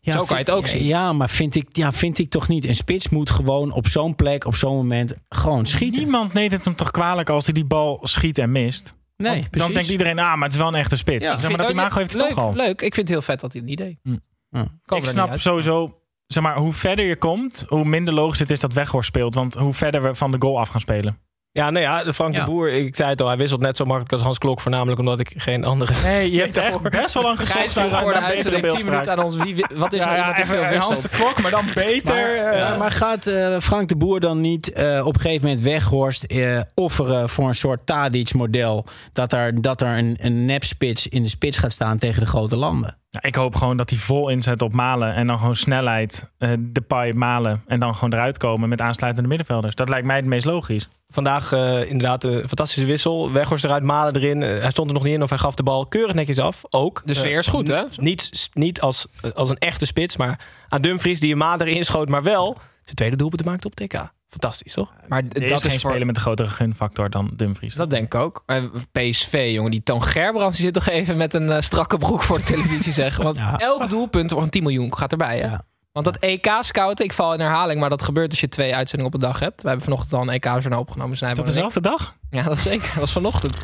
Ja, 0.00 0.12
Zo 0.12 0.18
kan 0.18 0.28
je 0.28 0.35
vind- 0.35 0.46
het 0.46 0.56
ook 0.56 0.66
zien. 0.66 0.85
Ja, 0.85 1.12
maar 1.12 1.30
vind 1.30 1.54
ik, 1.54 1.66
ja, 1.76 1.92
vind 1.92 2.18
ik 2.18 2.30
toch 2.30 2.48
niet. 2.48 2.64
Een 2.66 2.74
spits 2.74 3.09
moet 3.09 3.30
gewoon 3.30 3.72
op 3.72 3.87
zo'n 3.88 4.14
plek, 4.14 4.44
op 4.46 4.54
zo'n 4.54 4.76
moment, 4.76 5.14
gewoon 5.28 5.66
schieten. 5.66 6.02
Niemand 6.02 6.33
neemt 6.33 6.52
het 6.52 6.64
hem 6.64 6.74
toch 6.74 6.90
kwalijk 6.90 7.28
als 7.30 7.44
hij 7.44 7.54
die 7.54 7.64
bal 7.64 7.98
schiet 8.02 8.38
en 8.38 8.52
mist. 8.52 8.94
Nee, 9.16 9.30
Want 9.33 9.50
precies. 9.50 9.66
dan 9.66 9.74
denkt 9.74 9.90
iedereen, 9.90 10.18
ah, 10.18 10.35
maar 10.35 10.42
het 10.44 10.52
is 10.52 10.59
wel 10.59 10.68
een 10.68 10.74
echte 10.74 10.96
spits. 10.96 11.24
Ja, 11.26 11.38
zeg 11.38 11.48
maar 11.50 11.59
dat 11.59 11.70
imago 11.70 11.98
heeft 11.98 12.12
het 12.12 12.20
leuk, 12.20 12.30
toch 12.30 12.38
al. 12.44 12.54
Leuk, 12.54 12.80
ik 12.83 12.94
vind 12.94 12.96
het 12.96 13.09
heel 13.09 13.22
vet 13.22 13.40
dat 13.40 13.52
hij 13.52 13.61
het 13.61 13.70
niet 13.70 13.78
deed. 13.78 14.18
Ja. 14.50 14.96
Ik 14.96 15.06
snap 15.06 15.38
sowieso, 15.40 16.00
zeg 16.33 16.43
maar, 16.43 16.57
hoe 16.57 16.73
verder 16.73 17.05
je 17.05 17.16
komt, 17.16 17.64
hoe 17.69 17.85
minder 17.85 18.14
logisch 18.14 18.38
het 18.38 18.51
is 18.51 18.61
dat 18.61 18.73
Weghorst 18.73 19.09
speelt. 19.09 19.35
Want 19.35 19.55
hoe 19.55 19.73
verder 19.73 20.03
we 20.03 20.14
van 20.14 20.31
de 20.31 20.37
goal 20.40 20.59
af 20.59 20.69
gaan 20.69 20.81
spelen. 20.81 21.19
Ja, 21.53 21.71
nee, 21.71 21.83
ja, 21.83 22.13
Frank 22.13 22.35
Ja. 22.35 22.45
de 22.45 22.51
Boer, 22.51 22.73
ik 22.73 22.97
zei 22.97 23.11
het 23.11 23.23
al, 23.23 23.29
hij 23.29 23.37
wisselt 23.37 23.61
net 23.61 23.77
zo 23.77 23.85
makkelijk 23.85 24.13
als 24.13 24.23
Hans 24.23 24.39
Klok. 24.39 24.61
Voornamelijk 24.61 25.01
omdat 25.01 25.19
ik 25.19 25.33
geen 25.37 25.65
andere... 25.65 25.93
Nee, 26.03 26.31
je 26.33 26.41
hebt 26.41 26.57
echt 26.67 26.91
best 26.91 27.15
wel 27.15 27.23
lang 27.23 27.39
vroeg 27.41 27.99
voor 27.99 28.13
de 28.13 28.19
uitzending 28.21 28.73
10 28.73 28.85
minuten 28.87 29.13
aan 29.13 29.25
ons. 29.25 29.37
Wie, 29.37 29.55
wi- 29.55 29.65
wat 29.75 29.93
is 29.93 30.05
Ja, 30.05 30.11
er 30.11 30.17
ja, 30.17 30.19
iemand 30.19 30.39
even 30.39 30.57
veel 30.59 30.69
wisselt? 30.69 31.03
Hans 31.03 31.17
Klok, 31.17 31.43
maar 31.43 31.51
dan 31.51 31.65
beter. 31.75 32.15
Maar, 32.15 32.53
eh, 32.53 32.59
ja, 32.59 32.77
maar 32.77 32.91
gaat 32.91 33.27
eh, 33.27 33.59
Frank 33.59 33.89
de 33.89 33.97
Boer 33.97 34.21
dan 34.21 34.41
niet 34.41 34.73
eh, 34.73 35.07
op 35.07 35.15
een 35.15 35.21
gegeven 35.21 35.47
moment 35.47 35.65
Weghorst 35.65 36.25
eh, 36.25 36.61
offeren 36.75 37.29
voor 37.29 37.49
een 37.49 37.55
soort 37.55 37.87
Tadic-model? 37.87 38.85
Dat 39.13 39.33
er, 39.33 39.61
dat 39.63 39.81
er 39.81 39.99
een, 39.99 40.17
een 40.21 40.45
nepspits 40.45 41.07
in 41.09 41.23
de 41.23 41.29
spits 41.29 41.59
gaat 41.59 41.73
staan 41.73 41.99
tegen 41.99 42.21
de 42.21 42.27
grote 42.27 42.57
landen? 42.57 42.99
Ja, 43.09 43.23
ik 43.23 43.35
hoop 43.35 43.55
gewoon 43.55 43.77
dat 43.77 43.91
hij 43.91 43.99
vol 43.99 44.29
inzet 44.29 44.63
op 44.63 44.73
Malen. 44.73 45.15
En 45.15 45.27
dan 45.27 45.39
gewoon 45.39 45.55
snelheid, 45.55 46.31
eh, 46.39 46.51
de 46.59 46.81
paai 46.81 47.13
Malen. 47.15 47.63
En 47.67 47.81
dan 47.81 47.95
gewoon 47.95 48.13
eruit 48.13 48.39
komen 48.39 48.69
met 48.69 48.81
aansluitende 48.81 49.29
middenvelders. 49.29 49.75
Dat 49.75 49.89
lijkt 49.89 50.07
mij 50.07 50.17
het 50.17 50.25
meest 50.25 50.45
logisch. 50.45 50.89
Vandaag 51.11 51.53
eh, 51.53 51.81
inderdaad 51.90 52.25
een 52.25 52.38
fantastische 52.49 52.85
wissel. 52.85 53.33
Weghorst 53.33 53.64
eruit, 53.64 53.83
Malen 53.83 54.16
erin. 54.16 54.42
Eh, 54.42 54.61
hij 54.61 54.70
stond 54.70 54.88
er 54.88 54.94
nog 54.94 55.05
niet 55.05 55.14
in 55.14 55.23
of 55.23 55.29
hij 55.29 55.38
gaf 55.38 55.55
de 55.55 55.62
bal 55.62 55.87
keurig 55.87 56.14
netjes 56.14 56.38
af. 56.38 56.62
Ook. 56.70 57.03
De 57.05 57.14
sfeer 57.14 57.38
is 57.38 57.46
goed, 57.46 57.70
Eh, 57.70 57.77
hè? 57.77 57.85
Niet, 57.96 58.49
niet 58.53 58.81
als, 58.81 59.07
als 59.35 59.49
een 59.49 59.59
echte 59.59 59.87
spits, 59.87 60.16
maar 60.16 60.46
aan 60.68 60.81
Dumfries 60.81 61.20
die 61.20 61.33
een 61.33 61.38
maat 61.38 61.61
erin 61.61 61.85
schoot. 61.85 62.09
Maar 62.09 62.23
wel 62.23 62.59
zijn 62.85 62.96
tweede 62.96 63.16
doelpunt 63.16 63.44
maakte 63.44 63.66
op 63.66 63.75
TK. 63.75 64.12
Fantastisch, 64.29 64.73
toch? 64.73 64.92
Maar 65.09 65.29
dat 65.29 65.40
is 65.42 65.62
geen 65.62 65.70
voor, 65.81 65.90
speler 65.90 66.07
met 66.07 66.16
een 66.16 66.23
grotere 66.23 66.49
gunfactor 66.49 67.11
dan 67.11 67.31
Dumfries. 67.37 67.75
Dat 67.75 67.90
denk 67.90 68.05
ik 68.05 68.14
ook. 68.14 68.42
Eh, 68.46 68.64
PSV, 68.92 69.51
jongen, 69.53 69.70
die 69.70 69.83
Toon 69.83 70.03
Gerbrands 70.03 70.57
die 70.57 70.64
zit 70.64 70.75
toch 70.75 70.88
even 70.88 71.16
met 71.16 71.35
een 71.35 71.51
eh, 71.51 71.61
strakke 71.61 71.99
broek 71.99 72.23
voor 72.23 72.38
de 72.38 72.44
televisie 72.44 72.92
zeggen. 73.03 73.25
Want 73.25 73.38
Ja. 73.38 73.59
elk 73.59 73.88
doelpunt 73.90 74.31
wordt 74.31 74.44
een 74.44 74.51
10 74.51 74.62
miljoen 74.62 74.96
gaat 74.96 75.12
erbij, 75.12 75.38
hè? 75.38 75.46
Ja. 75.46 75.64
Want 75.92 76.05
dat 76.05 76.16
EK-scouten, 76.16 77.05
ik 77.05 77.12
val 77.12 77.33
in 77.35 77.40
herhaling, 77.40 77.81
maar 77.81 77.90
dat 77.90 78.03
gebeurt 78.03 78.31
als 78.31 78.40
je 78.40 78.48
twee 78.48 78.74
uitzendingen 78.74 79.14
op 79.14 79.20
een 79.20 79.29
dag 79.29 79.38
hebt. 79.38 79.62
We 79.62 79.68
hebben 79.68 79.85
vanochtend 79.85 80.12
al 80.12 80.22
een 80.22 80.29
EK-journaal 80.29 80.81
opgenomen. 80.81 81.12
Is 81.12 81.18
dat 81.18 81.29
Snijboom 81.29 81.44
en 81.44 81.50
ik. 81.50 81.70
dezelfde 81.70 81.81
dag? 81.81 82.16
Ja, 82.31 82.42
dat 82.42 82.57
is 82.57 82.62
zeker. 82.62 82.88
Dat 82.88 82.94
was 82.94 83.12
vanochtend. 83.12 83.57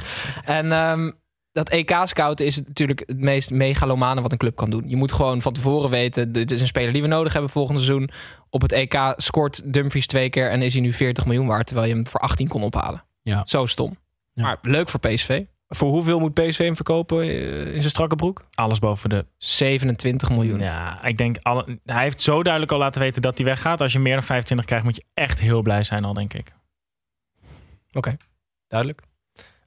En 0.44 0.72
ehm, 0.72 1.10
dat 1.52 1.68
EK-scouten 1.68 2.46
is 2.46 2.56
natuurlijk 2.56 3.02
het 3.06 3.20
meest 3.20 3.50
megalomane 3.50 4.20
wat 4.20 4.32
een 4.32 4.38
club 4.38 4.56
kan 4.56 4.70
doen. 4.70 4.88
Je 4.88 4.96
moet 4.96 5.12
gewoon 5.12 5.42
van 5.42 5.52
tevoren 5.52 5.90
weten, 5.90 6.32
dit 6.32 6.50
is 6.50 6.60
een 6.60 6.66
speler 6.66 6.92
die 6.92 7.02
we 7.02 7.08
nodig 7.08 7.32
hebben 7.32 7.50
volgend 7.50 7.78
seizoen. 7.78 8.10
Op 8.50 8.62
het 8.62 8.72
EK 8.72 9.14
scoort 9.16 9.72
Dumfries 9.72 10.06
twee 10.06 10.30
keer 10.30 10.50
en 10.50 10.62
is 10.62 10.72
hij 10.72 10.82
nu 10.82 10.92
40 10.92 11.26
miljoen 11.26 11.46
waard, 11.46 11.66
terwijl 11.66 11.88
je 11.88 11.94
hem 11.94 12.06
voor 12.06 12.20
18 12.20 12.48
kon 12.48 12.62
ophalen. 12.62 13.04
Ja. 13.22 13.42
Zo 13.46 13.66
stom. 13.66 13.96
Ja. 14.32 14.42
Maar 14.42 14.58
leuk 14.62 14.88
voor 14.88 15.00
PSV. 15.00 15.42
Voor 15.68 15.88
hoeveel 15.90 16.18
moet 16.18 16.34
PSV 16.34 16.58
hem 16.58 16.74
verkopen 16.76 17.20
eh, 17.22 17.66
in 17.66 17.78
zijn 17.78 17.90
strakke 17.90 18.16
broek? 18.16 18.44
Alles 18.54 18.78
boven 18.78 19.08
de 19.08 19.26
27 19.38 20.30
miljoen. 20.30 20.60
Ja, 20.60 21.04
ik 21.04 21.16
denk, 21.18 21.36
alle, 21.42 21.78
hij 21.84 22.02
heeft 22.02 22.20
zo 22.22 22.42
duidelijk 22.42 22.72
al 22.72 22.78
laten 22.78 23.00
weten 23.00 23.22
dat 23.22 23.36
hij 23.36 23.46
weggaat. 23.46 23.80
Als 23.80 23.92
je 23.92 23.98
meer 23.98 24.14
dan 24.14 24.22
25 24.22 24.66
krijgt, 24.66 24.84
moet 24.84 24.96
je 24.96 25.04
echt 25.14 25.40
heel 25.40 25.62
blij 25.62 25.82
zijn 25.82 26.04
al, 26.04 26.12
denk 26.14 26.34
ik. 26.34 26.54
Duidelijk. 28.68 29.02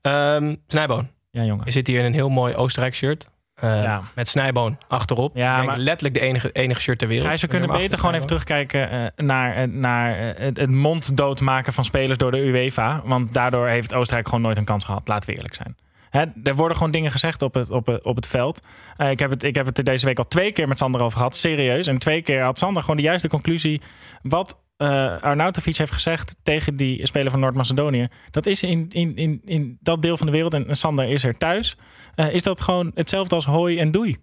Ehm 0.02 0.56
Snijboon, 0.68 1.10
Ja, 1.32 1.44
jongen. 1.44 1.66
je 1.66 1.72
zit 1.72 1.88
hier 1.88 2.00
in 2.00 2.06
een 2.06 2.14
heel 2.14 2.30
mooi 2.30 2.56
Oostenrijk 2.56 2.96
shirt. 2.96 3.30
eh, 3.54 3.84
Ja. 3.84 4.02
met 4.16 4.30
Snijboon 4.30 4.78
achterop. 4.88 5.36
Ja, 5.36 5.56
denk 5.56 5.68
maar- 5.68 5.78
letterlijk 5.78 6.14
de 6.14 6.22
enige, 6.22 6.52
enige 6.52 6.82
shirt 6.82 7.00
ter 7.00 7.08
wereld. 7.08 7.28
Gijs, 7.28 7.42
we 7.42 7.48
kunnen 7.48 7.70
beter 7.72 8.00
gewoon 8.00 8.14
even 8.14 8.28
terugkijken 8.28 8.90
eh, 8.90 9.26
naar, 9.26 9.70
naar 9.70 10.18
het, 10.18 10.58
het 10.58 10.70
monddood 10.70 11.42
maken 11.42 11.74
van 11.74 11.84
spelers 11.84 12.18
door 12.18 12.32
de 12.32 12.38
UEFA. 12.38 13.02
Want 13.06 13.34
daardoor 13.34 13.68
heeft 13.68 13.94
Oostenrijk 13.94 14.28
gewoon 14.28 14.42
nooit 14.44 14.58
een 14.58 14.66
kans 14.66 14.84
gehad. 14.86 15.08
Laten 15.08 15.30
we 15.30 15.36
eerlijk 15.36 15.56
zijn. 15.56 15.76
Er 16.44 16.56
worden 16.56 16.78
gewoon 16.78 16.92
dingen 16.92 17.12
gezegd 17.12 17.42
op 17.42 17.54
het, 17.54 17.70
op 17.72 18.00
op 18.04 18.16
het 18.16 18.28
veld. 18.28 18.62
Eh, 18.98 19.12
ik, 19.12 19.20
heb 19.20 19.30
het, 19.30 19.44
ik 19.44 19.56
heb 19.56 19.66
het 19.66 19.78
er 19.78 19.84
deze 19.84 20.06
week 20.06 20.18
al 20.18 20.28
twee 20.28 20.52
keer 20.52 20.68
met 20.68 20.78
Sander 20.78 21.02
over 21.02 21.18
gehad. 21.18 21.36
Serieus. 21.36 21.88
En 21.88 21.98
twee 21.98 22.22
keer 22.22 22.42
had 22.42 22.60
Sander 22.60 22.82
gewoon 22.82 22.98
de 22.98 23.04
juiste 23.04 23.28
conclusie. 23.28 23.82
Wat 24.22 24.60
eh 24.78 25.22
Arnautovic 25.22 25.76
heeft 25.78 25.92
gezegd 25.92 26.36
tegen 26.44 26.76
die 26.76 27.06
speler 27.08 27.32
van 27.32 27.40
Noord-Macedonië. 27.40 28.08
Dat 28.32 28.46
is 28.46 28.64
in, 28.64 28.86
in, 28.90 29.16
in, 29.16 29.42
in 29.46 29.78
dat 29.82 30.02
deel 30.02 30.18
van 30.18 30.26
de 30.26 30.32
wereld. 30.32 30.54
En 30.54 30.76
Sander 30.76 31.10
is 31.10 31.24
er 31.24 31.38
thuis. 31.38 31.78
eh, 32.16 32.34
is 32.34 32.44
dat 32.44 32.62
gewoon 32.62 32.92
hetzelfde 32.94 33.36
als 33.36 33.46
hoi 33.46 33.80
en 33.80 33.92
doei. 33.92 34.18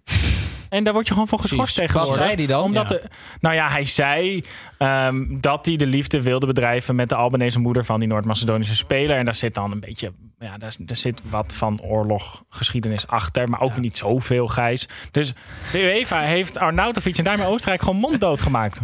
En 0.69 0.83
daar 0.83 0.93
word 0.93 1.07
je 1.07 1.13
gewoon 1.13 1.27
voor 1.27 1.39
geschorst 1.39 1.77
Wat 1.77 1.85
tegenwoordig. 1.87 2.23
zei 2.23 2.35
hij 2.35 2.45
dan? 2.45 2.63
Omdat 2.63 2.89
Ja. 2.89 2.95
de, 2.95 3.03
nou 3.39 3.55
ja, 3.55 3.69
hij 3.69 3.85
zei 3.85 4.43
ehm, 4.77 5.39
dat 5.39 5.65
hij 5.65 5.75
de 5.75 5.85
liefde 5.85 6.21
wilde 6.21 6.45
bedrijven 6.45 6.95
met 6.95 7.09
de 7.09 7.15
Albanese 7.15 7.59
moeder 7.59 7.85
van 7.85 7.99
die 7.99 8.07
Noord-Macedonische 8.09 8.75
speler. 8.75 9.17
En 9.17 9.25
daar 9.25 9.35
zit 9.35 9.53
dan 9.53 9.71
een 9.71 9.79
beetje, 9.79 10.13
ja, 10.39 10.57
daar, 10.57 10.75
daar 10.79 10.95
zit 10.95 11.21
wat 11.29 11.53
van 11.53 11.81
oorloggeschiedenis 11.81 13.07
achter, 13.07 13.49
maar 13.49 13.61
ook 13.61 13.77
niet 13.77 13.97
zoveel 13.97 14.47
gijs. 14.47 14.87
Dus 15.11 15.33
de 15.71 15.79
UEFA 15.81 16.19
heeft 16.21 16.57
Arnautovic 16.57 17.17
en 17.17 17.23
daarmee 17.23 17.47
Oostenrijk 17.47 17.81
gewoon 17.81 17.99
monddood 17.99 18.41
gemaakt. 18.41 18.79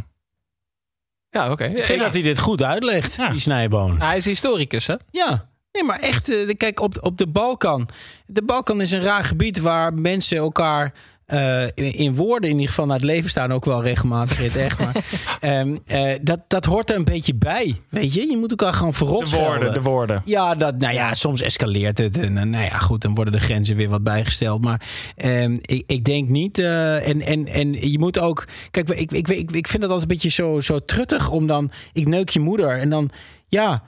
Ja, 1.29 1.51
oké. 1.51 1.63
Ik 1.65 1.85
vind 1.85 1.99
dat 1.99 2.13
hij 2.13 2.23
dit 2.23 2.39
goed 2.39 2.63
uitlegt, 2.63 3.15
Ja. 3.15 3.29
die 3.29 3.39
snijboon. 3.39 4.01
Hij 4.01 4.17
is 4.17 4.25
historicus, 4.25 4.87
hè? 4.87 4.95
Ja. 5.11 5.49
Nee, 5.71 5.83
maar 5.83 5.99
echt, 5.99 6.29
eh, 6.29 6.53
kijk, 6.57 6.79
op, 6.79 6.97
op 7.01 7.17
de 7.17 7.27
Balkan. 7.27 7.89
De 8.25 8.43
Balkan 8.43 8.81
is 8.81 8.91
een 8.91 9.01
raar 9.01 9.23
gebied 9.23 9.59
waar 9.59 9.93
mensen 9.93 10.37
elkaar 10.37 10.93
eh, 11.25 11.63
in, 11.63 11.93
in 11.93 12.15
woorden 12.15 12.49
in 12.49 12.55
ieder 12.55 12.69
geval 12.69 12.86
naar 12.86 12.95
het 12.95 13.05
leven 13.05 13.29
staan. 13.29 13.51
Ook 13.51 13.65
wel 13.65 13.83
regelmatig 13.83 14.38
in 14.39 14.43
het 14.43 14.55
echt. 14.55 14.79
Maar 14.79 14.95
ehm, 15.39 15.75
eh, 15.86 16.19
dat, 16.21 16.39
dat 16.47 16.65
hoort 16.65 16.89
er 16.89 16.95
een 16.95 17.03
beetje 17.03 17.36
bij. 17.36 17.81
Weet 17.89 18.13
je, 18.13 18.29
je 18.29 18.38
moet 18.38 18.49
elkaar 18.49 18.73
gewoon 18.73 18.93
verrot 18.93 19.29
De 19.29 19.38
woorden, 19.38 19.73
de 19.73 19.81
woorden. 19.81 20.21
Ja, 20.25 20.55
dat, 20.55 20.77
nou 20.77 20.93
ja, 20.93 21.13
soms 21.13 21.41
escaleert 21.41 21.97
het. 21.97 22.17
En 22.17 22.38
eh, 22.38 22.45
nou 22.45 22.63
ja, 22.63 22.77
goed, 22.77 23.01
dan 23.01 23.15
worden 23.15 23.33
de 23.33 23.39
grenzen 23.39 23.75
weer 23.75 23.89
wat 23.89 24.03
bijgesteld. 24.03 24.62
Maar 24.62 24.81
ehm, 25.15 25.57
ik, 25.62 25.83
ik 25.88 26.03
denk 26.03 26.29
niet. 26.29 26.59
en, 26.59 27.21
en, 27.21 27.47
en 27.47 27.91
je 27.91 27.99
moet 27.99 28.19
ook. 28.19 28.45
Kijk, 28.71 28.89
ik, 28.89 29.12
ik, 29.12 29.27
ik, 29.27 29.51
ik 29.51 29.67
vind 29.67 29.83
het 29.83 29.91
altijd 29.91 30.01
een 30.01 30.17
beetje 30.17 30.29
zo, 30.29 30.59
zo 30.59 30.79
truttig 30.79 31.29
om 31.29 31.47
dan. 31.47 31.71
Ik 31.93 32.07
neuk 32.07 32.29
je 32.29 32.39
moeder. 32.39 32.79
En 32.79 32.89
dan. 32.89 33.09
Ja. 33.47 33.83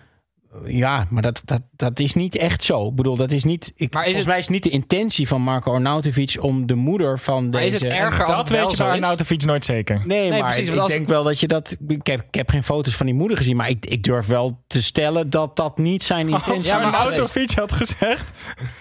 Ja, 0.65 1.07
maar 1.09 1.21
dat, 1.21 1.41
dat, 1.45 1.61
dat 1.71 1.99
is 1.99 2.13
niet 2.13 2.35
echt 2.37 2.63
zo. 2.63 2.87
Ik 2.87 2.95
bedoel, 2.95 3.15
dat 3.15 3.31
is 3.31 3.43
niet. 3.43 3.71
Ik, 3.75 3.93
Maar 3.93 4.01
is 4.07 4.13
volgens 4.13 4.17
het- 4.17 4.25
mij 4.27 4.37
is 4.37 4.43
het 4.43 4.53
niet 4.53 4.63
de 4.63 4.69
intentie 4.69 5.27
van 5.27 5.41
Marco 5.41 5.73
Arnautovic 5.73 6.37
om 6.39 6.65
de 6.67 6.75
moeder 6.75 7.19
van 7.19 7.49
Maar 7.49 7.63
is 7.63 7.71
deze. 7.71 7.83
het 7.83 7.93
erger 7.93 8.25
als 8.25 8.27
Dat 8.37 8.37
het 8.37 8.49
weet 8.49 8.71
je 8.71 8.77
bij 8.77 8.85
is? 8.87 8.91
Arnautovic 8.93 9.43
nooit 9.45 9.65
zeker. 9.65 10.01
Nee, 10.05 10.29
Nee, 10.29 10.41
maar 10.41 10.53
precies, 10.53 10.75
ik, 10.75 10.87
denk 10.87 11.07
wel 11.07 11.23
dat 11.23 11.39
je 11.39 11.47
dat. 11.47 11.75
Ik 11.87 12.07
heb, 12.07 12.19
ik 12.27 12.35
heb 12.35 12.49
geen 12.49 12.63
foto's 12.63 12.95
van 12.95 13.05
die 13.05 13.15
moeder 13.15 13.37
gezien, 13.37 13.55
maar 13.55 13.69
ik, 13.69 13.85
ik 13.85 14.03
durf 14.03 14.25
wel 14.27 14.63
te 14.67 14.81
stellen 14.81 15.29
dat 15.29 15.55
dat 15.55 15.77
niet 15.77 16.03
zijn 16.03 16.27
intentie 16.27 16.51
Als 16.51 16.65
Ja, 16.65 16.77
maar 16.77 16.87
is. 16.87 16.93
Arnautovic 16.95 17.51
had 17.51 17.71
gezegd, 17.71 18.31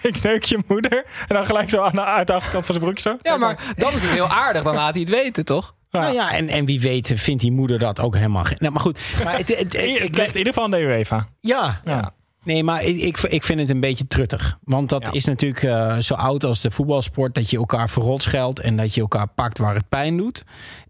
ik 0.01 0.21
neuk 0.21 0.43
je 0.43 0.59
moeder. 0.67 1.05
En 1.27 1.35
dan 1.35 1.45
gelijk 1.45 1.69
zo 1.69 1.81
aan 1.81 1.91
de, 1.91 2.03
uit 2.03 2.27
de 2.27 2.33
achterkant 2.33 2.65
van 2.65 2.75
zijn 2.75 2.85
broek 2.87 2.99
zo. 2.99 3.17
Ja, 3.21 3.37
maar 3.37 3.73
dan 3.77 3.93
is 3.93 4.01
het 4.01 4.11
heel 4.11 4.27
aardig. 4.27 4.63
Dan 4.63 4.75
laat 4.75 4.93
hij 4.93 5.01
het 5.01 5.09
weten, 5.09 5.45
toch? 5.45 5.75
Nou 6.01 6.13
ja, 6.13 6.33
en, 6.35 6.47
en 6.49 6.65
wie 6.65 6.79
weet 6.79 7.13
vindt 7.15 7.41
die 7.41 7.51
moeder 7.51 7.79
dat 7.79 7.99
ook 7.99 8.15
helemaal 8.15 8.43
geen... 8.43 8.57
Nou, 8.59 8.71
maar 8.73 8.81
goed. 8.81 8.99
Maar 9.23 9.37
het, 9.37 9.47
het- 9.47 9.57
het- 9.73 9.73
Het 9.73 9.83
ik, 10.03 10.15
ligt 10.15 10.31
in 10.31 10.37
ieder 10.37 10.53
geval 10.53 10.63
aan 10.63 10.71
de 10.71 10.79
UEFA. 10.81 11.25
ja, 11.39 11.81
Ja. 11.85 12.13
nee, 12.43 12.63
maar 12.63 12.83
ik, 12.83 12.97
ik, 12.97 13.17
ik 13.17 13.43
vind 13.43 13.59
het 13.59 13.69
een 13.69 13.79
beetje 13.79 14.07
truttig. 14.07 14.57
Want 14.63 14.89
dat 14.89 15.05
Ja. 15.05 15.11
is 15.11 15.25
natuurlijk 15.25 15.63
eh, 15.63 15.97
zo 15.97 16.13
oud 16.13 16.43
als 16.43 16.61
de 16.61 16.71
voetbalsport... 16.71 17.35
dat 17.35 17.49
je 17.49 17.57
elkaar 17.57 17.89
verrot 17.89 18.23
scheldt 18.23 18.59
en 18.59 18.77
dat 18.77 18.93
je 18.93 19.01
elkaar 19.01 19.27
pakt 19.27 19.57
waar 19.57 19.75
het 19.75 19.89
pijn 19.89 20.17
doet. 20.17 20.43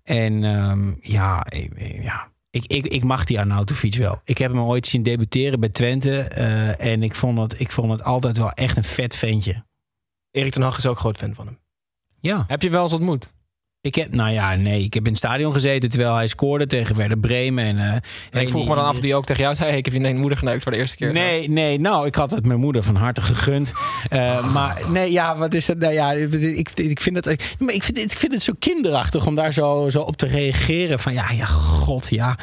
En 0.04 0.44
ehm, 0.44 0.94
ja, 1.02 1.46
ik, 1.50 1.72
ja 2.02 2.28
ik, 2.50 2.66
ik, 2.66 2.86
ik 2.88 3.04
mag 3.04 3.24
die 3.26 3.40
Arnautovic 3.40 3.96
wel. 3.96 4.22
Ik 4.24 4.38
heb 4.38 4.52
hem 4.52 4.62
ooit 4.62 4.88
zien 4.88 5.04
debuteren 5.04 5.60
bij 5.60 5.70
Twente. 5.70 6.22
eh, 6.22 6.86
en 6.92 7.04
ik 7.04 7.16
vond, 7.16 7.38
het, 7.40 7.60
ik 7.60 7.72
vond 7.72 7.92
het 7.92 8.04
altijd 8.04 8.38
wel 8.38 8.52
echt 8.52 8.78
een 8.78 8.84
vet 8.84 9.16
ventje. 9.16 9.64
Erik 10.32 10.52
ten 10.52 10.62
Hag 10.62 10.78
is 10.78 10.86
ook 10.86 11.00
groot 11.00 11.18
fan 11.18 11.34
van 11.36 11.46
hem. 11.46 11.60
Ja. 12.20 12.44
Heb 12.48 12.62
je 12.62 12.70
wel 12.70 12.84
eens 12.84 12.94
ontmoet? 12.94 13.34
Ik 13.86 13.96
heb, 13.96 14.14
nou 14.14 14.32
ja, 14.32 14.56
nee, 14.56 14.84
ik 14.84 14.94
heb 14.94 15.04
in 15.04 15.10
het 15.10 15.18
stadion 15.18 15.54
gezeten 15.54 15.90
terwijl 15.90 16.16
hij 16.16 16.28
scoorde 16.28 16.66
tegen 16.66 16.96
Werder 16.96 17.18
Bremen. 17.18 17.66
En, 17.66 17.78
eh, 17.78 17.86
En 17.92 18.02
ik 18.32 18.50
vroeg 18.50 18.62
die- 18.62 18.70
me 18.70 18.76
dan 18.76 18.86
af 18.86 19.00
toe 19.00 19.16
ook 19.16 19.26
tegen 19.26 19.44
jou. 19.44 19.56
Hey, 19.58 19.78
ik 19.78 19.86
heb 19.86 19.94
je 19.94 20.14
moeder 20.14 20.38
geneukt 20.38 20.64
voor 20.64 20.72
de 20.72 20.78
eerste 20.78 20.96
keer. 20.96 21.12
Nee, 21.12 21.50
nee, 21.50 21.80
nou, 21.80 22.06
ik 22.08 22.16
had 22.16 22.32
het 22.32 22.46
mijn 22.46 22.60
moeder 22.60 22.84
van 22.84 22.96
harte 22.96 23.22
gegund. 23.22 23.74
Eh, 24.10 24.54
maar 24.54 24.82
nee, 24.90 25.12
ja, 25.12 25.38
wat 25.38 25.54
is 25.54 25.66
dat? 25.66 25.78
Nou 25.78 25.94
ja, 25.94 26.12
ik, 26.12 26.70
ik 26.76 27.02
vind 27.02 27.26
het, 27.26 27.56
maar 27.60 27.74
ik 27.74 27.84
vind, 27.84 27.98
ik 27.98 28.12
vind 28.12 28.34
het 28.34 28.44
zo 28.44 28.54
kinderachtig 28.60 29.26
om 29.26 29.36
daar 29.36 29.54
zo, 29.54 29.90
zo 29.90 30.02
op 30.02 30.16
te 30.16 30.28
reageren. 30.28 31.00
Van 31.00 31.14
ja, 31.14 31.32
ja, 31.32 31.46
god, 31.46 32.10
ja. 32.10 32.38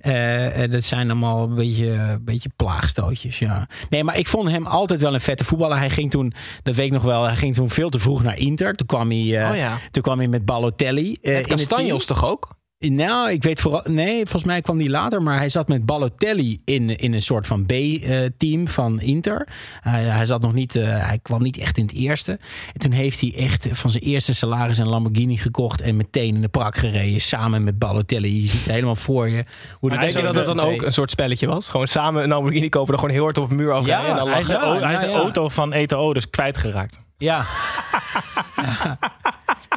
Eh, 0.00 0.70
dat 0.70 0.84
zijn 0.84 1.10
allemaal 1.10 1.42
een 1.48 1.54
beetje, 1.54 1.90
een 1.90 2.24
beetje 2.24 2.50
plaagstootjes, 2.56 3.38
ja. 3.38 3.68
Nee, 3.90 4.04
maar 4.04 4.18
ik 4.18 4.26
vond 4.26 4.50
hem 4.50 4.66
altijd 4.66 5.00
wel 5.00 5.14
een 5.14 5.20
vette 5.20 5.44
voetballer. 5.44 5.78
Hij 5.78 5.90
ging 5.90 6.10
toen, 6.10 6.32
dat 6.62 6.74
weet 6.74 6.86
ik 6.86 6.92
nog 6.92 7.02
wel, 7.02 7.22
hij 7.24 7.36
ging 7.36 7.54
toen 7.54 7.70
veel 7.70 7.88
te 7.90 7.98
vroeg 8.00 8.22
naar 8.22 8.38
Inter. 8.38 8.74
Toen 8.74 8.86
kwam 8.86 9.10
hij, 9.10 9.50
Oh 9.50 9.56
ja. 9.56 9.78
toen 9.90 10.02
kwam 10.02 10.18
hij 10.18 10.28
met 10.28 10.44
Balotelli. 10.44 10.82
Eh, 10.86 10.92
Met 11.22 11.34
het 11.36 11.44
team. 11.46 11.56
Castanjos 11.58 12.06
toch 12.06 12.24
ook? 12.24 12.48
Nou, 12.78 13.30
ik 13.30 13.42
weet 13.42 13.60
vooral. 13.60 13.82
Nee, 13.84 14.14
volgens 14.22 14.44
mij 14.44 14.60
kwam 14.60 14.78
die 14.78 14.88
later. 14.90 15.22
Maar 15.22 15.38
hij 15.38 15.48
zat 15.48 15.68
met 15.68 15.86
Balotelli 15.86 16.60
in, 16.64 16.96
in 16.96 17.12
een 17.14 17.22
soort 17.22 17.46
van 17.46 17.66
B-team 17.66 18.68
van 18.68 19.00
Inter. 19.00 19.48
Hij, 19.80 20.02
hij 20.02 20.24
zat 20.26 20.40
nog 20.40 20.52
niet. 20.52 20.76
eh, 20.76 21.06
hij 21.06 21.18
kwam 21.22 21.42
niet 21.42 21.58
echt 21.58 21.78
in 21.78 21.84
het 21.84 21.94
eerste. 21.94 22.32
En 22.72 22.78
toen 22.80 22.90
heeft 22.90 23.20
hij 23.20 23.34
echt 23.36 23.68
van 23.72 23.90
zijn 23.90 24.02
eerste 24.02 24.32
salaris 24.34 24.78
een 24.78 24.88
Lamborghini 24.88 25.36
gekocht. 25.36 25.80
En 25.80 25.96
meteen 25.96 26.34
in 26.34 26.40
de 26.40 26.48
prak 26.48 26.76
gereden. 26.76 27.20
Samen 27.20 27.64
met 27.64 27.78
Balotelli. 27.78 28.34
Je 28.42 28.48
ziet 28.48 28.64
helemaal 28.70 28.96
voor 28.96 29.28
je. 29.28 29.44
Hoe 29.78 29.90
Maar 29.90 29.98
Denk 30.00 30.12
je 30.16 30.22
dat 30.22 30.34
dat 30.34 30.46
de 30.46 30.54
dan 30.54 30.66
ook 30.66 30.82
een 30.82 30.92
soort 30.92 31.10
spelletje 31.10 31.46
was? 31.46 31.68
Gewoon 31.68 31.86
samen 31.88 32.22
een 32.22 32.28
Lamborghini 32.28 32.68
kopen, 32.68 32.90
dan 32.90 32.98
gewoon 32.98 33.14
heel 33.14 33.24
hard 33.24 33.38
op 33.38 33.48
het 33.48 33.58
muur 33.58 33.72
afrijden 33.72 34.04
Ja, 34.04 34.10
en 34.10 34.16
dan 34.16 34.28
Hij 34.28 34.40
is 34.40 34.46
de, 34.46 34.52
lachen? 34.52 34.68
Ja, 34.72 34.76
o- 34.78 34.82
hij 34.82 34.92
is 34.94 35.00
de 35.00 35.06
nou 35.06 35.18
ja. 35.18 35.22
auto 35.22 35.48
van 35.48 35.72
Eto'o 35.72 36.14
dus 36.14 36.30
kwijtgeraakt. 36.30 37.02
Ja. 37.24 37.44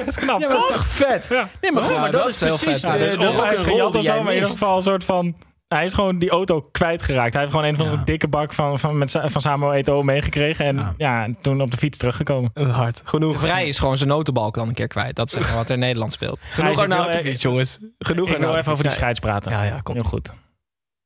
Best 0.05 0.17
knap. 0.19 0.39
ja, 0.41 0.47
maar 0.47 0.57
dat 0.57 0.69
is 0.69 0.75
toch 0.75 0.85
vet? 0.85 1.27
Ja. 1.29 1.49
Nee, 1.61 1.71
maar 1.71 1.83
goed, 1.83 1.93
Ja, 1.93 1.99
maar 1.99 2.11
dat 2.11 2.21
dat, 2.21 2.29
is 2.29 2.41
is 2.41 2.47
heel 2.49 2.57
precies 2.57 2.81
vet. 2.81 2.91
de, 2.99 3.05
Ja, 3.05 3.15
de 3.15 3.29
of 3.29 3.43
hij 3.43 3.53
is 3.53 3.59
rock'n'roll 3.59 3.63
gejat 3.77 3.91
die 3.91 3.99
of 3.99 4.05
zo, 4.05 4.11
jij 4.13 4.21
maar 4.21 4.29
in 4.31 4.35
ieder 4.37 4.51
geval 4.51 4.75
een 4.75 4.81
soort 4.83 5.03
van... 5.03 5.35
Hij 5.67 5.85
is 5.85 5.93
gewoon 5.93 6.19
die 6.19 6.29
auto 6.29 6.61
kwijtgeraakt. 6.71 7.31
Hij 7.33 7.41
heeft 7.41 7.53
gewoon 7.53 7.69
een 7.69 7.75
van 7.77 7.89
de 7.89 8.03
dikke 8.03 8.27
bak 8.27 8.53
van, 8.53 8.79
van, 8.79 8.97
met, 8.97 9.19
van 9.23 9.41
Samuel 9.41 9.73
Eto'o 9.73 10.01
meegekregen. 10.03 10.65
En 10.65 10.75
Ja. 10.75 10.93
ja. 11.25 11.33
toen 11.41 11.61
op 11.61 11.71
de 11.71 11.77
fiets 11.77 11.97
teruggekomen. 11.97 12.51
Hard. 12.53 12.97
De 12.97 13.01
Genoeg. 13.05 13.39
Vrij 13.39 13.67
is 13.67 13.79
gewoon 13.79 13.97
zijn 13.97 14.09
notenbalk 14.09 14.55
dan 14.55 14.67
een 14.67 14.73
keer 14.73 14.87
kwijt. 14.87 15.15
Dat 15.15 15.27
is 15.27 15.33
zeg 15.33 15.47
maar 15.47 15.55
wat 15.55 15.67
er 15.67 15.73
in 15.73 15.79
Nederland 15.79 16.13
speelt. 16.13 16.41
Genoeg 16.51 16.69
ik 16.81 16.87
wil- 16.87 16.97
Arnautovic, 16.97 17.37
jongens. 17.37 17.77
Genoeg 17.99 18.29
Ik 18.29 18.37
wil 18.37 18.55
even 18.55 18.71
over 18.71 18.83
die 18.83 18.93
scheids 18.93 19.19
praten. 19.19 19.51
Ja, 19.51 19.63
ja, 19.63 19.79
komt. 19.83 19.97
Heel 20.01 20.09
goed. 20.09 20.33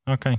Oké. 0.04 0.36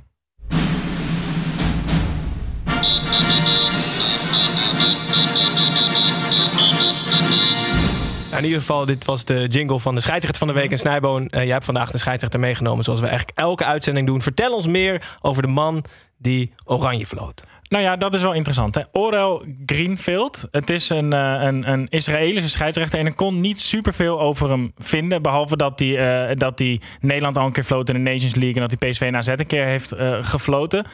Nou, 8.33 8.45
in 8.45 8.51
ieder 8.51 8.67
geval, 8.67 8.87
dit 8.87 9.05
was 9.05 9.25
de 9.25 9.47
jingle 9.47 9.81
van 9.81 9.95
de 9.95 10.01
scheidsrechter 10.01 10.47
van 10.47 10.55
de 10.55 10.61
week. 10.61 10.71
En 10.71 10.79
Snijboon, 10.79 11.29
eh, 11.29 11.43
jij 11.43 11.53
hebt 11.53 11.65
vandaag 11.65 11.91
de 11.91 11.99
scheidsrechter 11.99 12.41
meegenomen... 12.41 12.85
zoals 12.85 13.01
we 13.01 13.07
eigenlijk 13.07 13.39
elke 13.39 13.65
uitzending 13.65 14.07
doen. 14.07 14.23
Vertel 14.23 14.55
ons 14.55 14.67
meer 14.67 15.17
over 15.21 15.43
de 15.43 15.49
man 15.49 15.85
die 16.19 16.53
oranje 16.65 17.07
floot. 17.07 17.45
Nou 17.69 17.83
ja, 17.85 17.97
dat 17.97 18.15
is 18.15 18.23
wel 18.23 18.33
interessant. 18.33 18.75
Hè? 18.75 18.83
Orel 18.93 19.45
Greenfield. 19.67 20.49
Het 20.51 20.71
is 20.71 20.89
een, 20.89 21.13
eh, 21.13 21.37
een, 21.43 21.71
een 21.73 21.87
Israëlische 21.89 22.49
scheidsrechter. 22.51 22.99
En 22.99 23.07
ik 23.07 23.17
kon 23.17 23.41
niet 23.41 23.61
superveel 23.61 24.21
over 24.21 24.49
hem 24.51 24.73
vinden. 24.79 25.23
Behalve 25.23 25.57
dat 25.57 25.79
hij, 25.79 26.29
eh, 26.29 26.37
dat 26.37 26.59
hij 26.59 26.81
Nederland 27.01 27.39
al 27.39 27.47
een 27.47 27.53
keer 27.53 27.65
floot 27.65 27.89
in 27.89 27.95
de 28.05 28.11
Nations 28.11 28.35
League. 28.35 28.55
En 28.63 28.69
dat 28.69 28.75
hij 28.81 28.91
PSV 28.91 29.01
en 29.01 29.39
een 29.41 29.47
keer 29.47 29.65
heeft 29.65 29.93
gefloten. 30.21 30.87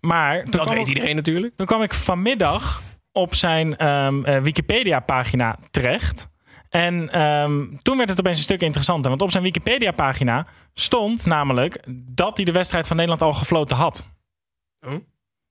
Maar 0.00 0.44
Dat 0.50 0.68
weet 0.68 0.78
ik- 0.78 0.86
iedereen 0.86 1.16
natuurlijk. 1.16 1.56
Toen 1.56 1.66
kwam 1.66 1.82
ik 1.82 1.94
vanmiddag 1.94 2.82
op 3.12 3.34
zijn 3.34 3.76
ehm, 3.76 4.24
eh, 4.24 4.40
Wikipedia-pagina 4.40 5.58
terecht. 5.70 6.28
En 6.72 7.10
ehm, 7.10 7.76
toen 7.82 7.96
werd 7.96 8.08
het 8.08 8.18
opeens 8.18 8.36
een 8.36 8.42
stuk 8.42 8.62
interessanter. 8.62 9.10
Want 9.10 9.22
op 9.22 9.30
zijn 9.30 9.42
Wikipedia-pagina 9.42 10.46
stond 10.74 11.26
namelijk 11.26 11.84
dat 12.10 12.36
hij 12.36 12.44
de 12.44 12.52
wedstrijd 12.52 12.86
van 12.86 12.96
Nederland 12.96 13.22
al 13.22 13.32
gefloten 13.32 13.76
had. 13.76 14.06
Huh? 14.86 14.96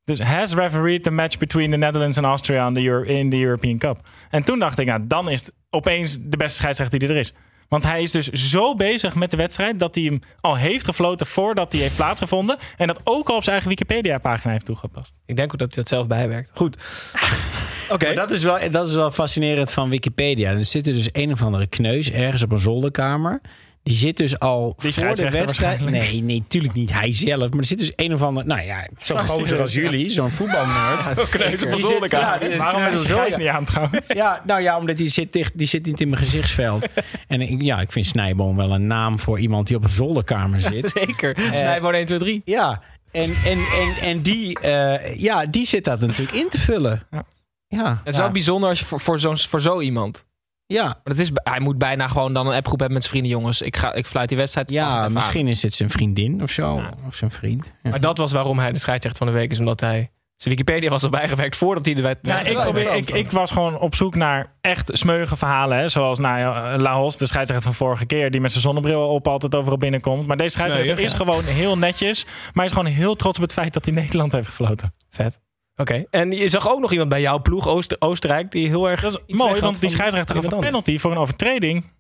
Dus 0.04 0.20
has 0.20 0.54
refereed 0.54 1.04
the 1.04 1.12
match 1.12 1.38
between 1.38 1.72
the 1.72 1.78
Netherlands 1.78 2.18
and 2.18 2.26
Austria 2.26 2.68
in 2.68 2.74
the, 2.74 2.82
Euro- 2.82 3.04
in 3.04 3.30
the 3.30 3.38
European 3.38 3.78
Cup. 3.78 4.08
En 4.30 4.44
toen 4.44 4.60
dacht 4.60 4.80
ik, 4.80 4.86
nou, 4.86 5.08
dan 5.08 5.30
is 5.30 5.40
het 5.40 5.54
opeens 5.70 6.18
de 6.22 6.38
beste 6.38 6.58
scheidsrechter 6.58 7.00
die 7.00 7.10
er 7.10 7.16
is. 7.16 7.34
Want 7.72 7.84
hij 7.84 8.02
is 8.02 8.12
dus 8.12 8.28
zo 8.28 8.76
bezig 8.76 9.16
met 9.16 9.32
de 9.32 9.38
wedstrijd 9.38 9.80
dat 9.80 9.96
hij 9.96 10.04
hem 10.04 10.20
al 10.42 10.56
heeft 10.56 10.86
gefloten 10.86 11.26
voordat 11.26 11.72
hij 11.72 11.82
heeft 11.82 11.96
plaatsgevonden. 11.96 12.58
En 12.78 12.88
dat 12.88 13.02
ook 13.04 13.30
al 13.30 13.36
op 13.36 13.44
zijn 13.44 13.56
eigen 13.56 13.70
Wikipedia-pagina 13.70 14.52
heeft 14.52 14.66
toegepast. 14.66 15.16
Ik 15.26 15.36
denk 15.36 15.54
ook 15.54 15.60
dat 15.60 15.74
hij 15.74 15.84
dat 15.84 15.94
zelf 15.94 16.08
bijwerkt. 16.08 16.52
Goed. 16.54 16.78
Oké. 17.90 18.06
Maar 18.06 18.16
dat 18.16 18.32
is, 18.32 18.44
wel, 18.44 18.72
dat 18.72 18.88
is 18.88 18.94
wel 18.94 19.12
fascinerend 19.12 19.72
van 19.72 19.90
Wikipedia. 19.90 20.50
Er 20.50 20.66
zit 20.66 20.88
er 20.88 20.94
dus 20.94 21.10
een 21.12 21.32
of 21.32 21.42
andere 21.42 21.68
kneus 21.68 22.12
ergens 22.12 22.44
op 22.44 22.52
een 22.52 22.58
zolderkamer. 22.58 23.42
Die 23.84 23.96
zit 23.96 24.18
dus 24.18 24.40
al 24.40 24.74
voor 24.78 25.16
de 25.16 25.30
wedstrijd. 25.30 25.80
Nee, 25.80 26.22
nee, 26.24 26.40
natuurlijk 26.40 26.74
niet 26.74 26.94
hij 26.94 27.14
zelf. 27.14 27.50
Maar 27.50 27.60
er 27.60 27.66
zit 27.66 27.80
dus 27.80 27.94
een 27.96 28.14
of 28.14 28.22
ander. 28.22 28.46
Nou 28.46 28.62
ja, 28.62 28.88
zo'n 29.00 29.18
Zo 29.20 29.24
gozer 29.26 29.48
serieus, 29.48 29.60
als 29.62 29.74
jullie, 29.74 30.10
zo'n 30.10 30.32
voetbalnerd. 30.32 31.06
Ja. 31.06 31.14
Die 31.14 31.26
zit- 31.26 32.12
ja, 32.12 32.38
die 32.38 32.50
is 32.50 32.60
Waarom 32.60 32.84
is 32.86 33.08
ja. 33.08 33.38
niet 33.38 33.48
aan 33.48 33.66
trouwens? 33.66 34.08
Ja, 34.22 34.42
nou 34.46 34.62
ja, 34.62 34.78
omdat 34.78 34.98
die 34.98 35.08
zit, 35.08 35.34
dicht, 35.34 35.58
die 35.58 35.68
zit 35.68 35.86
niet 35.86 36.02
in 36.02 36.10
mijn 36.10 36.22
gezichtsveld. 36.22 36.88
en 37.28 37.42
ik, 37.42 37.62
ja, 37.62 37.82
ik 37.82 37.92
vind 37.92 38.06
Snijboom 38.06 38.56
wel 38.56 38.72
een 38.72 38.88
naam 38.88 39.20
voor 39.20 39.40
iemand 39.40 39.68
die 39.68 39.76
op 39.78 39.84
een 39.84 39.90
zolderkamer 39.90 40.62
zit. 40.62 40.92
Zeker. 40.94 41.38
Snijboon 41.54 41.94
1, 41.94 42.06
2, 42.06 42.20
3. 42.20 42.42
Ja, 42.46 42.82
en, 43.12 43.34
en, 43.46 43.60
en, 43.60 43.96
en 44.02 44.22
die, 44.22 44.60
eh, 44.60 45.20
ja, 45.20 45.46
die 45.46 45.66
zit 45.66 45.84
dat 45.84 46.00
natuurlijk 46.00 46.38
in 46.38 46.50
te 46.50 46.60
vullen. 46.60 47.04
Ja. 47.12 47.24
Ja, 47.68 47.90
Het 47.90 48.08
is 48.08 48.16
ja. 48.16 48.22
wel 48.22 48.32
bijzonder 48.32 48.70
als 48.70 48.80
je 48.80 48.86
voor, 48.86 49.00
voor, 49.00 49.20
zo, 49.20 49.34
voor 49.36 49.62
zo 49.62 49.80
iemand. 49.82 50.26
Ja. 50.72 51.00
Maar 51.04 51.18
is, 51.18 51.32
hij 51.34 51.60
moet 51.60 51.78
bijna 51.78 52.08
gewoon 52.08 52.34
dan 52.34 52.48
een 52.48 52.54
appgroep 52.54 52.80
hebben 52.80 52.98
met 52.98 53.08
zijn 53.08 53.18
vrienden. 53.18 53.40
Jongens, 53.40 53.62
ik, 53.62 53.78
ga, 53.78 53.94
ik 53.94 54.08
fluit 54.08 54.30
die 54.30 54.38
wedstrijd. 54.38 54.70
Ja, 54.70 55.00
even 55.00 55.14
misschien 55.14 55.48
is 55.48 55.62
het 55.62 55.74
zijn 55.74 55.90
vriendin 55.90 56.42
of 56.42 56.52
zo. 56.52 56.76
Ja. 56.76 56.94
Of 57.08 57.16
zijn 57.16 57.32
vriend. 57.32 57.72
Ja. 57.84 57.90
Maar 57.90 58.00
dat 58.00 58.18
was 58.18 58.32
waarom 58.32 58.60
hij 58.60 58.72
de 58.72 58.80
scheidsrechter 58.80 59.26
van 59.26 59.34
de 59.34 59.40
week 59.40 59.52
is. 59.52 59.60
Omdat 59.60 59.80
hij 59.80 60.12
zijn 60.42 60.56
Wikipedia 60.56 60.90
was 60.90 61.04
al 61.04 61.10
bijgewerkt 61.10 61.56
voordat 61.56 61.86
hij 61.86 61.94
de 61.94 62.02
wet... 62.02 62.18
Ja, 62.22 62.40
ik, 62.40 62.60
probeer, 62.60 62.96
ik, 62.96 63.10
ik 63.10 63.32
was 63.32 63.52
gewoon 63.52 63.80
op 63.80 63.96
zoek 63.96 64.16
naar 64.16 64.54
echt 64.62 64.90
smeuïge 64.94 65.36
verhalen. 65.36 65.78
Hè? 65.78 65.90
Zoals 65.90 66.20
nou, 66.20 66.40
ja, 66.40 66.78
Lahos, 66.78 67.18
de 67.18 67.28
scheidsrechter 67.28 67.74
van 67.74 67.88
vorige 67.88 68.06
keer... 68.06 68.32
die 68.32 68.42
met 68.42 68.52
zijn 68.52 68.64
zonnebril 68.64 69.08
op 69.08 69.28
altijd 69.28 69.56
overal 69.56 69.78
binnenkomt. 69.78 70.28
Maar 70.28 70.38
deze 70.38 70.50
scheidsrechter 70.50 71.00
is 71.00 71.12
ja. 71.12 71.18
gewoon 71.18 71.44
heel 71.44 71.78
netjes. 71.78 72.26
Maar 72.26 72.52
hij 72.54 72.66
is 72.66 72.72
gewoon 72.72 72.86
heel 72.86 73.16
trots 73.16 73.38
op 73.38 73.44
het 73.44 73.54
feit 73.54 73.74
dat 73.74 73.86
hij 73.86 73.94
Nederland 73.94 74.32
heeft 74.32 74.48
gefloten. 74.48 74.94
Vet. 75.10 75.40
Oké. 75.76 76.06
En 76.10 76.32
je 76.32 76.50
zag 76.50 76.70
ook 76.70 76.80
nog 76.80 76.92
iemand 76.92 77.10
bij 77.10 77.22
jouw 77.22 77.40
ploeg, 77.42 77.68
Oost- 77.68 78.02
Oostenrijk, 78.02 78.52
die 78.52 78.68
heel 78.68 78.90
erg... 78.90 79.02
Dat 79.02 79.12
is 79.12 79.24
iets 79.26 79.38
mooi, 79.38 79.60
want 79.60 79.74
die 79.74 79.82
van 79.82 79.90
scheidsrechter 79.90 80.36
gaf 80.36 80.52
een 80.52 80.60
penalty... 80.60 80.98
voor 80.98 81.12
een 81.12 81.18
overtreding 81.18 81.92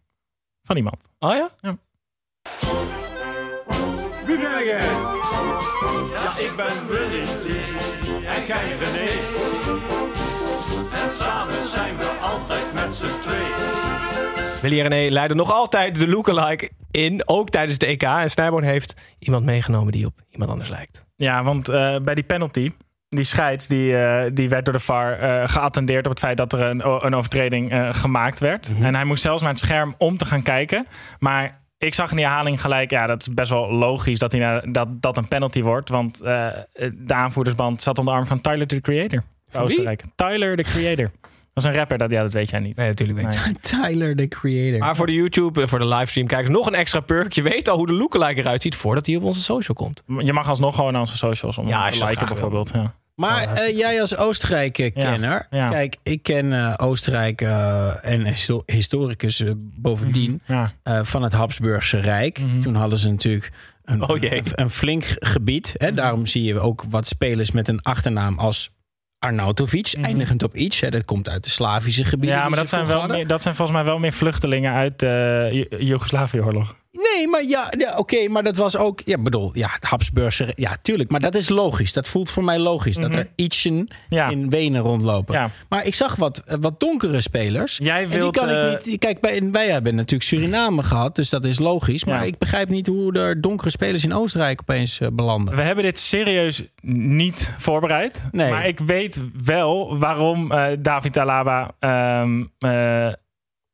van 0.63 0.75
iemand. 0.77 1.07
Oh 1.19 1.33
ja? 1.35 1.49
Wie 4.25 4.39
ben 4.39 4.65
jij? 4.65 4.79
Ja, 6.11 6.37
ik 6.37 6.53
ben 6.55 6.87
Willy 6.87 7.21
en 8.25 8.45
jij 8.47 8.77
René. 8.79 9.09
En 11.03 11.13
samen 11.13 11.67
zijn 11.67 11.97
we 11.97 12.17
altijd 12.21 12.73
met 12.73 12.95
z'n 12.95 13.19
tweeën. 13.21 14.59
Willy 14.61 14.79
en 14.81 14.87
René 14.87 15.09
leiden 15.09 15.37
nog 15.37 15.51
altijd 15.51 15.95
de 15.99 16.07
lookalike 16.07 16.71
in, 16.91 17.21
ook 17.25 17.49
tijdens 17.49 17.77
de 17.77 17.85
EK. 17.85 18.03
En 18.03 18.29
Snijboon 18.29 18.63
heeft 18.63 18.93
iemand 19.19 19.45
meegenomen 19.45 19.91
die 19.91 20.05
op 20.05 20.13
iemand 20.29 20.51
anders 20.51 20.69
lijkt. 20.69 21.05
Ja, 21.15 21.43
want 21.43 21.69
eh, 21.69 21.97
bij 21.99 22.15
die 22.15 22.23
penalty... 22.23 22.71
Die 23.15 23.23
scheids 23.23 23.67
die, 23.67 23.97
eh, 23.97 24.31
die 24.33 24.49
werd 24.49 24.65
door 24.65 24.73
de 24.73 24.79
VAR 24.79 25.11
eh, 25.13 25.49
geattendeerd 25.49 26.05
op 26.05 26.11
het 26.11 26.19
feit 26.19 26.37
dat 26.37 26.53
er 26.53 26.61
een, 26.61 27.05
een 27.05 27.15
overtreding 27.15 27.71
eh, 27.71 27.93
gemaakt 27.93 28.39
werd. 28.39 28.73
En 28.81 28.95
hij 28.95 29.03
moest 29.05 29.21
zelfs 29.21 29.41
naar 29.41 29.51
het 29.51 29.59
scherm 29.59 29.95
om 29.97 30.17
te 30.17 30.25
gaan 30.25 30.41
kijken. 30.41 30.87
Maar 31.19 31.61
ik 31.77 31.93
zag 31.93 32.09
in 32.09 32.15
die 32.15 32.25
herhaling 32.25 32.61
gelijk, 32.61 32.89
ja, 32.89 33.07
dat 33.07 33.21
is 33.21 33.33
best 33.33 33.49
wel 33.49 33.71
logisch 33.71 34.19
dat, 34.19 34.31
hij 34.31 34.41
naar, 34.41 34.71
dat, 34.71 34.87
dat 35.01 35.17
een 35.17 35.27
penalty 35.27 35.61
wordt. 35.61 35.89
Want 35.89 36.21
eh, 36.21 36.47
de 36.93 37.13
aanvoerdersband 37.13 37.81
zat 37.81 37.99
om 37.99 38.05
de 38.05 38.11
arm 38.11 38.25
van 38.25 38.41
Tyler, 38.41 38.67
the 38.67 38.81
Creator. 38.81 39.23
wie? 39.51 39.61
Oostenrijk. 39.61 40.03
Tyler, 40.15 40.55
the 40.55 40.63
Creator. 40.63 41.11
Dat 41.53 41.63
is 41.63 41.69
een 41.69 41.75
rapper, 41.75 41.97
dat, 41.97 42.11
ja, 42.11 42.21
dat 42.21 42.33
weet 42.33 42.49
jij 42.49 42.59
niet. 42.59 42.75
Nee, 42.75 42.87
natuurlijk 42.87 43.19
weet 43.19 43.45
Nee. 43.45 43.55
Tyler, 43.81 44.15
the 44.15 44.27
creator. 44.27 44.79
Maar 44.79 44.95
voor 44.95 45.05
de 45.05 45.13
YouTube, 45.13 45.61
en 45.61 45.69
voor 45.69 45.79
de 45.79 45.87
livestream, 45.87 46.27
kijkers 46.27 46.49
nog 46.55 46.67
een 46.67 46.73
extra 46.73 46.99
perk. 46.99 47.33
Je 47.33 47.41
weet 47.41 47.69
al 47.69 47.77
hoe 47.77 47.87
de 47.87 47.93
lookalike 47.93 48.39
eruit 48.39 48.61
ziet 48.61 48.75
voordat 48.75 49.05
hij 49.05 49.15
op 49.15 49.23
onze 49.23 49.41
social 49.41 49.75
komt. 49.75 50.03
Je 50.17 50.33
mag 50.33 50.49
alsnog 50.49 50.75
gewoon 50.75 50.91
naar 50.91 51.01
onze 51.01 51.17
socials 51.17 51.57
om 51.57 51.67
Ja, 51.67 51.89
te 51.89 52.05
liken 52.05 52.27
bijvoorbeeld. 52.27 52.71
Ja. 52.73 52.93
Maar 53.15 53.43
eh, 53.47 53.77
jij 53.77 54.01
als 54.01 54.17
Oostenrijk-kenner. 54.17 55.47
Ja, 55.49 55.57
ja. 55.57 55.69
Kijk, 55.69 55.95
ik 56.03 56.23
ken 56.23 56.53
eh, 56.53 56.73
Oostenrijk 56.77 57.41
eh, 57.41 58.05
en 58.05 58.25
histo- 58.27 58.63
historicus 58.65 59.43
bovendien 59.57 60.41
Ja. 60.45 60.73
eh, 60.83 60.99
van 61.03 61.23
het 61.23 61.33
Habsburgse 61.33 61.99
Rijk. 61.99 62.39
Mhm. 62.39 62.59
Toen 62.59 62.75
hadden 62.75 62.99
ze 62.99 63.09
natuurlijk 63.09 63.51
een, 63.83 64.01
Oh 64.09 64.17
een, 64.21 64.43
een 64.55 64.69
flink 64.69 65.05
gebied. 65.19 65.73
Hè? 65.77 65.93
Daarom 65.93 66.25
zie 66.25 66.43
je 66.43 66.59
ook 66.59 66.83
wat 66.89 67.07
spelers 67.07 67.51
met 67.51 67.67
een 67.67 67.81
achternaam 67.81 68.39
als 68.39 68.71
Arnautovic, 69.19 69.93
Mhm. 69.95 70.05
eindigend 70.05 70.43
op 70.43 70.55
iets. 70.55 70.79
Hè? 70.79 70.89
Dat 70.89 71.05
komt 71.05 71.29
uit 71.29 71.43
de 71.43 71.49
Slavische 71.49 72.03
gebieden. 72.03 72.37
Ja, 72.37 72.49
maar 72.49 72.59
dat 72.59 72.69
zijn, 72.69 72.85
wel 72.85 73.07
meer, 73.07 73.27
dat 73.27 73.41
zijn 73.41 73.55
volgens 73.55 73.77
mij 73.77 73.85
wel 73.85 73.99
meer 73.99 74.13
vluchtelingen 74.13 74.73
uit 74.73 74.99
de 74.99 75.67
Joegoslavië-oorlog. 75.79 76.75
Nee, 77.21 77.29
maar 77.29 77.43
ja, 77.43 77.73
ja 77.77 77.97
oké, 77.97 78.27
maar 78.27 78.43
dat 78.43 78.55
was 78.55 78.77
ook. 78.77 79.01
Ja, 79.05 79.17
bedoel, 79.17 79.49
ja, 79.53 79.67
het 79.71 79.83
Habsburgse. 79.83 80.51
Ja, 80.55 80.77
tuurlijk, 80.81 81.09
maar 81.11 81.19
dat 81.19 81.35
is 81.35 81.49
logisch. 81.49 81.93
Dat 81.93 82.07
voelt 82.07 82.29
voor 82.29 82.43
mij 82.43 82.59
logisch 82.59 82.95
dat 82.95 83.09
Mhm. 83.09 83.17
er 83.17 83.27
ietsen 83.35 83.87
Ja. 84.09 84.29
in 84.29 84.49
Wenen 84.49 84.81
rondlopen. 84.81 85.35
Ja. 85.35 85.49
Maar 85.69 85.85
ik 85.85 85.95
zag 85.95 86.15
wat, 86.15 86.37
eh, 86.37 86.57
wat 86.61 86.79
donkere 86.79 87.21
spelers. 87.21 87.77
Jij 87.83 88.03
En 88.03 88.09
die 88.09 88.31
kan 88.31 88.49
eh, 88.49 88.71
ik 88.71 88.85
niet. 88.85 88.99
Kijk, 88.99 89.19
bij, 89.21 89.49
wij 89.51 89.69
hebben 89.71 89.95
natuurlijk 89.95 90.23
Suriname 90.29 90.83
gehad, 90.83 91.15
dus 91.15 91.29
dat 91.29 91.45
is 91.45 91.59
logisch. 91.59 92.05
Maar 92.05 92.25
ik 92.25 92.37
begrijp 92.37 92.69
niet 92.69 92.87
hoe 92.87 93.13
er 93.13 93.41
donkere 93.41 93.69
spelers 93.69 94.03
in 94.03 94.13
Oostenrijk 94.13 94.59
opeens 94.61 94.99
eh, 94.99 95.07
belanden. 95.13 95.55
We 95.55 95.61
hebben 95.61 95.83
dit 95.83 95.99
serieus 95.99 96.63
niet 96.81 97.53
voorbereid. 97.57 98.23
Nee. 98.31 98.49
Maar 98.51 98.67
ik 98.67 98.79
weet 98.79 99.21
wel 99.43 99.97
waarom 99.99 100.51
eh, 100.51 100.65
David 100.79 101.17
Alaba 101.17 101.71
ehm, 101.79 102.43
eh, 102.59 103.07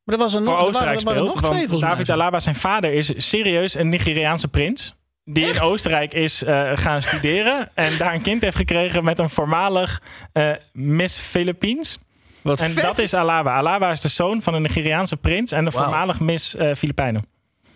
Maar 0.08 0.16
er 0.16 0.22
was 0.22 0.34
een 0.34 0.44
voor 0.44 0.52
er 0.52 0.58
Oostenrijk 0.58 1.00
waren, 1.00 1.18
er 1.18 1.22
waren 1.22 1.32
speelt. 1.32 1.44
nog 1.44 1.52
twee, 1.52 1.68
Want 1.68 1.80
volgens 1.80 1.90
David. 1.90 2.10
Alaba, 2.10 2.40
zijn 2.40 2.54
vader, 2.54 2.92
is 2.92 3.12
serieus 3.16 3.74
een 3.74 3.88
Nigeriaanse 3.88 4.48
prins. 4.48 4.94
Die 5.24 5.46
in 5.46 5.60
Oostenrijk 5.60 6.14
is 6.14 6.42
eh, 6.42 6.70
gaan 6.74 7.02
studeren. 7.02 7.70
en 7.74 7.98
daar 7.98 8.14
een 8.14 8.22
kind 8.22 8.42
heeft 8.42 8.56
gekregen 8.56 9.04
met 9.04 9.18
een 9.18 9.30
voormalig 9.30 10.02
eh, 10.32 10.50
Miss 10.72 11.18
Philippines. 11.18 11.98
Wat 12.42 12.60
En 12.60 12.70
vet. 12.70 12.82
dat 12.82 12.98
is 12.98 13.14
Alaba. 13.14 13.56
Alaba 13.56 13.90
is 13.90 14.00
de 14.00 14.08
zoon 14.08 14.42
van 14.42 14.54
een 14.54 14.62
Nigeriaanse 14.62 15.16
prins 15.16 15.52
en 15.52 15.64
Wauw. 15.64 15.82
voormalig 15.82 16.20
Miss 16.20 16.54
eh, 16.54 16.74
Filipijnen. 16.74 17.26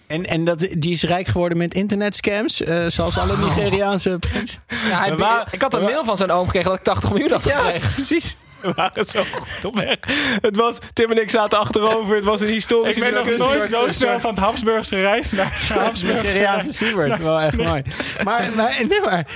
En, 0.07 0.27
en 0.27 0.45
dat, 0.45 0.61
die 0.79 0.93
is 0.93 1.03
rijk 1.03 1.27
geworden 1.27 1.59
met 1.59 1.75
internetscams, 1.75 2.63
eh 2.63 2.85
zoals 2.87 3.19
alle 3.19 3.37
Nigeriaanse 3.37 4.19
prins. 4.19 4.59
Ja, 4.89 4.99
hij, 4.99 5.45
ik 5.51 5.63
had 5.63 5.75
een 5.75 5.83
mail 5.83 6.05
van 6.05 6.17
zijn 6.17 6.31
oom 6.31 6.45
gekregen 6.45 6.71
dat 6.71 6.79
ik 6.79 6.85
80 6.85 7.11
miljoen 7.11 7.31
had 7.31 7.43
gekregen. 7.43 7.93
precies. 7.93 8.37
We 8.67 8.73
waren 8.77 9.05
zo 9.05 9.25
goed 9.33 9.65
op 9.65 9.75
weg. 9.75 9.97
Het 10.41 10.57
was, 10.57 10.79
Tim 10.93 11.11
en 11.11 11.21
ik 11.21 11.31
zaten 11.31 11.59
achterover. 11.59 12.17
Het 12.17 12.25
was 12.25 12.41
een 12.41 12.49
historische 12.49 13.05
Ik 13.05 13.13
ben 13.13 13.25
nog 13.25 13.39
nooit 13.39 13.67
zo 13.67 13.87
snel 13.89 14.21
van 14.21 14.31
het 14.31 14.39
Habsburgs 14.39 14.89
gereisd 14.89 15.33
naar 15.33 15.47
Habsburgs 15.69 16.03
Nigeriaanse 16.03 16.73
Siebert. 16.73 17.19
Wel 17.19 17.41
echt 17.41 17.57
mooi. 17.57 17.83
Maar, 18.25 18.51
maar, 18.57 18.77
nee, 18.89 19.01
maar, 19.01 19.27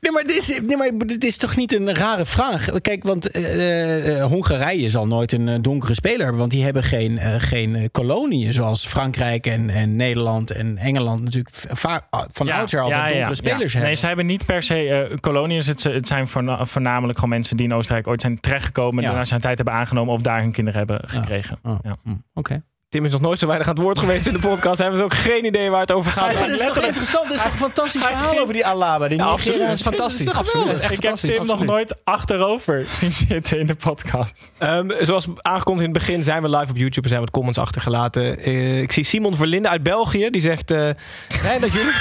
nee, 0.00 0.12
maar, 0.12 0.22
dit 0.22 0.36
is, 0.38 0.60
nee, 0.66 0.76
maar 0.76 0.90
dit 1.06 1.24
is 1.24 1.36
toch 1.36 1.56
niet 1.56 1.72
een 1.74 1.94
rare 1.94 2.26
vraag? 2.26 2.80
Kijk, 2.80 3.02
want 3.02 3.30
eh, 3.30 4.24
Hongarije 4.24 4.90
zal 4.90 5.06
nooit 5.06 5.32
een 5.32 5.48
eh, 5.48 5.58
donkere 5.60 5.94
speler 5.94 6.20
hebben. 6.20 6.38
Want 6.38 6.50
die 6.50 6.64
hebben 6.64 6.82
geen, 6.82 7.18
eh, 7.18 7.34
geen 7.38 7.88
koloniën 7.92 8.52
zoals 8.52 8.86
Frankrijk 8.86 9.46
en, 9.46 9.70
en 9.70 9.96
Nederland 9.96 10.50
en 10.50 10.78
Engeland 10.78 11.22
natuurlijk 11.22 11.54
va- 11.54 12.08
van 12.32 12.46
oudsher 12.58 12.80
altijd 12.80 12.98
donkere 13.12 13.34
spelers 13.34 13.72
hebben. 13.72 13.90
Nee, 13.90 13.98
ze 13.98 14.06
hebben 14.06 14.26
niet 14.26 14.46
per 14.46 14.62
se 14.62 14.88
eh 15.10 15.16
koloniën. 15.20 15.62
Het, 15.64 15.82
het 15.82 16.06
zijn 16.08 16.28
voorna- 16.28 16.66
voornamelijk 16.66 17.18
gewoon 17.18 17.34
mensen 17.34 17.56
die 17.56 17.66
in 17.66 17.74
Oostenrijk 17.74 18.06
ooit 18.06 18.20
zijn 18.20 18.40
terechtgekomen. 18.40 19.04
En 19.04 19.10
daar 19.16 19.26
zijn 19.26 19.40
tijd 19.40 19.56
hebben 19.56 19.74
aangenomen 19.74 20.14
of 20.14 20.20
daar 20.20 20.40
hun 20.40 20.52
kinderen 20.52 20.78
hebben 20.78 21.00
gekregen. 21.08 21.58
Oh, 21.62 21.78
Ja. 21.82 21.96
hm, 22.02 22.14
Oké. 22.34 22.62
Tim 22.94 23.04
is 23.04 23.12
nog 23.12 23.20
nooit 23.20 23.38
zo 23.38 23.46
weinig 23.46 23.68
aan 23.68 23.74
het 23.74 23.82
woord 23.82 23.98
geweest 23.98 24.26
in 24.26 24.32
de 24.32 24.38
podcast. 24.38 24.78
Hij 24.78 24.90
heeft 24.90 25.02
ook 25.02 25.14
geen 25.14 25.44
idee 25.44 25.70
waar 25.70 25.80
het 25.80 25.92
over 25.92 26.12
gaat. 26.12 26.38
Dat 26.38 26.48
is 26.50 26.66
toch 26.66 26.78
interessant? 26.78 27.28
Dat 27.28 27.36
is 27.36 27.42
toch 27.42 27.52
een 27.52 27.58
fantastisch 27.58 28.02
verhaal 28.02 28.38
over 28.38 28.52
die 28.52 28.66
Alaba? 28.66 29.08
Die 29.08 29.18
Ja, 29.18 29.24
absoluut. 29.24 29.60
Dat 29.60 29.72
is 29.72 29.82
fantastisch. 29.82 30.26
Absoluut. 30.26 30.50
geweldig? 30.50 30.72
Dat 30.72 30.78
is 30.78 30.84
echt 30.84 31.22
Ik 31.22 31.30
heb. 31.30 31.36
Tim 31.36 31.46
nog 31.46 31.64
nooit 31.64 31.96
achterover 32.04 32.86
zien 32.92 33.12
zitten 33.12 33.58
in 33.58 33.66
de 33.66 33.74
podcast. 33.74 34.50
Ehm, 34.58 34.90
zoals 35.04 35.26
aangekondigd 35.36 35.86
in 35.86 35.94
het 35.94 36.04
begin 36.04 36.24
zijn 36.24 36.42
we 36.42 36.48
live 36.48 36.70
op 36.70 36.76
YouTube 36.76 37.02
en 37.02 37.08
zijn 37.08 37.20
wat 37.20 37.30
comments 37.30 37.58
achtergelaten. 37.58 38.38
Eh, 38.38 38.80
ik 38.80 38.92
zie 38.92 39.04
Simon 39.04 39.34
Verlinde 39.34 39.68
uit 39.68 39.82
België. 39.82 40.30
Die 40.30 40.40
zegt... 40.40 40.70
eh 40.70 40.90
fijn 41.28 41.60
dat 41.60 41.72
jullie... 41.72 41.92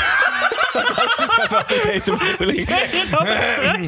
dat 1.41 1.49
was 1.51 1.67
niet 1.69 1.83
deze 1.83 2.11
bedoeling. 2.11 2.67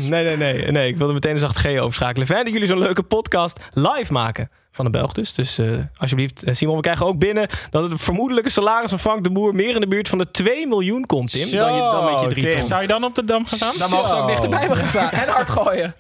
Nee, 0.10 0.24
nee, 0.24 0.38
nee, 0.38 0.72
nee. 0.72 0.88
Ik 0.88 0.98
wilde 0.98 1.14
meteen 1.14 1.32
een 1.32 1.40
zacht 1.40 1.58
G 1.58 1.66
overschakelen. 1.80 2.28
Fijn 2.28 2.44
dat 2.44 2.54
jullie 2.54 2.68
zo'n 2.68 2.80
leuke 2.80 3.04
podcast 3.04 3.60
live 3.74 4.14
maken. 4.14 4.50
Van 4.72 4.86
een 4.86 4.92
Belg 4.92 5.14
dus. 5.14 5.34
Dus 5.34 5.58
eh, 5.58 5.68
alsjeblieft, 5.98 6.44
eh, 6.44 6.54
Simon, 6.54 6.76
we 6.76 6.82
krijgen 6.82 7.06
ook 7.06 7.18
binnen 7.20 7.48
dat 7.70 7.90
het 7.92 8.02
vermoedelijke 8.02 8.50
salaris 8.50 8.90
van 8.90 9.00
Frank 9.00 9.24
de 9.24 9.32
Boer 9.32 9.56
meer 9.56 9.74
in 9.76 9.80
de 9.80 9.88
buurt 9.88 10.10
van 10.10 10.18
de 10.18 10.32
2 10.32 10.68
miljoen 10.68 11.06
komt, 11.06 11.32
Tim. 11.32 11.48
Zo, 11.48 11.58
dan, 11.58 11.74
je, 11.76 11.80
dan 11.80 12.06
met 12.14 12.22
je 12.22 12.28
drie 12.28 12.44
Tim. 12.44 12.56
ton. 12.56 12.64
Zou 12.64 12.82
je 12.82 12.88
dan 12.88 13.04
op 13.04 13.16
de 13.16 13.24
dam 13.24 13.46
gaan 13.46 13.58
staan? 13.58 13.74
Dan 13.78 13.90
mogen 13.90 14.10
ze 14.10 14.16
ook 14.16 14.28
dichterbij 14.28 14.68
me 14.70 14.76
gaan 14.76 14.88
staan. 14.88 15.10
En 15.10 15.28
hard 15.28 15.50
gooien. 15.50 15.96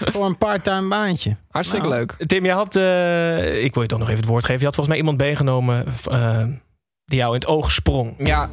Voor 0.00 0.24
een 0.26 0.38
part-time 0.38 0.88
baantje. 0.88 1.36
Hartstikke 1.50 1.86
Nou. 1.86 1.98
leuk. 1.98 2.16
Tim, 2.26 2.44
jij 2.44 2.54
had, 2.54 2.76
eh, 2.76 3.64
ik 3.64 3.74
wil 3.74 3.82
je 3.82 3.88
toch 3.88 3.98
nog 3.98 4.08
even 4.08 4.20
het 4.20 4.28
woord 4.30 4.44
geven. 4.44 4.58
Je 4.60 4.66
had 4.66 4.74
volgens 4.74 4.96
mij 4.96 5.04
iemand 5.06 5.18
meegenomen 5.18 5.84
eh, 6.10 6.42
die 7.04 7.18
jou 7.18 7.34
in 7.34 7.40
het 7.40 7.48
oog 7.48 7.70
sprong. 7.70 8.14
Ja. 8.18 8.50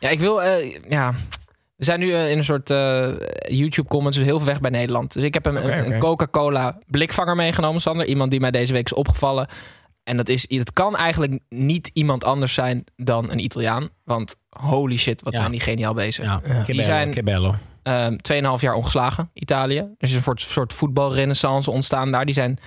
Ja, 0.00 0.08
ik 0.08 0.20
wil... 0.20 0.42
eh, 0.42 0.76
ja. 0.88 1.14
We 1.76 1.84
zijn 1.84 2.00
nu 2.00 2.12
eh, 2.12 2.30
in 2.30 2.38
een 2.38 2.44
soort 2.44 2.70
eh, 2.70 3.08
YouTube-comments 3.48 4.16
dus 4.16 4.26
heel 4.26 4.36
veel 4.38 4.46
weg 4.46 4.60
bij 4.60 4.70
Nederland. 4.70 5.12
Dus 5.12 5.22
ik 5.22 5.34
heb 5.34 5.46
een, 5.46 5.86
een. 5.92 5.98
Coca-Cola 5.98 6.78
blikvanger 6.86 7.36
meegenomen, 7.36 7.80
Sander. 7.80 8.06
Iemand 8.06 8.30
die 8.30 8.40
mij 8.40 8.50
deze 8.50 8.72
week 8.72 8.84
is 8.84 8.92
opgevallen. 8.92 9.48
En 10.04 10.16
dat 10.16 10.28
is, 10.28 10.48
het 10.48 10.72
kan 10.72 10.96
eigenlijk 10.96 11.38
niet 11.48 11.90
iemand 11.92 12.24
anders 12.24 12.54
zijn 12.54 12.84
dan 12.96 13.30
een 13.30 13.38
Italiaan. 13.38 13.88
Want 14.04 14.36
holy 14.48 14.96
shit, 14.96 15.22
wat 15.22 15.32
Ja. 15.32 15.38
zijn 15.38 15.50
die 15.50 15.60
geniaal 15.60 15.94
bezig. 15.94 16.24
Ja, 16.24 16.40
Ja. 16.46 16.62
Kebello, 16.62 16.82
zijn- 16.82 17.10
Kebello. 17.10 17.54
Ehm 17.82 18.16
2,5 18.22 18.60
jaar 18.60 18.74
ongeslagen, 18.74 19.30
Italië. 19.34 19.76
Er 19.78 19.88
is 19.98 20.14
een 20.14 20.22
soort, 20.22 20.40
soort 20.40 20.72
voetbalrenaissance 20.72 21.70
ontstaan 21.70 22.10
daar. 22.12 22.24
Die 22.24 22.34
zijn 22.34 22.58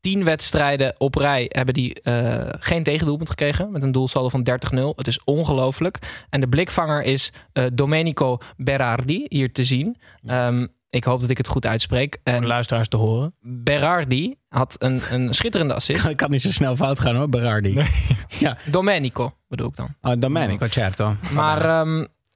tien 0.00 0.24
wedstrijden 0.24 0.94
op 0.98 1.14
rij 1.14 1.46
hebben 1.48 1.74
die 1.74 2.00
eh, 2.02 2.46
geen 2.58 2.82
tegendoelpunt 2.82 3.28
gekregen. 3.28 3.72
Met 3.72 3.82
een 3.82 3.92
doelsaldo 3.92 4.28
van 4.28 4.48
30-0. 4.74 4.80
Het 4.96 5.06
is 5.06 5.24
ongelooflijk. 5.24 5.98
En 6.30 6.40
de 6.40 6.48
blikvanger 6.48 7.02
is 7.02 7.32
eh, 7.52 7.64
Domenico 7.72 8.38
Berardi, 8.56 9.24
hier 9.28 9.52
te 9.52 9.64
zien. 9.64 9.96
Ehm, 10.26 10.66
ik 10.90 11.04
hoop 11.04 11.20
dat 11.20 11.30
ik 11.30 11.36
het 11.36 11.48
goed 11.48 11.66
uitspreek. 11.66 12.18
En 12.22 12.40
de 12.40 12.46
luisteraars 12.46 12.88
te 12.88 12.96
horen. 12.96 13.34
Berardi 13.40 14.34
had 14.48 14.74
een, 14.78 15.02
een 15.10 15.34
schitterende 15.34 15.74
assist. 15.74 16.02
Het 16.08 16.16
kan 16.16 16.30
niet 16.30 16.42
zo 16.42 16.50
snel 16.50 16.76
fout 16.76 17.00
gaan 17.00 17.16
hoor, 17.16 17.28
Berardi. 17.28 17.84
Ja, 18.38 18.58
Domenico 18.64 19.34
bedoel 19.48 19.68
ik 19.68 19.76
dan. 19.76 19.94
oh, 20.00 20.12
Domenico, 20.18 20.66
certo. 20.66 21.16
Maar, 21.32 21.86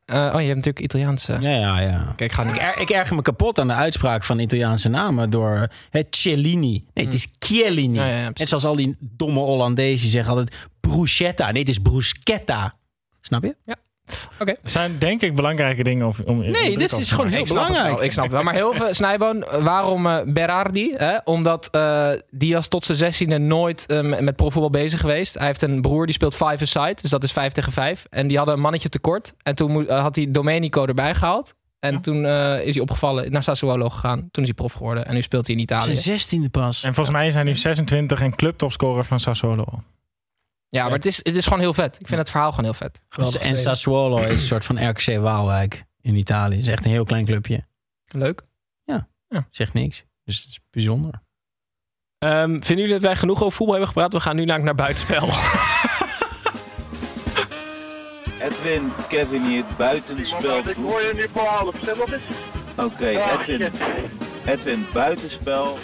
eh, 0.05 0.17
oh, 0.17 0.41
je 0.41 0.47
hebt 0.47 0.55
natuurlijk 0.57 0.81
Italiaanse. 0.81 1.37
Ja, 1.41 1.51
ja, 1.51 1.81
ja. 1.81 2.13
Kijk, 2.17 2.31
ik 2.31 2.33
ga 2.33 2.43
Ik, 2.43 2.57
er, 2.57 2.81
ik 2.81 2.91
erger 2.91 3.17
me 3.17 3.23
kapot 3.23 3.59
aan 3.59 3.67
de 3.67 3.75
uitspraak 3.75 4.25
van 4.25 4.39
Italiaanse 4.39 4.89
namen 4.89 5.31
door 5.31 5.69
het 5.91 6.17
Cellini. 6.17 6.85
Nee, 6.95 7.05
het 7.05 7.15
is 7.15 7.29
Chiellini. 7.39 7.99
Ja, 7.99 8.07
ja, 8.07 8.17
ja, 8.17 8.31
Net 8.35 8.49
zoals 8.49 8.65
al 8.65 8.77
die 8.77 8.97
domme 9.01 9.41
Hollandezen 9.41 10.09
zeggen 10.09 10.31
altijd 10.31 10.55
bruschetta. 10.81 11.51
Nee, 11.51 11.61
het 11.61 11.71
is 11.71 11.79
bruschetta. 11.79 12.75
Snap 13.21 13.43
je? 13.43 13.57
Oké. 14.39 14.55
Zijn 14.63 14.99
denk 14.99 15.23
ik 15.23 15.35
belangrijke 15.35 15.83
dingen 15.83 16.07
om, 16.07 16.15
om 16.25 16.39
Nee, 16.39 16.79
dit 16.79 16.99
is 16.99 17.11
gewoon 17.11 17.31
heel 17.31 17.41
Ik 17.41 17.47
snap 17.47 17.59
het 17.59 17.69
belangrijk. 17.69 17.97
wel, 17.97 18.05
ik 18.05 18.13
snap 18.13 18.25
het 18.25 18.35
wel. 18.35 18.43
Maar 18.43 18.55
heel 18.55 18.75
veel, 18.75 18.95
Snijboon, 19.01 19.45
waarom 19.61 20.07
eh, 20.07 20.23
Berardi? 20.27 20.95
Hè? 20.97 21.17
Omdat 21.25 21.69
eh 21.71 22.11
Diaz 22.31 22.67
tot 22.67 22.85
zijn 22.85 22.99
zestiende 22.99 23.39
nooit 23.39 23.87
eh, 23.87 24.01
met 24.21 24.37
profvoetbal 24.37 24.71
bezig 24.71 25.01
geweest. 25.01 25.35
Hij 25.35 25.47
heeft 25.47 25.63
een 25.63 25.81
broer 25.81 26.07
die 26.07 26.15
speelt 26.15 26.35
five-a-side, 26.37 26.97
dus 27.01 27.11
dat 27.11 27.23
is 27.23 27.33
vijf 27.33 27.53
tegen 27.53 27.73
vijf. 27.73 28.07
En 28.11 28.27
die 28.27 28.37
hadden 28.37 28.55
een 28.55 28.61
mannetje 28.61 28.89
tekort. 28.89 29.35
En 29.43 29.55
toen 29.55 29.89
eh, 29.89 30.01
had 30.01 30.17
hij 30.17 30.31
Domenico 30.31 30.87
erbij 30.87 31.15
gehaald. 31.15 31.55
En 31.81 32.01
toen 32.01 32.25
eh, 32.25 32.67
is 32.67 32.75
hij 32.75 32.83
opgevallen, 32.83 33.33
naar 33.33 33.43
Sassuolo 33.43 33.89
gegaan. 33.89 34.29
Toen 34.31 34.43
is 34.43 34.49
hij 34.49 34.55
prof 34.55 34.73
geworden 34.73 35.07
en 35.07 35.15
nu 35.15 35.23
speelt 35.23 35.47
hij 35.47 35.57
in 35.57 35.63
Italië. 35.63 35.85
Zijn 35.85 35.97
zestiende 36.19 36.49
pas. 36.49 36.83
En 36.83 36.95
volgens 36.95 37.17
mij 37.17 37.31
zijn 37.31 37.47
nu 37.47 37.55
26 37.55 38.21
en 38.21 38.37
clubtopscorer 38.37 39.05
van 39.05 39.21
Sassuolo. 39.21 39.65
Ja, 40.75 40.85
maar 40.85 40.93
het 40.93 41.07
is, 41.07 41.17
het 41.17 41.37
is 41.37 41.45
gewoon 41.45 41.61
heel 41.61 41.75
vet. 41.75 42.01
Ik 42.01 42.07
vind 42.07 42.21
het 42.21 42.31
verhaal 42.31 42.51
gewoon 42.51 42.65
heel 42.65 42.75
vet. 42.75 43.01
Geweldig 43.09 43.41
En. 43.41 43.59
Sassuolo 43.59 44.19
is 44.19 44.31
een 44.31 44.39
soort 44.39 44.65
van 44.65 44.89
RKC 44.89 45.19
Waalwijk 45.21 45.85
in 46.01 46.15
Italië. 46.15 46.57
Het 46.57 46.67
is 46.67 46.73
echt 46.73 46.85
een 46.85 46.91
heel 46.91 47.05
klein 47.05 47.25
clubje. 47.25 47.65
Leuk. 48.07 48.43
Zegt 49.51 49.73
niks. 49.73 50.05
Dus 50.25 50.39
het 50.39 50.49
is 50.49 50.61
bijzonder. 50.71 51.23
Ehm, 52.19 52.51
vinden 52.51 52.77
jullie 52.77 52.93
dat 52.93 53.03
wij 53.03 53.17
genoeg 53.17 53.43
over 53.43 53.57
voetbal 53.57 53.75
hebben 53.77 53.93
gepraat? 53.93 54.13
We 54.13 54.21
gaan 54.21 54.37
nu 54.37 54.45
naar, 54.45 54.63
naar 54.63 54.75
buitenspel. 54.75 55.29
Edwin, 58.49 58.93
Kevin 59.09 59.45
hier 59.47 59.65
het 59.67 59.77
buitenspel 59.77 60.59
Ik 60.59 60.77
hoor 60.77 61.01
je 61.03 61.13
nu 61.15 61.29
voor 61.33 61.43
half. 61.43 61.75
Oké, 62.77 63.07
Edwin, 63.07 63.73
Edwin, 64.47 64.87
buitenspel. 64.93 65.79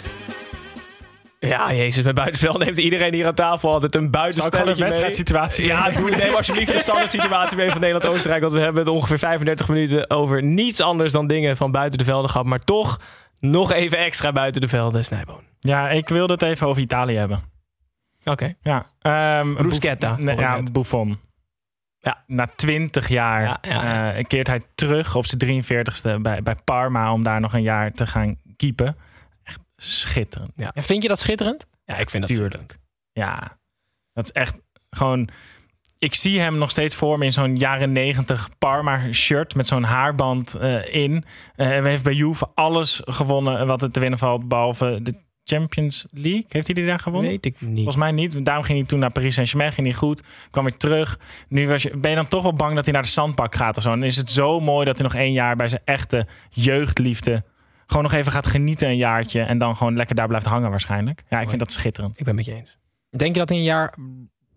Ja, 1.47 1.73
jezus, 1.73 2.03
met 2.03 2.15
buitenspel 2.15 2.57
neemt 2.57 2.77
iedereen 2.77 3.13
hier 3.13 3.27
aan 3.27 3.33
tafel 3.33 3.71
altijd 3.71 3.95
een 3.95 3.99
Zal 4.01 4.07
ik 4.07 4.11
buitenspel. 4.11 4.51
gewoon 4.59 4.73
een 4.73 4.79
wedstrijdsituatie 4.83 5.65
Ja, 5.65 5.89
doe 5.89 6.09
neem 6.09 6.33
alsjeblieft 6.33 6.71
de 6.71 6.79
standaard 6.87 7.11
situatie 7.11 7.57
mee 7.57 7.71
van 7.71 7.79
Nederland-Oostenrijk. 7.79 8.41
Want 8.41 8.53
we 8.53 8.59
hebben 8.59 8.83
het 8.83 8.91
ongeveer 8.93 9.19
35 9.19 9.67
minuten 9.67 10.09
over 10.09 10.43
niets 10.43 10.81
anders 10.81 11.11
dan 11.11 11.27
dingen 11.27 11.57
van 11.57 11.71
buiten 11.71 11.97
de 11.99 12.05
velden 12.05 12.29
gehad. 12.29 12.45
Maar 12.45 12.59
toch 12.59 12.99
nog 13.39 13.71
even 13.71 13.97
extra 13.97 14.31
buiten 14.31 14.61
de 14.61 14.67
velden, 14.67 15.05
Snijboon. 15.05 15.43
Ja, 15.59 15.89
ik 15.89 16.09
wilde 16.09 16.33
het 16.33 16.41
even 16.41 16.67
over 16.67 16.81
Italië 16.81 17.15
hebben. 17.15 17.39
Oké. 18.23 18.53
Ja, 18.61 18.85
um, 19.39 19.55
Bruschetta, 19.55 20.15
Nee, 20.17 20.35
hoor 20.35 20.43
ik 20.43 20.49
ja. 20.49 20.71
Buffon. 20.71 21.19
Ja. 21.99 22.23
Na 22.27 22.47
20 22.55 23.07
jaar 23.07 23.41
Ja, 23.41 23.57
ja, 23.61 24.13
eh, 24.13 24.23
keert 24.27 24.47
hij 24.47 24.61
terug 24.75 25.15
op 25.15 25.25
zijn 25.25 25.63
43ste 25.65 26.21
bij, 26.21 26.43
bij 26.43 26.55
Parma 26.63 27.13
om 27.13 27.23
daar 27.23 27.39
nog 27.39 27.53
een 27.53 27.61
jaar 27.61 27.91
te 27.91 28.07
gaan 28.07 28.37
keepen. 28.57 28.95
Schitterend. 29.83 30.51
En 30.73 30.83
vind 30.83 31.01
je 31.03 31.09
dat 31.09 31.19
schitterend? 31.19 31.65
Ja, 31.85 31.97
ik 31.97 32.09
vind 32.09 32.27
dat 32.27 32.35
Tuurlijk. 32.35 32.53
schitterend. 32.53 32.87
Ja, 33.11 33.57
dat 34.13 34.23
is 34.23 34.31
echt 34.31 34.61
gewoon. 34.89 35.29
Ik 35.97 36.15
zie 36.15 36.39
hem 36.39 36.57
nog 36.57 36.69
steeds 36.71 36.95
voor 36.95 37.17
me 37.17 37.25
in 37.25 37.33
zo'n 37.33 37.57
jaren 37.57 37.91
90 37.91 38.49
Parma 38.57 39.13
shirt 39.13 39.55
met 39.55 39.67
zo'n 39.67 39.83
haarband 39.83 40.53
eh, 40.53 40.93
in. 40.93 41.23
Eh, 41.55 41.67
hij 41.67 41.89
heeft 41.89 42.03
bij 42.03 42.13
Juve 42.13 42.47
alles 42.53 43.01
gewonnen 43.05 43.67
wat 43.67 43.81
er 43.81 43.91
te 43.91 43.99
winnen 43.99 44.19
valt, 44.19 44.47
behalve 44.47 44.99
de 45.03 45.15
Champions 45.43 46.05
League. 46.11 46.45
Heeft 46.47 46.65
hij 46.65 46.75
die 46.75 46.85
daar 46.85 46.99
gewonnen? 46.99 47.31
Weet 47.31 47.45
ik 47.45 47.61
niet. 47.61 47.75
Volgens 47.75 47.95
mij 47.95 48.11
niet. 48.11 48.45
Daarom 48.45 48.63
ging 48.63 48.77
hij 48.77 48.87
toen 48.87 48.99
naar 48.99 49.11
Paris 49.11 49.33
Saint-Germain. 49.33 49.71
Ging 49.71 49.87
hij 49.87 49.95
goed. 49.95 50.23
Kwam 50.49 50.63
weer 50.63 50.77
terug. 50.77 51.19
Nu 51.47 51.67
was 51.67 51.83
je, 51.83 51.97
ben 51.97 52.09
je 52.09 52.15
dan 52.15 52.27
toch 52.27 52.41
wel 52.41 52.53
bang 52.53 52.75
dat 52.75 52.85
hij 52.85 52.93
naar 52.93 53.03
de 53.03 53.09
zandbak 53.09 53.55
gaat 53.55 53.77
of 53.77 53.83
zo. 53.83 53.91
En 53.91 53.99
dan 53.99 54.07
is 54.07 54.15
het 54.15 54.31
zo 54.31 54.59
mooi 54.59 54.85
dat 54.85 54.97
hij 54.97 55.07
nog 55.07 55.15
één 55.15 55.31
jaar 55.31 55.55
bij 55.55 55.67
zijn 55.67 55.81
echte 55.85 56.27
jeugdliefde... 56.49 57.43
gewoon 57.91 58.03
nog 58.03 58.13
even 58.13 58.31
gaat 58.31 58.47
genieten 58.47 58.87
een 58.87 58.97
jaartje. 58.97 59.41
En 59.41 59.57
dan 59.57 59.75
gewoon 59.75 59.95
lekker 59.95 60.15
daar 60.15 60.27
blijft 60.27 60.45
hangen 60.45 60.69
waarschijnlijk. 60.69 61.23
Ja, 61.29 61.39
ik 61.39 61.47
vind 61.47 61.59
dat 61.59 61.71
schitterend. 61.71 62.19
Ik 62.19 62.25
ben 62.25 62.37
het 62.37 62.45
met 62.45 62.55
je 62.55 62.61
eens. 62.61 62.77
Denk 63.09 63.33
je 63.33 63.39
dat 63.39 63.49
hij 63.49 63.57
een 63.57 63.63
jaar 63.63 63.95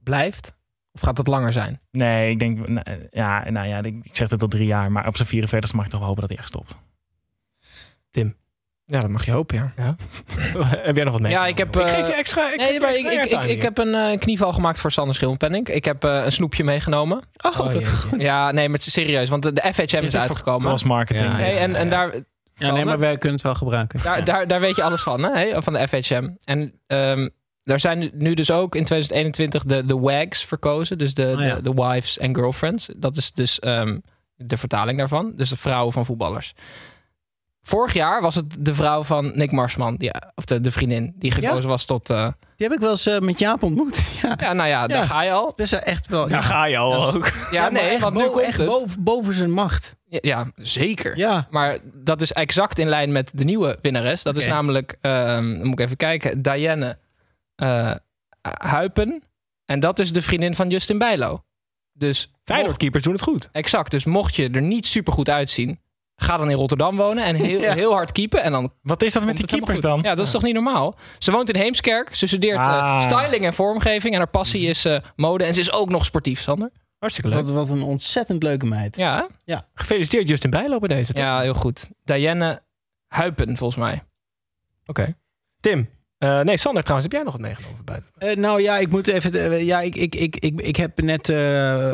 blijft? 0.02 0.54
Of 0.92 1.00
gaat 1.00 1.18
het 1.18 1.26
langer 1.26 1.52
zijn? 1.52 1.80
Nee, 1.90 2.30
ik 2.30 2.38
denk... 2.38 2.68
nou, 2.68 2.86
Ja, 3.10 3.50
nou 3.50 3.68
ja, 3.68 3.82
ik 3.82 4.08
zeg 4.12 4.30
het 4.30 4.42
al 4.42 4.48
drie 4.48 4.66
jaar. 4.66 4.92
Maar 4.92 5.06
op 5.06 5.16
zijn 5.16 5.28
44 5.28 5.72
mag 5.72 5.84
ik 5.84 5.90
toch 5.90 5.98
wel 5.98 6.08
hopen 6.08 6.22
dat 6.22 6.30
hij 6.30 6.40
echt 6.40 6.48
stopt. 6.48 6.76
Ja, 8.86 9.00
dat 9.00 9.10
mag 9.10 9.24
je 9.24 9.30
hopen, 9.30 9.72
ja. 9.76 9.96
heb 10.88 10.96
jij 10.96 11.04
nog 11.04 11.12
wat 11.12 11.22
mee? 11.22 11.32
Ja, 11.32 11.46
ik 11.46 11.58
heb, 11.58 11.76
Ik 11.76 11.82
eh, 11.82 11.92
geef 11.94 12.06
je 12.06 12.14
extra. 12.14 12.52
Ik 12.52 12.60
geef 12.60 12.80
Nee, 12.80 13.02
je 13.02 13.08
extra 13.08 13.42
ik, 13.42 13.48
ik, 13.48 13.56
ik 13.56 13.62
heb 13.62 13.78
een 13.78 13.94
eh, 13.94 14.18
knieval 14.18 14.52
gemaakt 14.52 14.80
voor 14.80 14.92
Sander 14.92 15.14
Schilpenning. 15.14 15.68
Ik 15.68 15.84
heb 15.84 16.04
eh, 16.04 16.24
een 16.24 16.32
snoepje 16.32 16.64
meegenomen. 16.64 17.22
Oh, 17.44 17.56
wat 17.56 17.72
wat 17.72 17.88
goed. 17.88 18.22
Ja, 18.22 18.50
nee, 18.52 18.68
maar 18.68 18.78
het 18.78 18.86
is 18.86 18.92
serieus. 18.92 19.28
Want 19.28 19.42
de, 19.42 19.52
de 19.52 19.60
FHM 19.72 20.02
is 20.02 20.10
voor 20.10 20.20
uitgekomen. 20.20 20.66
Cross 20.66 20.84
marketing. 20.84 21.26
Ja, 21.26 21.36
Nee, 21.36 21.56
en, 21.56 21.74
en 21.74 21.90
daar, 21.90 22.12
Ja, 22.56 22.72
nee, 22.72 22.84
maar 22.84 22.98
wij 22.98 23.12
kunnen 23.18 23.32
het 23.32 23.42
wel 23.42 23.54
gebruiken. 23.54 24.02
daar, 24.02 24.24
daar, 24.24 24.46
daar 24.46 24.60
weet 24.60 24.76
je 24.76 24.82
alles 24.82 25.02
van, 25.02 25.22
hè? 25.22 25.62
van 25.62 25.72
de 25.72 25.88
FHM. 25.88 26.28
En 26.44 26.80
ehm, 26.86 27.28
daar 27.64 27.80
zijn 27.80 28.10
nu- 28.14 28.34
dus 28.34 28.50
ook 28.50 28.74
in 28.74 28.84
2021 28.84 29.64
de, 29.64 29.84
de 29.86 29.98
WAGs 29.98 30.44
verkozen. 30.44 30.98
Dus 30.98 31.14
de, 31.14 31.32
Oh 31.36 31.42
ja. 31.44 31.54
de, 31.54 31.62
de 31.62 31.72
wives 31.82 32.20
and 32.20 32.36
girlfriends. 32.36 32.88
Dat 32.96 33.16
is 33.16 33.32
dus 33.32 33.58
ehm, 33.60 33.98
de 34.36 34.56
vertaling 34.56 34.98
daarvan. 34.98 35.32
Dus 35.36 35.48
de 35.48 35.56
vrouwen 35.56 35.92
van 35.92 36.04
voetballers. 36.04 36.54
Vorig 37.66 37.92
jaar 37.92 38.22
was 38.22 38.34
het 38.34 38.56
de 38.58 38.74
vrouw 38.74 39.02
van 39.02 39.32
Nick 39.34 39.52
Marsman. 39.52 39.96
Die, 39.96 40.10
of 40.34 40.44
de, 40.44 40.60
de 40.60 40.70
vriendin 40.70 41.12
die 41.18 41.30
gekozen 41.30 41.68
was 41.68 41.84
tot... 41.84 42.10
eh, 42.10 42.28
Die 42.56 42.66
heb 42.66 42.72
ik 42.76 42.80
wel 42.82 42.90
eens 42.90 43.06
eh, 43.06 43.18
met 43.18 43.38
Jaap 43.38 43.62
ontmoet. 43.62 44.10
Ja. 44.22 44.36
ja, 44.40 44.52
nou 44.52 44.68
ja, 44.68 44.86
daar 44.86 45.04
ga 45.04 45.22
je 45.22 45.30
al. 45.30 45.52
Best 45.56 45.70
wel 45.70 45.80
echt 45.80 46.06
wel. 46.08 46.28
Daar 46.28 46.42
ga 46.42 46.64
je 46.64 46.76
al 46.78 46.96
is- 47.08 47.14
ook. 47.14 47.30
Ja, 47.50 47.68
nee, 47.68 47.82
echt, 47.82 48.00
want 48.00 48.14
nu 48.14 48.22
bo- 48.22 48.30
komt 48.30 48.42
echt 48.46 48.58
het. 48.58 48.66
boven, 48.66 49.02
boven 49.02 49.34
zijn 49.34 49.50
macht. 49.52 49.96
Ja, 50.04 50.18
ja, 50.22 50.50
zeker. 50.56 51.16
Ja. 51.18 51.46
Maar 51.50 51.78
dat 51.94 52.22
is 52.22 52.32
exact 52.32 52.78
in 52.78 52.88
lijn 52.88 53.12
met 53.12 53.30
de 53.34 53.44
nieuwe 53.44 53.78
winnares. 53.82 54.22
Dat 54.22 54.36
is 54.36 54.46
namelijk, 54.46 54.96
ehm, 55.00 55.58
dan 55.58 55.64
moet 55.66 55.78
ik 55.78 55.84
even 55.84 55.96
kijken, 55.96 56.42
Diane 56.42 56.98
eh, 57.54 57.94
Huipen. 58.58 59.22
En 59.64 59.80
dat 59.80 59.98
is 59.98 60.12
de 60.12 60.22
vriendin 60.22 60.54
van 60.54 60.68
Justin 60.70 60.98
Bijlo. 60.98 61.44
Dus 61.92 62.32
Feyenoordkeepers 62.44 63.02
doen 63.02 63.12
het 63.12 63.22
goed. 63.22 63.48
exact. 63.52 63.90
Dus 63.90 64.04
mocht 64.04 64.36
je 64.36 64.50
er 64.50 64.62
niet 64.62 64.86
super 64.86 65.12
goed 65.12 65.28
uitzien, 65.30 65.80
ga 66.16 66.36
dan 66.36 66.50
in 66.50 66.56
Rotterdam 66.56 66.96
wonen 66.96 67.24
en 67.24 67.34
heel, 67.34 67.60
heel 67.80 67.92
hard 67.92 68.12
keepen. 68.12 68.42
En 68.42 68.52
dan 68.52 68.72
Wat 68.82 69.02
is 69.02 69.12
dat 69.12 69.24
met 69.24 69.36
die 69.36 69.46
keepers 69.46 69.80
dan? 69.80 70.00
Ja, 70.02 70.14
dat 70.14 70.26
is 70.26 70.32
toch 70.32 70.42
niet 70.42 70.54
normaal? 70.54 70.96
Ze 71.18 71.30
woont 71.30 71.48
in 71.54 71.60
Heemskerk. 71.60 72.14
Ze 72.14 72.26
studeert 72.26 72.56
eh, 72.58 72.66
Ah. 72.66 73.00
styling 73.00 73.44
en 73.44 73.54
vormgeving. 73.54 74.12
En 74.14 74.18
haar 74.20 74.28
passie 74.30 74.66
is 74.66 74.84
eh, 74.84 75.00
mode. 75.16 75.44
En 75.44 75.54
ze 75.54 75.60
is 75.60 75.72
ook 75.72 75.88
nog 75.88 76.04
sportief, 76.04 76.40
Sander. 76.40 76.70
Hartstikke 76.98 77.30
leuk. 77.30 77.44
Wat, 77.44 77.50
wat 77.54 77.68
een 77.68 77.82
ontzettend 77.82 78.42
leuke 78.42 78.66
meid. 78.66 78.96
Ja, 78.96 79.28
hè? 79.44 79.56
Gefeliciteerd 79.74 80.28
Justin 80.28 80.50
Bijlo 80.50 80.78
bij 80.78 80.88
deze. 80.88 81.12
toch? 81.12 81.22
ja 81.24 81.40
heel 81.40 81.54
goed. 81.54 81.88
Diane 82.04 82.62
Huipen, 83.06 83.56
volgens 83.56 83.78
mij. 83.80 84.02
Oké. 84.86 85.16
Tim. 85.60 85.88
Eh, 86.24 86.40
nee, 86.40 86.56
Sander 86.56 86.82
trouwens, 86.82 87.08
heb 87.12 87.16
jij 87.20 87.22
nog 87.30 87.32
wat 87.32 87.42
meegenomen 87.46 87.84
buiten? 87.84 88.08
Eh, 88.18 88.36
nou 88.36 88.62
ja, 88.62 88.78
ik 88.78 88.90
moet 88.90 89.06
even. 89.06 89.32
eh, 89.52 89.66
ja, 89.66 89.80
ik, 89.80 89.96
ik, 89.96 90.14
ik, 90.14 90.36
ik, 90.36 90.60
ik 90.60 90.76
heb 90.76 91.00
net 91.02 91.26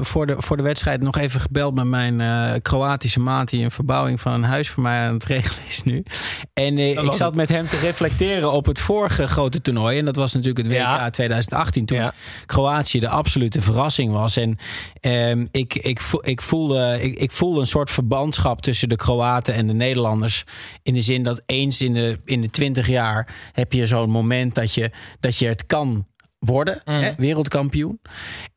voor, 0.01 0.27
de, 0.27 0.35
voor 0.39 0.57
de 0.57 0.63
wedstrijd 0.63 1.03
nog 1.03 1.17
even 1.19 1.41
gebeld 1.41 1.75
met 1.75 1.85
mijn 1.87 2.63
Kroatische 2.63 3.21
maat. 3.21 3.49
die 3.51 3.65
een 3.65 3.71
verbouwing 3.71 4.21
van 4.21 4.33
een 4.33 4.43
huis 4.43 4.69
voor 4.69 4.83
mij 4.83 5.07
aan 5.07 5.13
het 5.15 5.25
regelen 5.25 5.59
is 5.69 5.83
nu. 5.83 6.03
En 6.53 6.79
ik 6.79 7.13
zat 7.13 7.35
met 7.35 7.49
hem 7.49 7.69
te 7.69 7.79
reflecteren 7.79 8.53
op 8.53 8.67
het 8.67 8.79
vorige 8.81 9.27
grote 9.29 9.61
toernooi. 9.61 9.99
En 9.99 10.05
dat 10.05 10.17
was 10.17 10.33
natuurlijk 10.35 10.59
het 10.59 10.67
WK 10.77 10.83
Ja. 10.83 11.11
2018. 11.11 11.85
Toen 11.87 11.99
Ja. 11.99 12.15
Kroatië 12.47 13.01
de 13.01 13.09
absolute 13.09 13.63
verrassing 13.63 14.13
was. 14.13 14.37
En 14.37 14.59
ehm, 15.01 15.47
ik, 15.51 15.75
ik, 15.75 16.01
voel- 16.01 16.29
ik, 16.29 16.41
voelde, 16.41 16.99
ik, 17.03 17.15
ik 17.19 17.31
voelde 17.31 17.61
een 17.61 17.67
soort 17.67 17.91
verbandschap 17.91 18.63
tussen 18.63 18.89
de 18.89 18.97
Kroaten 18.97 19.55
en 19.55 19.67
de 19.67 19.73
Nederlanders. 19.73 20.45
In 20.83 20.95
de 20.95 21.01
zin 21.01 21.23
dat 21.23 21.43
eens 21.47 21.81
in 21.83 21.93
de, 21.95 22.19
in 22.25 22.41
de 22.41 22.51
20 22.51 22.89
jaar 22.89 23.35
heb 23.53 23.73
je 23.73 23.87
zo'n 23.87 24.11
moment 24.21 24.55
dat 24.55 24.75
je, 24.75 24.91
dat 25.21 25.37
je 25.37 25.47
het 25.47 25.67
kan 25.67 26.07
worden, 26.39 26.83
Mm. 26.85 26.95
hè, 26.95 27.15
wereldkampioen. 27.17 28.01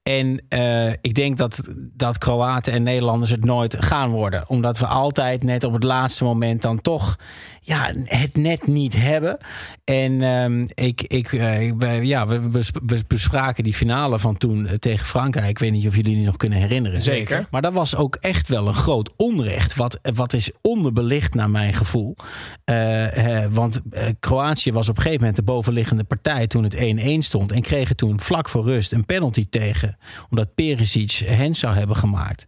En 0.04 0.41
eh, 0.49 0.89
ik 0.89 1.14
denk 1.14 1.38
dat, 1.38 1.64
dat 1.78 2.18
Kroaten 2.18 2.74
en 2.74 2.84
Nederlanders 2.84 3.30
het 3.30 3.45
nooit 3.45 3.76
gaan 3.80 4.10
worden. 4.10 4.49
Omdat 4.49 4.80
we 4.80 4.86
altijd 4.86 5.43
net 5.43 5.64
op 5.64 5.74
het 5.74 5.84
laatste 5.84 6.24
moment 6.24 6.62
dan 6.62 6.82
toch 6.82 7.18
ja, 7.62 7.91
het 8.04 8.38
net 8.38 8.68
niet 8.68 8.95
hebben. 8.95 9.38
En 9.84 10.22
ehm, 10.22 10.66
ik, 10.74 11.01
ik, 11.01 11.34
eh, 11.34 12.04
ja, 12.04 12.28
we, 12.28 12.64
bespraken 13.08 13.64
die 13.64 13.74
finale 13.74 14.20
van 14.20 14.38
toen 14.38 14.68
eh, 14.68 14.76
tegen 14.76 15.06
Frankrijk. 15.06 15.49
Ik 15.49 15.60
weet 15.60 15.72
niet 15.72 15.88
of 15.88 15.95
jullie 15.95 16.16
die 16.16 16.26
nog 16.26 16.38
kunnen 16.38 16.60
herinneren. 16.60 17.01
Zeker. 17.01 17.47
Maar 17.51 17.62
dat 17.62 17.74
was 17.74 17.95
ook 17.95 18.16
echt 18.16 18.47
wel 18.47 18.68
een 18.68 18.74
groot 18.74 19.12
onrecht. 19.16 19.76
Wat, 19.76 19.99
wat 20.14 20.34
is 20.34 20.51
onderbelicht 20.62 21.34
naar 21.34 21.49
mijn 21.49 21.74
gevoel. 21.74 22.16
Want 23.51 23.82
Kroatië 24.20 24.72
was 24.72 24.89
op 24.89 24.95
een 24.95 25.01
gegeven 25.01 25.20
moment 25.20 25.38
de 25.38 25.43
bovenliggende 25.43 26.04
partij 26.04 26.47
toen 26.47 26.64
het 26.64 26.76
1-1 26.76 27.18
stond. 27.18 27.51
En 27.51 27.62
kregen 27.62 27.95
toen 27.95 28.20
vlak 28.20 28.49
voor 28.49 28.64
rust 28.64 28.93
een 28.93 29.06
penalty 29.06 29.45
tegen. 29.49 29.93
Omdat 30.30 30.54
Perisic 30.56 31.12
hen 31.12 31.56
zou 31.56 31.76
hebben 31.76 31.96
gemaakt. 31.96 32.48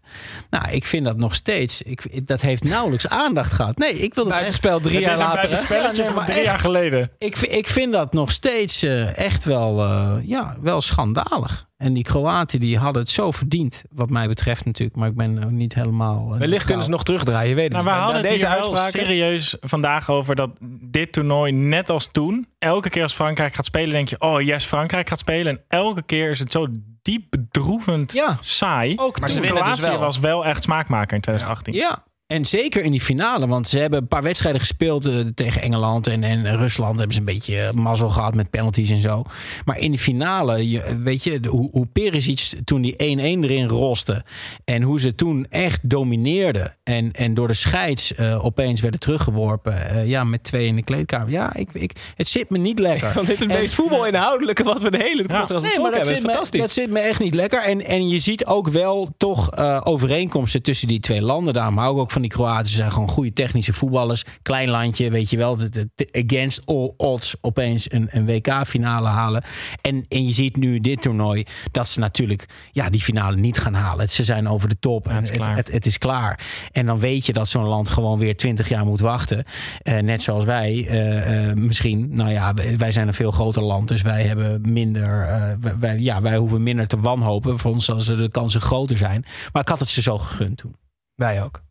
Nou, 0.49 0.69
ik 0.71 0.85
vind 0.85 1.05
dat 1.05 1.17
nog 1.17 1.35
steeds. 1.35 1.81
Ik, 1.81 2.27
dat 2.27 2.41
heeft 2.41 2.63
nauwelijks 2.63 3.07
aandacht 3.07 3.53
gehad. 3.53 3.77
Nee, 3.77 3.93
ik 3.93 4.13
wil 4.13 4.23
het 4.23 4.33
Buitenspel 4.33 4.79
drie 4.79 4.95
Het 4.95 5.03
jaar 5.03 5.13
is 5.13 5.19
een 5.19 5.25
later. 5.25 5.49
Ja, 5.49 5.91
nee, 5.91 6.13
van 6.13 6.25
drie 6.25 6.37
echt. 6.37 6.45
jaar 6.45 6.59
geleden. 6.59 7.11
Ik, 7.17 7.37
ik 7.37 7.67
vind 7.67 7.91
dat 7.91 8.13
nog 8.13 8.31
steeds 8.31 8.83
eh, 8.83 9.17
echt 9.17 9.43
wel, 9.43 9.83
eh, 9.83 10.13
ja, 10.23 10.55
wel 10.61 10.81
schandalig. 10.81 11.67
En 11.85 11.93
die 11.93 12.03
Kroaten 12.03 12.59
die 12.59 12.77
hadden 12.77 13.01
het 13.01 13.11
zo 13.11 13.31
verdiend, 13.31 13.83
wat 13.91 14.09
mij 14.09 14.27
betreft 14.27 14.65
natuurlijk. 14.65 14.97
Maar 14.97 15.07
ik 15.09 15.15
ben 15.15 15.43
ook 15.43 15.51
niet 15.51 15.75
helemaal... 15.75 16.33
eh, 16.33 16.39
Wellicht 16.39 16.65
kunnen 16.65 16.83
ze 16.83 16.89
nog 16.89 17.03
terugdraaien, 17.03 17.49
je 17.49 17.55
weet 17.55 17.73
het 17.73 17.73
Nou, 17.73 17.85
niet. 17.85 17.93
we 17.93 17.99
hadden 17.99 18.21
het 18.21 18.29
deze 18.31 18.47
uitspraken. 18.47 18.91
serieus 18.99 19.55
vandaag 19.61 20.09
over 20.09 20.35
dat 20.35 20.49
dit 20.81 21.11
toernooi, 21.11 21.51
net 21.51 21.89
als 21.89 22.09
toen, 22.11 22.47
elke 22.59 22.89
keer 22.89 23.01
als 23.03 23.13
Frankrijk 23.13 23.53
gaat 23.53 23.65
spelen, 23.65 23.91
denk 23.91 24.07
je, 24.09 24.19
oh 24.19 24.41
yes, 24.41 24.65
Frankrijk 24.65 25.09
gaat 25.09 25.19
spelen. 25.19 25.51
En 25.57 25.63
elke 25.67 26.01
keer 26.01 26.29
is 26.29 26.39
het 26.39 26.51
zo 26.51 26.67
diep 27.01 27.23
bedroevend 27.29 28.11
Ja. 28.13 28.37
saai. 28.41 28.93
Ook 28.97 29.19
Maar 29.19 29.29
ze 29.29 29.35
Toen 29.39 29.45
winnen 29.45 29.65
dus 29.71 29.85
wel. 29.85 29.99
was 29.99 30.19
wel 30.19 30.45
echt 30.45 30.63
smaakmaker 30.63 31.15
in 31.15 31.21
2018. 31.21 31.73
Ja, 31.73 32.03
en 32.27 32.45
zeker 32.45 32.83
in 32.83 32.91
die 32.91 33.01
finale. 33.01 33.47
Want 33.47 33.67
ze 33.67 33.79
hebben 33.79 33.99
een 34.01 34.07
paar 34.07 34.23
wedstrijden 34.23 34.61
gespeeld 34.61 35.05
eh, 35.05 35.19
tegen 35.35 35.61
Engeland 35.61 36.07
en, 36.07 36.23
en 36.23 36.57
Rusland. 36.57 36.95
Hebben 36.97 37.13
ze 37.13 37.19
een 37.19 37.25
beetje 37.25 37.57
eh, 37.61 37.71
mazzel 37.71 38.09
gehad 38.09 38.35
met 38.35 38.49
penalties 38.49 38.89
en 38.89 38.99
zo. 38.99 39.23
Maar 39.65 39.77
in 39.79 39.91
die 39.91 39.99
finale, 39.99 40.69
je, 40.69 40.99
weet 41.03 41.23
je, 41.23 41.39
de- 41.39 41.49
hoe, 41.49 41.69
hoe 41.71 41.85
Perisic 41.85 42.53
toen 42.63 42.81
die 42.81 42.93
1-1 42.93 42.97
erin 42.97 43.67
roste. 43.67 44.23
En 44.63 44.81
hoe 44.81 44.99
ze 44.99 45.15
toen 45.15 45.45
echt 45.49 45.89
domineerden. 45.89 46.75
En, 46.83 47.11
en 47.11 47.33
door 47.33 47.47
de 47.47 47.53
scheids 47.53 48.15
eh, 48.15 48.45
opeens 48.45 48.81
werden 48.81 48.99
teruggeworpen. 48.99 49.89
eh, 49.89 50.07
ja, 50.07 50.23
met 50.23 50.43
twee 50.43 50.67
in 50.67 50.75
de 50.75 50.83
kleedkamer. 50.83 51.29
Ja, 51.29 51.55
ik, 51.55 51.69
ik, 51.73 51.91
het 52.15 52.27
zit 52.27 52.49
me 52.49 52.57
niet 52.57 52.79
lekker. 52.79 53.11
Want 53.15 53.27
dit 53.27 53.39
het 53.39 53.49
En- 53.51 53.57
meest 53.57 53.73
voetbalinhoudelijke 53.75 54.63
wat 54.63 54.81
we 54.81 54.91
de 54.91 54.97
hele 54.97 55.21
podcast 55.23 55.49
Nee, 55.49 55.59
besproken 55.61 55.81
maar 55.81 55.91
dat 55.91 55.99
hebben. 55.99 56.15
zit, 56.15 56.23
me, 56.25 56.29
fantastisch. 56.31 56.61
dat 56.61 56.71
zit 56.71 56.89
me 56.89 56.99
echt 56.99 57.19
niet 57.19 57.33
lekker. 57.33 57.61
En, 57.63 57.81
en 57.85 58.09
je 58.09 58.19
ziet 58.19 58.45
ook 58.45 58.67
wel 58.69 59.09
toch 59.17 59.51
eh, 59.51 59.81
overeenkomsten 59.83 60.61
tussen 60.61 60.87
die 60.87 60.99
twee 60.99 61.21
landen. 61.21 61.53
Daarom 61.53 61.77
hou 61.77 61.93
ik 61.95 61.99
ook 62.01 62.11
van 62.15 62.23
die 62.23 62.31
Kroaten. 62.31 62.67
Ze 62.67 62.75
zijn 62.75 62.91
gewoon 62.91 63.09
goede 63.09 63.33
technische 63.33 63.73
voetballers. 63.73 64.23
Klein 64.41 64.69
landje, 64.69 65.09
weet 65.09 65.29
je 65.29 65.37
wel. 65.37 65.57
Against 66.11 66.65
all 66.65 66.93
odds 66.97 67.35
opeens 67.41 67.91
een, 67.91 68.07
een 68.11 68.25
WK-finale 68.25 69.07
halen. 69.07 69.43
En, 69.81 70.05
en 70.09 70.25
je 70.25 70.31
ziet 70.31 70.57
nu 70.57 70.79
dit 70.79 71.01
toernooi 71.01 71.45
dat 71.71 71.87
ze 71.87 71.99
natuurlijk 71.99 72.45
ja, 72.71 72.89
die 72.89 73.01
finale 73.01 73.35
niet 73.37 73.57
gaan 73.59 73.73
halen. 73.73 74.09
Ze 74.09 74.23
zijn 74.23 74.47
over 74.47 74.69
de 74.69 74.79
top 74.79 75.07
en 75.07 75.15
het 75.15 75.23
is 75.23 75.29
het, 75.29 75.39
klaar. 75.39 75.55
het, 75.55 75.71
het 75.71 75.85
is 75.85 75.97
klaar. 75.97 76.39
En 76.71 76.85
dan 76.85 76.99
weet 76.99 77.25
je 77.25 77.33
dat 77.33 77.47
zo'n 77.47 77.63
land 77.65 77.89
gewoon 77.89 78.19
weer 78.19 78.35
twintig 78.37 78.69
jaar 78.69 78.85
moet 78.85 78.99
wachten. 78.99 79.43
Eh, 79.81 79.97
net 79.99 80.21
zoals 80.21 80.43
wij 80.45 80.87
eh, 80.87 81.49
eh, 81.49 81.55
misschien. 81.55 82.15
Nou 82.15 82.31
ja, 82.31 82.53
wij 82.53 82.77
wij 82.77 82.91
zijn 82.91 83.07
een 83.07 83.13
veel 83.13 83.31
groter 83.31 83.63
land. 83.63 83.87
Dus 83.87 84.01
wij 84.01 84.23
hebben 84.23 84.61
minder. 84.71 85.23
eh, 85.23 85.53
wij- 85.59 85.77
wij, 85.79 85.99
ja, 85.99 86.21
wij 86.21 86.37
hoeven 86.37 86.63
minder 86.63 86.87
te 86.87 86.99
wanhopen. 86.99 87.59
Voor 87.59 87.71
ons 87.71 87.85
zullen 87.85 88.23
de 88.23 88.31
kansen 88.31 88.61
groter 88.61 88.97
zijn. 88.97 89.25
Maar 89.53 89.61
ik 89.61 89.67
had 89.67 89.79
het 89.79 89.89
ze 89.89 90.01
zo 90.01 90.17
gegund 90.17 90.57
toen. 90.57 90.75
Wij 91.15 91.43
ook. 91.43 91.63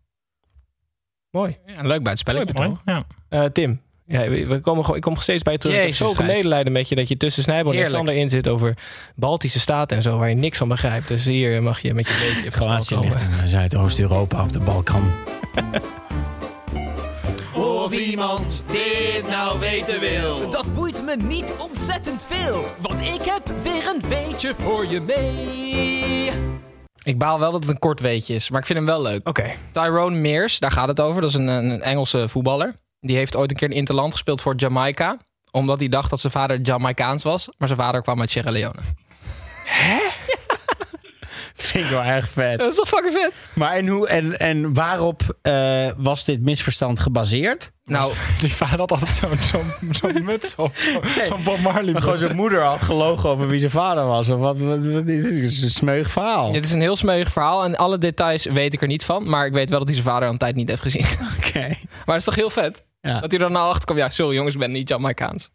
Mooi. 1.34 1.56
Ja, 1.66 1.78
een 1.78 1.86
leuk 1.86 2.02
buitenspelletje. 2.02 2.54
Mooi, 2.54 2.76
ja. 2.84 3.04
Eh, 3.28 3.44
Tim, 3.44 3.80
ja, 4.06 4.28
we 4.28 4.60
komen, 4.60 4.82
gewoon- 4.84 4.96
ik 4.96 5.02
kom 5.02 5.16
steeds 5.16 5.42
bij 5.42 5.52
je 5.52 5.58
terug. 5.58 5.76
Jezus, 5.76 6.00
ik 6.00 6.06
heb 6.06 6.16
Gijs. 6.16 6.36
medelijden 6.36 6.72
met 6.72 6.88
je 6.88 6.94
dat 6.94 7.08
je 7.08 7.16
tussen 7.16 7.42
Snijboon 7.42 7.74
en. 7.74 7.86
Sander 7.86 8.14
in 8.14 8.30
zit 8.30 8.48
over 8.48 8.76
Baltische 9.16 9.60
staten 9.60 9.96
en 9.96 10.02
zo, 10.02 10.18
waar 10.18 10.28
je 10.28 10.34
niks 10.34 10.58
van 10.58 10.68
begrijpt. 10.68 11.08
Dus 11.08 11.24
hier 11.24 11.62
mag 11.62 11.80
je 11.80 11.94
met 11.94 12.06
je 12.06 12.32
beetje 12.34 12.50
Kroatië 12.50 12.98
ligt 12.98 13.20
in 13.20 13.30
eh, 13.30 13.38
Zuidoost-Europa 13.44 14.42
op 14.42 14.52
de 14.52 14.60
Balkan. 14.60 15.10
Of 17.54 17.92
iemand 17.92 18.60
dit 18.72 19.28
nou 19.28 19.58
weten 19.58 20.00
wil. 20.00 20.50
Dat 20.50 20.72
boeit 20.74 21.04
me 21.04 21.16
niet 21.16 21.54
ontzettend 21.58 22.24
veel, 22.28 22.64
want 22.80 23.00
ik 23.00 23.22
heb 23.22 23.42
weer 23.62 23.86
een 23.94 24.02
weetje 24.08 24.54
voor 24.58 24.86
je 24.90 25.00
mee. 25.00 26.30
Ik 27.04 27.18
baal 27.18 27.38
wel 27.38 27.50
dat 27.52 27.62
het 27.62 27.70
een 27.70 27.78
kort 27.78 28.00
weetje 28.00 28.34
is, 28.34 28.50
maar 28.50 28.60
ik 28.60 28.66
vind 28.66 28.78
hem 28.78 28.88
wel 28.88 29.02
leuk. 29.02 29.28
Oké. 29.28 29.52
Tyrone 29.72 30.16
Mears, 30.16 30.58
daar 30.58 30.70
gaat 30.70 30.88
het 30.88 31.00
over. 31.00 31.20
Dat 31.20 31.30
is 31.30 31.36
een, 31.36 31.46
een 31.46 31.82
Engelse 31.82 32.28
voetballer. 32.28 32.74
Die 33.00 33.16
heeft 33.16 33.36
ooit 33.36 33.50
een 33.50 33.56
keer 33.56 33.68
een 33.68 33.76
interland 33.76 34.12
gespeeld 34.12 34.40
voor 34.40 34.54
Jamaica. 34.56 35.18
Omdat 35.50 35.78
hij 35.78 35.88
dacht 35.88 36.10
dat 36.10 36.20
zijn 36.20 36.32
vader 36.32 36.60
Jamaicaans 36.60 37.22
was. 37.22 37.48
Maar 37.58 37.68
zijn 37.68 37.80
vader 37.80 38.02
kwam 38.02 38.20
uit 38.20 38.30
Sierra 38.30 38.50
Leone. 38.50 38.80
Vind 41.54 41.84
ik 41.84 41.90
wel 41.90 42.02
erg 42.02 42.28
vet. 42.28 42.58
Dat 42.58 42.70
is 42.70 42.76
toch 42.76 42.88
fucking 42.88 43.12
vet? 43.12 43.32
Maar 43.54 43.72
en, 43.72 43.86
hoe, 43.86 44.08
en, 44.08 44.38
en 44.38 44.74
waarop 44.74 45.38
eh, 45.42 45.90
was 45.96 46.24
dit 46.24 46.42
misverstand 46.42 47.00
gebaseerd? 47.00 47.72
Nou, 47.84 48.12
Die 48.40 48.54
vader 48.54 48.78
had 48.78 48.90
altijd 48.90 49.10
zo'n 49.10 49.38
zo'n 49.40 49.72
zo'n 49.90 50.24
muts 50.30 50.54
op. 50.54 50.76
Zo'n 51.26 51.42
Bob 51.42 51.58
Marley 51.58 51.92
Maar 51.92 52.02
gewoon 52.02 52.18
zijn 52.18 52.36
moeder 52.36 52.62
had 52.62 52.82
gelogen 52.82 53.30
over 53.30 53.48
wie 53.48 53.58
zijn 53.58 53.70
vader 53.70 54.06
was. 54.06 54.30
Of 54.30 54.40
wat, 54.40 54.58
wat, 54.58 54.84
wat 54.84 55.06
is 55.06 55.22
dit? 55.22 55.32
Het 55.32 55.42
is 55.42 55.62
een 55.62 55.68
smeug 55.70 56.10
verhaal. 56.10 56.52
dit 56.52 56.64
is 56.64 56.72
een 56.72 56.80
heel 56.80 56.96
smeuig 56.96 57.32
verhaal. 57.32 57.64
En 57.64 57.76
alle 57.76 57.98
details 57.98 58.44
weet 58.44 58.74
ik 58.74 58.80
er 58.82 58.88
niet 58.88 59.04
van. 59.04 59.28
Maar 59.28 59.46
ik 59.46 59.52
weet 59.52 59.68
wel 59.70 59.78
dat 59.78 59.88
hij 59.88 59.96
zijn 59.96 60.08
vader 60.08 60.26
al 60.26 60.32
een 60.32 60.38
tijd 60.38 60.54
niet 60.54 60.68
heeft 60.68 60.82
gezien. 60.82 61.04
Oké. 61.38 61.66
Maar 61.68 61.76
het 62.04 62.16
is 62.16 62.24
toch 62.24 62.34
heel 62.34 62.50
vet? 62.50 62.84
Ja. 63.00 63.20
Dat 63.20 63.30
hij 63.30 63.40
er 63.40 63.46
dan 63.46 63.52
nou 63.52 63.68
achter 63.68 63.84
kwam. 63.84 63.96
Ja, 63.98 64.08
sorry 64.08 64.34
jongens, 64.34 64.54
ik 64.54 64.60
ben 64.60 64.72
niet 64.72 64.88
Jamaicaans. 64.88 65.50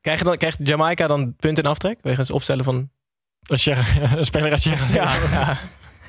Krijg 0.00 0.18
je 0.18 0.24
dan, 0.24 0.36
krijgt 0.36 0.58
Jamaica 0.62 1.06
dan 1.06 1.34
punten 1.36 1.64
en 1.64 1.70
aftrek? 1.70 1.98
Wegens 2.02 2.26
het 2.26 2.36
opstellen 2.36 2.64
van... 2.64 2.90
Een, 3.48 3.58
speler 4.26 4.50
uit 4.50 4.60
Sierra 4.60 4.86
Leone. 4.90 4.94
Ja, 4.94 5.14
ja. 5.30 5.58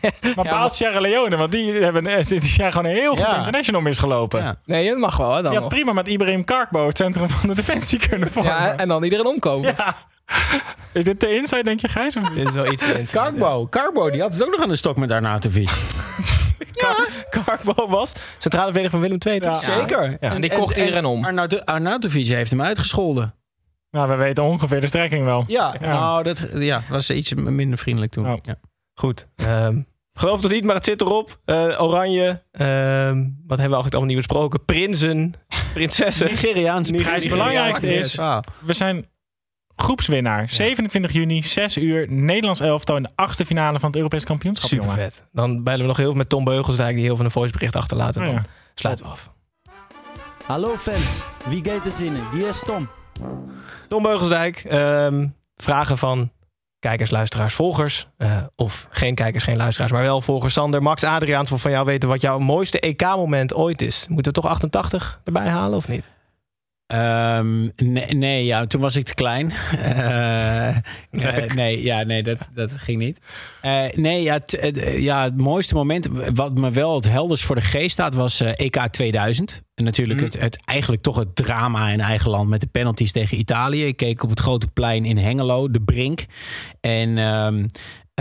Maar 0.35 0.45
Ja, 0.45 0.51
behaalt 0.51 0.73
Sierra 0.73 0.99
Leone, 0.99 1.37
want 1.37 1.51
die, 1.51 1.73
hebben, 1.73 2.07
eh, 2.07 2.23
die 2.25 2.43
zijn 2.45 2.71
gewoon 2.71 2.91
heel 2.91 3.09
goed 3.15 3.19
Ja. 3.25 3.37
international 3.37 3.81
misgelopen. 3.81 4.41
Ja. 4.43 4.55
Nee, 4.65 4.89
dat 4.89 4.97
mag 4.97 5.17
wel 5.17 5.35
hè, 5.35 5.41
dan 5.41 5.51
Je 5.51 5.59
nog. 5.59 5.59
had 5.59 5.67
prima 5.77 5.93
met 5.93 6.07
Ibrahim 6.07 6.43
Karkbo 6.43 6.87
het 6.87 6.97
centrum 6.97 7.29
van 7.29 7.49
de 7.49 7.55
defensie 7.55 7.99
kunnen 8.09 8.31
vormen. 8.31 8.51
Ja, 8.51 8.75
en 8.77 8.87
dan 8.87 9.03
iedereen 9.03 9.25
omkomen. 9.25 9.73
Ja. 9.77 9.95
Is 10.93 11.03
dit 11.03 11.19
de 11.21 11.35
inside, 11.35 11.63
denk 11.63 11.79
je, 11.79 11.87
Gijs? 11.87 12.15
of? 12.15 12.29
Dit 12.29 12.47
is 12.47 12.53
wel 12.53 12.71
iets 12.71 12.91
in. 12.93 13.05
Carbo. 13.05 13.67
Carbo, 13.69 14.09
die 14.09 14.21
had 14.21 14.33
het 14.33 14.43
ook 14.45 14.51
nog 14.51 14.61
aan 14.61 14.69
de 14.69 14.75
stok 14.75 14.97
met 14.97 15.11
Arnautovic. 15.11 15.69
Carbo 17.29 17.87
was 17.89 18.13
centrale 18.37 18.65
verdediger 18.71 18.89
van 18.99 18.99
Willem 18.99 19.17
II. 19.27 19.39
Ja. 19.43 19.53
Zeker. 19.53 20.17
En 20.19 20.41
die 20.41 20.53
kocht 20.53 20.77
iedereen 20.77 21.05
om. 21.05 21.25
Arnaut- 21.25 21.65
Arnautovic 21.65 22.27
heeft 22.27 22.51
hem 22.51 22.61
uitgescholden. 22.61 23.33
Nou, 23.91 24.09
we 24.09 24.15
weten 24.15 24.43
ongeveer 24.43 24.81
de 24.81 24.87
strekking 24.87 25.25
wel. 25.25 25.43
Ja, 25.47 25.75
Ja. 25.81 25.87
nou, 25.87 26.23
dat 26.23 26.47
ja, 26.53 26.81
was 26.89 27.09
iets 27.09 27.33
minder 27.33 27.77
vriendelijk 27.77 28.11
toen. 28.11 28.31
Oh. 28.31 28.37
Ja. 28.41 28.55
Goed. 29.01 29.27
Ehm, 29.35 29.81
geloof 30.13 30.43
het 30.43 30.51
niet, 30.51 30.63
maar 30.63 30.75
het 30.75 30.85
zit 30.85 31.01
erop. 31.01 31.39
Eh, 31.45 31.55
oranje. 31.81 32.41
Ehm, 32.51 33.17
wat 33.47 33.57
hebben 33.57 33.57
we 33.57 33.57
eigenlijk 33.57 33.93
allemaal 33.93 34.05
niet 34.05 34.15
besproken? 34.17 34.65
Prinsen. 34.65 35.33
Prinsessen. 35.73 36.27
Nigeriaanse 36.31 36.97
Gijs, 37.03 37.23
het 37.23 37.31
belangrijkste 37.31 37.93
is, 37.93 38.19
Ah. 38.19 38.41
we 38.65 38.73
zijn 38.73 39.05
groepswinnaar. 39.75 40.49
27 40.49 41.11
juni, 41.13 41.41
6 41.43 41.77
uur, 41.77 42.11
Nederlands 42.11 42.59
elftal 42.59 42.95
in 42.95 43.03
de 43.03 43.09
achtste 43.15 43.45
finale 43.45 43.79
van 43.79 43.87
het 43.87 43.97
Europees 43.97 44.23
kampioenschap. 44.23 44.69
Super 44.69 44.85
jongen. 44.85 45.01
vet. 45.01 45.25
Dan 45.31 45.63
bellen 45.63 45.81
we 45.81 45.87
nog 45.87 45.97
heel 45.97 46.05
veel 46.09 46.15
met 46.17 46.29
Tom 46.29 46.43
Beugelsdijk, 46.43 46.95
die 46.95 47.03
heel 47.03 47.15
veel 47.15 47.25
een 47.25 47.31
voicebericht 47.31 47.75
achterlaat. 47.75 48.15
En 48.15 48.21
Oh, 48.21 48.27
dan 48.27 48.35
ja. 48.35 48.45
sluiten 48.75 49.05
we 49.05 49.11
af. 49.11 49.31
Hallo 50.45 50.75
fans, 50.77 51.23
wie 51.47 51.63
gaat 51.65 51.85
er 51.85 51.91
zinnen? 51.91 52.21
Hier 52.33 52.47
is 52.47 52.63
Tom. 52.65 52.87
Tom 53.87 54.03
Beugelsdijk. 54.03 54.57
ehm, 54.63 55.27
vragen 55.55 55.97
van 55.97 56.31
kijkers, 56.81 57.11
luisteraars, 57.11 57.53
volgers. 57.53 58.07
eh, 58.17 58.37
of 58.55 58.87
geen 58.89 59.15
kijkers, 59.15 59.43
geen 59.43 59.57
luisteraars, 59.57 59.91
maar 59.91 60.01
wel 60.01 60.21
volgers. 60.21 60.53
Sander, 60.53 60.81
Max, 60.81 61.03
Adriaan, 61.03 61.45
wil 61.45 61.57
van 61.57 61.71
jou 61.71 61.85
weten 61.85 62.09
wat 62.09 62.21
jouw 62.21 62.39
mooiste 62.39 62.79
EK-moment 62.79 63.53
ooit 63.53 63.81
is. 63.81 64.05
Moeten 64.09 64.33
we 64.33 64.41
toch 64.41 64.51
88 64.51 65.19
erbij 65.23 65.47
halen 65.47 65.77
of 65.77 65.87
niet? 65.87 66.05
Ehm, 66.91 67.69
nee, 67.75 68.05
nee, 68.13 68.45
ja, 68.45 68.65
toen 68.65 68.81
was 68.81 68.95
ik 68.95 69.05
te 69.05 69.13
klein. 69.13 69.51
Eh, 71.11 71.53
nee, 71.55 71.83
ja, 71.83 72.03
nee, 72.03 72.23
dat, 72.23 72.37
dat 72.53 72.71
ging 72.71 72.99
niet. 72.99 73.19
Eh, 73.61 73.83
nee, 73.95 74.21
ja, 74.21 74.39
ja, 74.97 75.23
het 75.23 75.37
mooiste 75.37 75.73
moment, 75.75 76.07
wat 76.33 76.53
me 76.57 76.71
wel 76.71 76.95
het 76.95 77.09
helders 77.09 77.43
voor 77.43 77.55
de 77.55 77.61
geest 77.61 77.91
staat, 77.91 78.13
was 78.13 78.41
EK 78.41 78.87
2000. 78.91 79.61
En 79.75 79.83
natuurlijk 79.83 80.19
Mhm. 80.19 80.29
het, 80.29 80.39
het, 80.41 80.65
eigenlijk 80.65 81.01
toch 81.01 81.15
het 81.15 81.35
drama 81.35 81.89
in 81.89 81.99
eigen 81.99 82.29
land 82.29 82.49
met 82.49 82.61
de 82.61 82.67
penalties 82.67 83.11
tegen 83.11 83.37
Italië. 83.37 83.85
Ik 83.85 83.97
keek 83.97 84.23
op 84.23 84.29
het 84.29 84.39
grote 84.39 84.67
plein 84.67 85.05
in 85.05 85.17
Hengelo, 85.17 85.71
de 85.71 85.81
Brink. 85.81 86.25
En 86.81 87.17
ehm, 87.17 87.65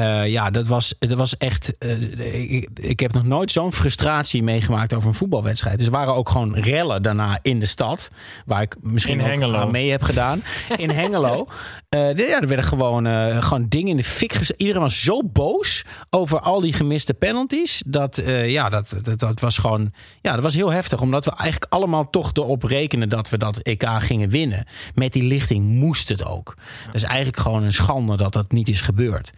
Eh, 0.00 0.26
ja, 0.28 0.50
dat 0.50 0.66
was, 0.66 0.94
dat 0.98 1.18
was 1.18 1.36
echt. 1.36 1.78
eh, 1.78 2.52
ik, 2.52 2.68
ik 2.74 3.00
heb 3.00 3.12
nog 3.12 3.24
nooit 3.24 3.50
zo'n 3.52 3.72
frustratie 3.72 4.42
meegemaakt 4.42 4.94
over 4.94 5.08
een 5.08 5.14
voetbalwedstrijd. 5.14 5.78
Dus 5.78 5.86
er 5.86 5.92
waren 5.92 6.14
ook 6.14 6.28
gewoon 6.28 6.54
rellen 6.56 7.02
daarna 7.02 7.38
in 7.42 7.58
de 7.58 7.66
stad. 7.66 8.10
Waar 8.46 8.62
ik 8.62 8.76
misschien 8.80 9.44
ook 9.44 9.54
aan 9.54 9.70
mee 9.70 9.90
heb 9.90 10.02
gedaan. 10.02 10.42
In 10.76 10.90
Hengelo. 10.90 11.46
Eh, 11.88 12.16
ja, 12.16 12.40
er 12.40 12.48
werden 12.48 12.64
gewoon, 12.64 13.06
gewoon 13.42 13.66
dingen 13.68 13.88
in 13.90 13.96
de 13.96 14.04
fik 14.04 14.32
gezet. 14.32 14.60
Iedereen 14.60 14.82
was 14.82 15.02
zo 15.02 15.24
boos 15.24 15.84
over 16.10 16.40
al 16.40 16.60
die 16.60 16.72
gemiste 16.72 17.14
penalties. 17.14 17.82
Dat, 17.86 18.22
ja, 18.44 18.68
dat, 18.68 18.94
dat, 19.02 19.18
dat 19.18 19.40
was 19.40 19.58
gewoon. 19.58 19.92
Ja, 20.20 20.34
dat 20.34 20.42
was 20.42 20.54
heel 20.54 20.72
heftig. 20.72 21.00
Omdat 21.00 21.24
we 21.24 21.30
eigenlijk 21.30 21.72
allemaal 21.72 22.10
toch 22.10 22.30
erop 22.32 22.62
rekenen 22.62 23.08
dat 23.08 23.28
we 23.28 23.38
dat 23.38 23.58
EK 23.58 23.84
gingen 23.98 24.28
winnen. 24.28 24.66
Met 24.94 25.12
die 25.12 25.22
lichting 25.22 25.66
moest 25.66 26.08
het 26.08 26.24
ook. 26.24 26.54
Dat 26.86 26.94
is 26.94 27.02
eigenlijk 27.02 27.38
gewoon 27.38 27.62
een 27.62 27.72
schande 27.72 28.16
dat 28.16 28.32
dat 28.32 28.52
niet 28.52 28.68
is 28.68 28.80
gebeurd. 28.80 29.32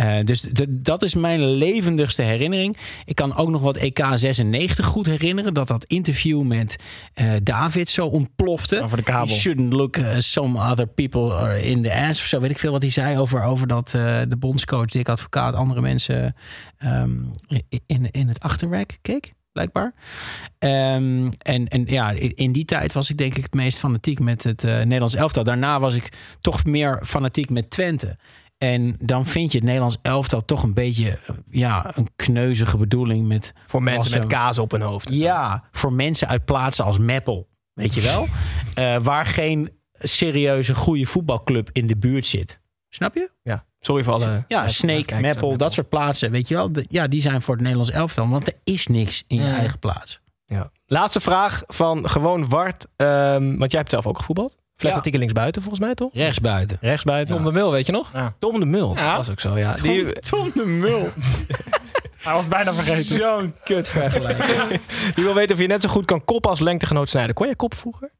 Eh, 0.00 0.24
dus 0.24 0.46
dat 0.68 1.02
is 1.02 1.14
mijn 1.14 1.44
levendigste 1.44 2.22
herinnering. 2.22 2.76
Ik 3.04 3.14
kan 3.14 3.36
ook 3.36 3.48
nog 3.48 3.62
wat 3.62 3.76
EK 3.76 4.06
96 4.14 4.86
goed 4.86 5.06
herinneren. 5.06 5.54
Dat 5.54 5.68
dat 5.68 5.84
interview 5.84 6.42
met 6.42 6.76
eh, 7.14 7.30
David 7.42 7.88
zo 7.88 8.06
ontplofte. 8.06 8.82
Over 8.82 8.96
de 8.96 9.02
kabel. 9.02 9.26
You 9.26 9.38
shouldn't 9.40 9.72
look 9.72 9.96
uh, 9.96 10.14
some 10.16 10.70
other 10.70 10.86
people 10.86 11.62
in 11.62 11.82
the 11.82 11.94
ass 11.94 12.20
of 12.20 12.26
zo. 12.26 12.40
Weet 12.40 12.50
ik 12.50 12.58
veel 12.58 12.72
wat 12.72 12.82
hij 12.82 12.90
zei 12.90 13.18
over, 13.18 13.42
over 13.42 13.66
dat 13.66 13.94
eh, 13.94 14.20
de 14.28 14.36
bondscoach, 14.36 14.86
Dick 14.86 15.08
Advocaat, 15.08 15.54
andere 15.54 15.80
mensen 15.80 16.34
ehm, 16.78 17.10
in, 17.86 18.10
in 18.10 18.28
het 18.28 18.40
achterwerk 18.40 18.98
keek. 19.02 19.32
Blijkbaar. 19.52 19.94
Ehm, 20.58 21.30
en, 21.38 21.68
en 21.68 21.84
ja, 21.86 22.10
in 22.34 22.52
die 22.52 22.64
tijd 22.64 22.92
was 22.92 23.10
ik 23.10 23.16
denk 23.16 23.36
ik 23.36 23.42
het 23.42 23.54
meest 23.54 23.78
fanatiek 23.78 24.18
met 24.18 24.42
het 24.42 24.64
eh, 24.64 24.76
Nederlands 24.76 25.14
elftal. 25.14 25.44
Daarna 25.44 25.80
was 25.80 25.94
ik 25.94 26.08
toch 26.40 26.64
meer 26.64 27.00
fanatiek 27.04 27.50
met 27.50 27.70
Twente. 27.70 28.16
En 28.60 28.96
dan 29.02 29.26
vind 29.26 29.50
je 29.52 29.56
het 29.58 29.66
Nederlands 29.66 29.98
elftal 30.02 30.44
toch 30.44 30.62
een 30.62 30.74
beetje 30.74 31.08
eh, 31.10 31.36
ja, 31.50 31.90
een 31.96 32.08
kneuzige 32.16 32.76
bedoeling 32.76 33.26
met 33.28 33.52
Voor 33.66 33.82
mensen 33.82 34.12
met 34.14 34.22
een- 34.22 34.28
kaas 34.28 34.58
op 34.58 34.70
hun 34.70 34.80
hoofd. 34.80 35.08
ja, 35.12 35.64
voor 35.72 35.92
mensen 35.92 36.28
uit 36.28 36.44
plaatsen 36.44 36.84
als 36.84 36.98
Meppel. 36.98 37.48
Weet 37.72 37.94
je 37.94 38.00
wel? 38.00 38.26
Eh, 38.74 38.96
waar 39.02 39.26
geen 39.26 39.70
serieuze 39.92 40.74
goede 40.74 41.06
voetbalclub 41.06 41.68
in 41.72 41.86
de 41.86 41.96
buurt 41.96 42.26
zit. 42.26 42.60
Snap 42.88 43.14
je? 43.14 43.30
Ja, 43.42 43.64
sorry 43.80 44.04
voor 44.04 44.12
alle... 44.12 44.44
Ja, 44.48 44.68
Sneek, 44.68 45.20
Meppel, 45.20 45.56
dat 45.56 45.72
soort 45.72 45.88
plaatsen. 45.88 46.30
Weet 46.30 46.48
je 46.48 46.54
wel? 46.54 46.72
De- 46.72 46.84
ja, 46.88 47.06
die 47.08 47.20
zijn 47.20 47.42
voor 47.42 47.54
het 47.54 47.62
Nederlands 47.62 47.92
elftal. 47.92 48.28
Want 48.28 48.46
er 48.46 48.54
is 48.64 48.86
niks 48.86 49.24
in 49.26 49.36
je 49.36 49.42
Ja. 49.46 49.54
eigen 49.56 49.78
plaats. 49.78 50.20
Ja. 50.46 50.70
Laatste 50.86 51.20
vraag 51.20 51.62
van 51.66 52.08
gewoon 52.08 52.48
Wart. 52.48 52.86
ehm, 52.96 53.56
want 53.56 53.70
jij 53.70 53.80
hebt 53.80 53.90
zelf 53.90 54.06
ook 54.06 54.18
gevoetbald. 54.18 54.56
Flegmatieke 54.80 55.18
linksbuiten 55.18 55.62
volgens 55.62 55.84
mij, 55.84 55.94
toch? 55.94 56.10
Rechtsbuiten. 56.12 56.78
Rechtsbuiten. 56.80 57.34
Tom 57.34 57.44
de 57.44 57.52
Mul, 57.52 57.70
weet 57.70 57.86
je 57.86 57.92
nog? 57.92 58.10
Tom 58.38 58.60
de 58.60 58.66
Mul. 58.66 58.94
Ja. 58.96 59.06
Dat 59.08 59.16
was 59.16 59.30
ook 59.30 59.40
zo, 59.40 59.58
ja. 59.58 59.74
Die, 59.74 60.12
Tom 60.12 60.50
de 60.54 60.64
Mul. 60.64 61.08
Hij 62.20 62.32
was 62.32 62.48
bijna 62.48 62.72
vergeten. 62.72 63.16
Zo'n 63.16 63.54
kut 63.64 63.88
vergelijking. 63.88 64.80
Die 65.14 65.24
wil 65.24 65.34
weten 65.34 65.54
of 65.54 65.60
je 65.60 65.66
net 65.66 65.82
zo 65.82 65.88
goed 65.88 66.04
kan 66.04 66.24
koppen 66.24 66.50
als 66.50 66.60
lengtegenoot 66.60 67.08
snijden. 67.08 67.34
Kon 67.34 67.46
jij 67.46 67.54
koppen 67.54 67.78
vroeger? 67.78 68.10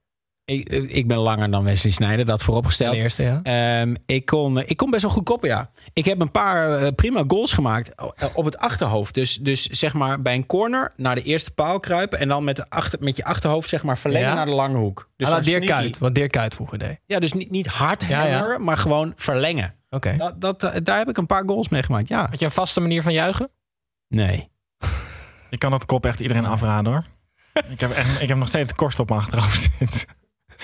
Ik, 0.51 0.69
ik 0.69 1.07
ben 1.07 1.17
langer 1.17 1.51
dan 1.51 1.65
Wesley 1.65 1.93
Sneijder, 1.93 2.27
dat 2.27 2.43
vooropgesteld. 2.43 2.93
De 2.93 2.99
eerste, 2.99 3.23
ja. 3.23 3.41
Ehm, 3.43 3.95
ik, 4.07 4.27
kon, 4.27 4.59
ik 4.59 4.77
kon 4.77 4.91
best 4.91 5.03
wel 5.03 5.11
goed 5.11 5.25
koppen, 5.25 5.49
ja. 5.49 5.71
Ik 5.93 6.05
heb 6.05 6.21
een 6.21 6.31
paar 6.31 6.79
eh, 6.79 6.93
prima 6.95 7.25
goals 7.27 7.53
gemaakt 7.53 7.95
eh, 7.95 8.27
op 8.35 8.45
het 8.45 8.59
achterhoofd. 8.59 9.15
Dus, 9.15 9.37
dus 9.37 9.67
zeg 9.67 9.95
maar 9.95 10.23
bij 10.23 10.35
een 10.35 10.47
corner 10.47 10.93
naar 10.97 11.15
de 11.15 11.23
eerste 11.23 11.55
paal 11.55 11.81
kruipen... 11.81 12.19
en 12.19 12.29
dan 12.29 12.45
met, 12.45 12.57
de 12.57 12.71
achter, 12.71 12.99
met 13.03 13.17
je 13.17 13.25
achterhoofd 13.25 13.69
zeg 13.69 13.83
maar 13.83 13.99
verlengen 13.99 14.29
Ja? 14.29 14.35
naar 14.35 14.47
de 14.47 14.53
lange 14.53 14.77
hoek. 14.79 15.11
Dus 15.17 15.45
Dirk. 15.45 15.67
Kuyt. 15.67 15.99
Wat 15.99 16.15
Dirk 16.15 16.31
Kuyt 16.31 16.55
vroeger 16.55 16.79
deed. 16.79 17.01
Ja, 17.07 17.19
dus 17.19 17.33
niet, 17.33 17.51
niet 17.51 17.67
hard 17.67 18.05
Ja, 18.09 18.25
ja. 18.25 18.33
hammeren, 18.33 18.65
maar 18.65 18.77
gewoon 18.77 19.13
verlengen. 19.17 19.75
Oké. 19.91 20.17
Dat, 20.17 20.41
dat, 20.41 20.63
eh, 20.63 20.81
daar 20.83 20.99
heb 20.99 21.09
ik 21.09 21.17
een 21.17 21.27
paar 21.27 21.43
goals 21.47 21.69
mee 21.69 21.83
gemaakt, 21.83 22.09
ja. 22.09 22.27
Had 22.31 22.39
je 22.39 22.45
een 22.45 22.51
vaste 22.51 22.81
manier 22.81 23.03
van 23.03 23.13
juichen? 23.13 23.51
Nee. 24.09 24.49
Ik 25.51 25.59
kan 25.59 25.71
dat 25.71 25.87
kop 25.87 26.07
echt 26.07 26.21
iedereen 26.21 26.47
afraden 26.47 26.93
hoor. 26.93 27.05
ik, 27.71 27.81
heb 27.81 27.91
echt, 27.91 28.21
ik 28.21 28.29
heb 28.29 28.39
nog 28.39 28.49
steeds 28.49 28.69
de 28.69 28.75
korst 28.75 28.99
op 28.99 29.09
mijn 29.09 29.21
achterhoofd 29.21 29.71
zitten. 29.79 30.19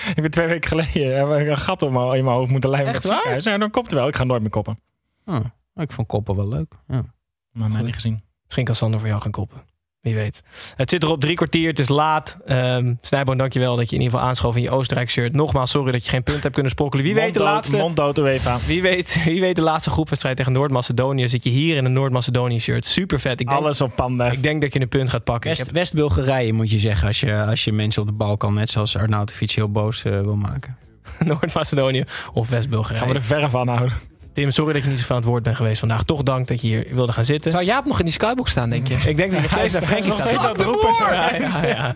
ik 0.15 0.21
ben 0.21 0.31
twee 0.31 0.47
weken 0.47 0.69
geleden 0.69 1.17
heb 1.17 1.41
ik 1.41 1.47
een 1.47 1.57
gat 1.57 1.91
mijn, 1.91 2.17
in 2.17 2.23
mijn 2.23 2.35
hoofd 2.35 2.51
moeten 2.51 2.69
lijmen. 2.69 2.93
Echt 2.93 3.09
met 3.09 3.23
waar? 3.23 3.41
Ja, 3.41 3.57
dan 3.57 3.69
kopt 3.69 3.85
het 3.85 3.99
wel. 3.99 4.07
Ik 4.07 4.15
ga 4.15 4.23
nooit 4.23 4.41
meer 4.41 4.49
koppen. 4.49 4.79
Oh, 5.25 5.45
ik 5.75 5.91
vond 5.91 6.07
koppen 6.07 6.35
wel 6.35 6.47
leuk. 6.47 6.73
Ja. 6.87 7.03
Maar 7.51 7.69
mij 7.69 7.81
niet 7.81 7.93
gezien. 7.93 8.21
Misschien 8.43 8.65
kan 8.65 8.75
Sander 8.75 8.99
voor 8.99 9.09
jou 9.09 9.21
gaan 9.21 9.31
koppen. 9.31 9.61
Wie 10.01 10.15
weet. 10.15 10.41
Het 10.75 10.89
zit 10.89 11.03
erop 11.03 11.21
drie 11.21 11.35
kwartier. 11.35 11.67
Het 11.69 11.79
is 11.79 11.89
laat. 11.89 12.37
Ehm 12.45 12.93
Snijboon, 13.01 13.37
dankjewel 13.37 13.75
dat 13.75 13.89
je 13.89 13.95
in 13.95 14.01
ieder 14.01 14.13
geval 14.13 14.29
aanschoof 14.29 14.55
in 14.55 14.61
je 14.61 14.69
Oostenrijk 14.69 15.09
shirt. 15.09 15.33
Nogmaals, 15.33 15.71
sorry 15.71 15.91
dat 15.91 16.03
je 16.05 16.09
geen 16.09 16.23
punt 16.23 16.41
hebt 16.41 16.53
kunnen 16.53 16.71
sprokkelen. 16.71 17.05
Wie 17.05 17.13
weet 17.13 17.33
de 17.33 17.43
laatste... 17.43 17.77
Monddood 17.77 18.17
UEFA. 18.19 18.57
Wie 18.65 18.81
weet, 18.81 19.21
wie 19.25 19.39
weet 19.41 19.55
de 19.55 19.61
laatste 19.61 19.89
groepwedstrijd 19.89 20.37
tegen 20.37 20.51
Noord-Macedonië. 20.51 21.27
Zit 21.29 21.43
je 21.43 21.49
hier 21.49 21.75
in 21.77 21.85
een 21.85 21.93
Noord-Macedonië 21.93 22.59
shirt. 22.59 22.85
Super 22.85 23.19
vet. 23.19 23.39
Ik 23.39 23.47
denk, 23.47 23.59
Alles 23.61 23.81
op 23.81 23.95
panda. 23.95 24.31
ik 24.31 24.43
denk 24.43 24.61
dat 24.61 24.73
je 24.73 24.81
een 24.81 24.87
punt 24.87 25.09
gaat 25.09 25.23
pakken. 25.23 25.51
Ik 25.51 25.55
West, 25.57 25.67
heb- 25.69 25.75
West-Bulgarije 25.75 26.53
moet 26.53 26.71
je 26.71 26.79
zeggen 26.79 27.07
als 27.07 27.19
je, 27.19 27.43
als 27.43 27.63
je 27.63 27.71
mensen 27.73 28.01
op 28.01 28.07
de 28.07 28.13
Balkan, 28.13 28.53
net 28.53 28.69
zoals 28.69 28.97
Arnautovic, 28.97 29.51
heel 29.51 29.71
boos 29.71 30.03
eh, 30.03 30.11
wil 30.21 30.35
maken. 30.35 30.77
Noord-Macedonië 31.25 32.03
of 32.33 32.49
West-Bulgarije. 32.49 32.99
Gaan 32.99 33.09
we 33.09 33.15
er 33.15 33.21
verre 33.23 33.49
van 33.49 33.67
houden. 33.67 33.97
Tim, 34.37 34.51
sorry 34.51 34.73
dat 34.73 34.83
je 34.83 34.89
niet 34.89 34.99
zo 34.99 35.09
aan 35.09 35.15
het 35.19 35.25
woord 35.25 35.43
bent 35.43 35.55
geweest 35.55 35.79
vandaag. 35.79 36.03
Toch 36.03 36.23
dank 36.23 36.47
dat 36.47 36.61
je 36.61 36.67
hier 36.67 36.87
wilde 36.91 37.11
gaan 37.11 37.25
zitten. 37.25 37.51
Zou 37.51 37.63
Jaap 37.63 37.85
nog 37.85 37.99
in 37.99 38.05
die 38.05 38.13
skybox 38.13 38.51
staan, 38.51 38.69
denk 38.69 38.87
je? 38.87 38.93
Ik 38.93 39.17
denk 39.17 39.31
dat 39.31 39.31
je 39.31 39.41
nog 39.41 39.51
steeds 39.51 39.73
naar 39.73 39.81
Frenkie 39.81 40.09
nog 40.09 40.19
staat. 40.19 40.29
steeds 40.29 40.45
aan 40.45 40.51
het 40.51 40.61
roepen. 40.61 40.89
Ja, 40.99 41.35
ja, 41.35 41.65
ja. 41.67 41.95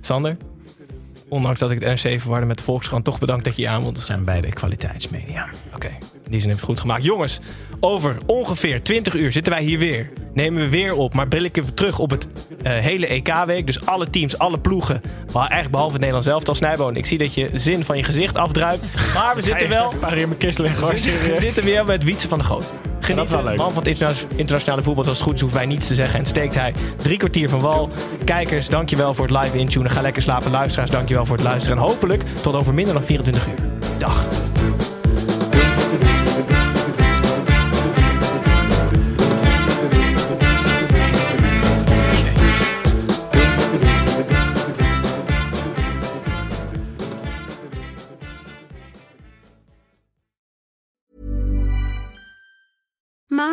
Sander, 0.00 0.36
ondanks 1.28 1.60
dat 1.60 1.70
ik 1.70 1.80
het 1.82 2.02
NRC 2.02 2.20
verwarde 2.20 2.46
met 2.46 2.56
de 2.56 2.62
Volkskrant, 2.62 3.04
toch 3.04 3.18
bedankt 3.18 3.44
dat 3.44 3.56
je 3.56 3.62
hier 3.62 3.70
aan 3.70 3.80
wilde 3.80 3.96
Dat 3.98 4.06
zijn. 4.06 4.24
beide 4.24 4.48
kwaliteitsmedia. 4.48 5.48
Oké, 5.74 5.88
die 6.30 6.42
je 6.42 6.48
het 6.48 6.60
goed 6.60 6.80
gemaakt. 6.80 7.04
Jongens, 7.04 7.40
over 7.80 8.16
ongeveer 8.26 8.82
20 8.82 9.14
uur 9.14 9.32
zitten 9.32 9.52
wij 9.52 9.62
hier 9.62 9.78
weer. 9.78 10.10
Nemen 10.34 10.62
we 10.62 10.68
weer 10.68 10.94
op, 10.94 11.14
maar 11.14 11.28
blikken 11.28 11.64
we 11.64 11.74
terug 11.74 11.98
op 11.98 12.10
het 12.10 12.26
eh, 12.62 12.72
hele 12.72 13.06
EK-week. 13.06 13.66
Dus 13.66 13.86
alle 13.86 14.10
teams, 14.10 14.38
alle 14.38 14.58
ploegen. 14.58 15.00
Maar 15.32 15.40
eigenlijk 15.42 15.70
behalve 15.70 15.92
het 15.92 16.00
Nederlands 16.00 16.28
elftal. 16.28 16.54
Snijboon, 16.54 16.96
ik 16.96 17.06
zie 17.06 17.18
dat 17.18 17.34
je 17.34 17.50
zin 17.54 17.84
van 17.84 17.96
je 17.96 18.02
gezicht 18.02 18.36
afdruipt. 18.36 18.84
Maar 19.14 19.34
we 19.34 19.42
zitten 19.50 19.68
wel... 19.68 19.92
Een 19.92 19.98
paar 19.98 20.18
in 20.18 20.28
mijn 20.28 20.38
kist. 20.40 20.58
We 20.58 20.66
zitten, 20.96 21.32
we 21.34 21.40
zitten 21.40 21.64
weer 21.64 21.84
met 21.84 22.04
Wietse 22.04 22.28
van 22.28 22.38
de 22.38 22.44
Goot. 22.44 22.60
dat 22.62 23.04
Geniet 23.04 23.28
wel 23.30 23.44
leuk. 23.44 23.56
man 23.56 23.68
van 23.72 23.78
het 23.82 23.86
interna- 23.88 24.14
internationale 24.36 24.82
voetbal. 24.82 25.04
Als 25.04 25.12
het 25.18 25.26
goed 25.26 25.34
is, 25.34 25.40
hoeven 25.40 25.58
wij 25.58 25.66
niets 25.68 25.86
te 25.86 25.94
zeggen. 25.94 26.18
En 26.18 26.26
steekt 26.26 26.54
hij 26.54 26.72
drie 26.96 27.16
kwartier 27.16 27.48
van 27.48 27.60
wal. 27.60 27.90
Kijkers, 28.24 28.68
dankjewel 28.68 29.14
voor 29.14 29.26
het 29.28 29.36
live 29.42 29.58
intunen. 29.58 29.90
Ga 29.90 30.00
lekker 30.00 30.22
slapen. 30.22 30.50
Luisteraars, 30.50 30.90
dankjewel 30.90 31.26
voor 31.26 31.36
het 31.36 31.44
luisteren. 31.44 31.76
En 31.78 31.82
hopelijk 31.84 32.22
tot 32.42 32.54
over 32.54 32.74
minder 32.74 32.94
dan 32.94 33.04
24 33.04 33.46
uur. 33.46 33.54
Dag. 33.98 34.26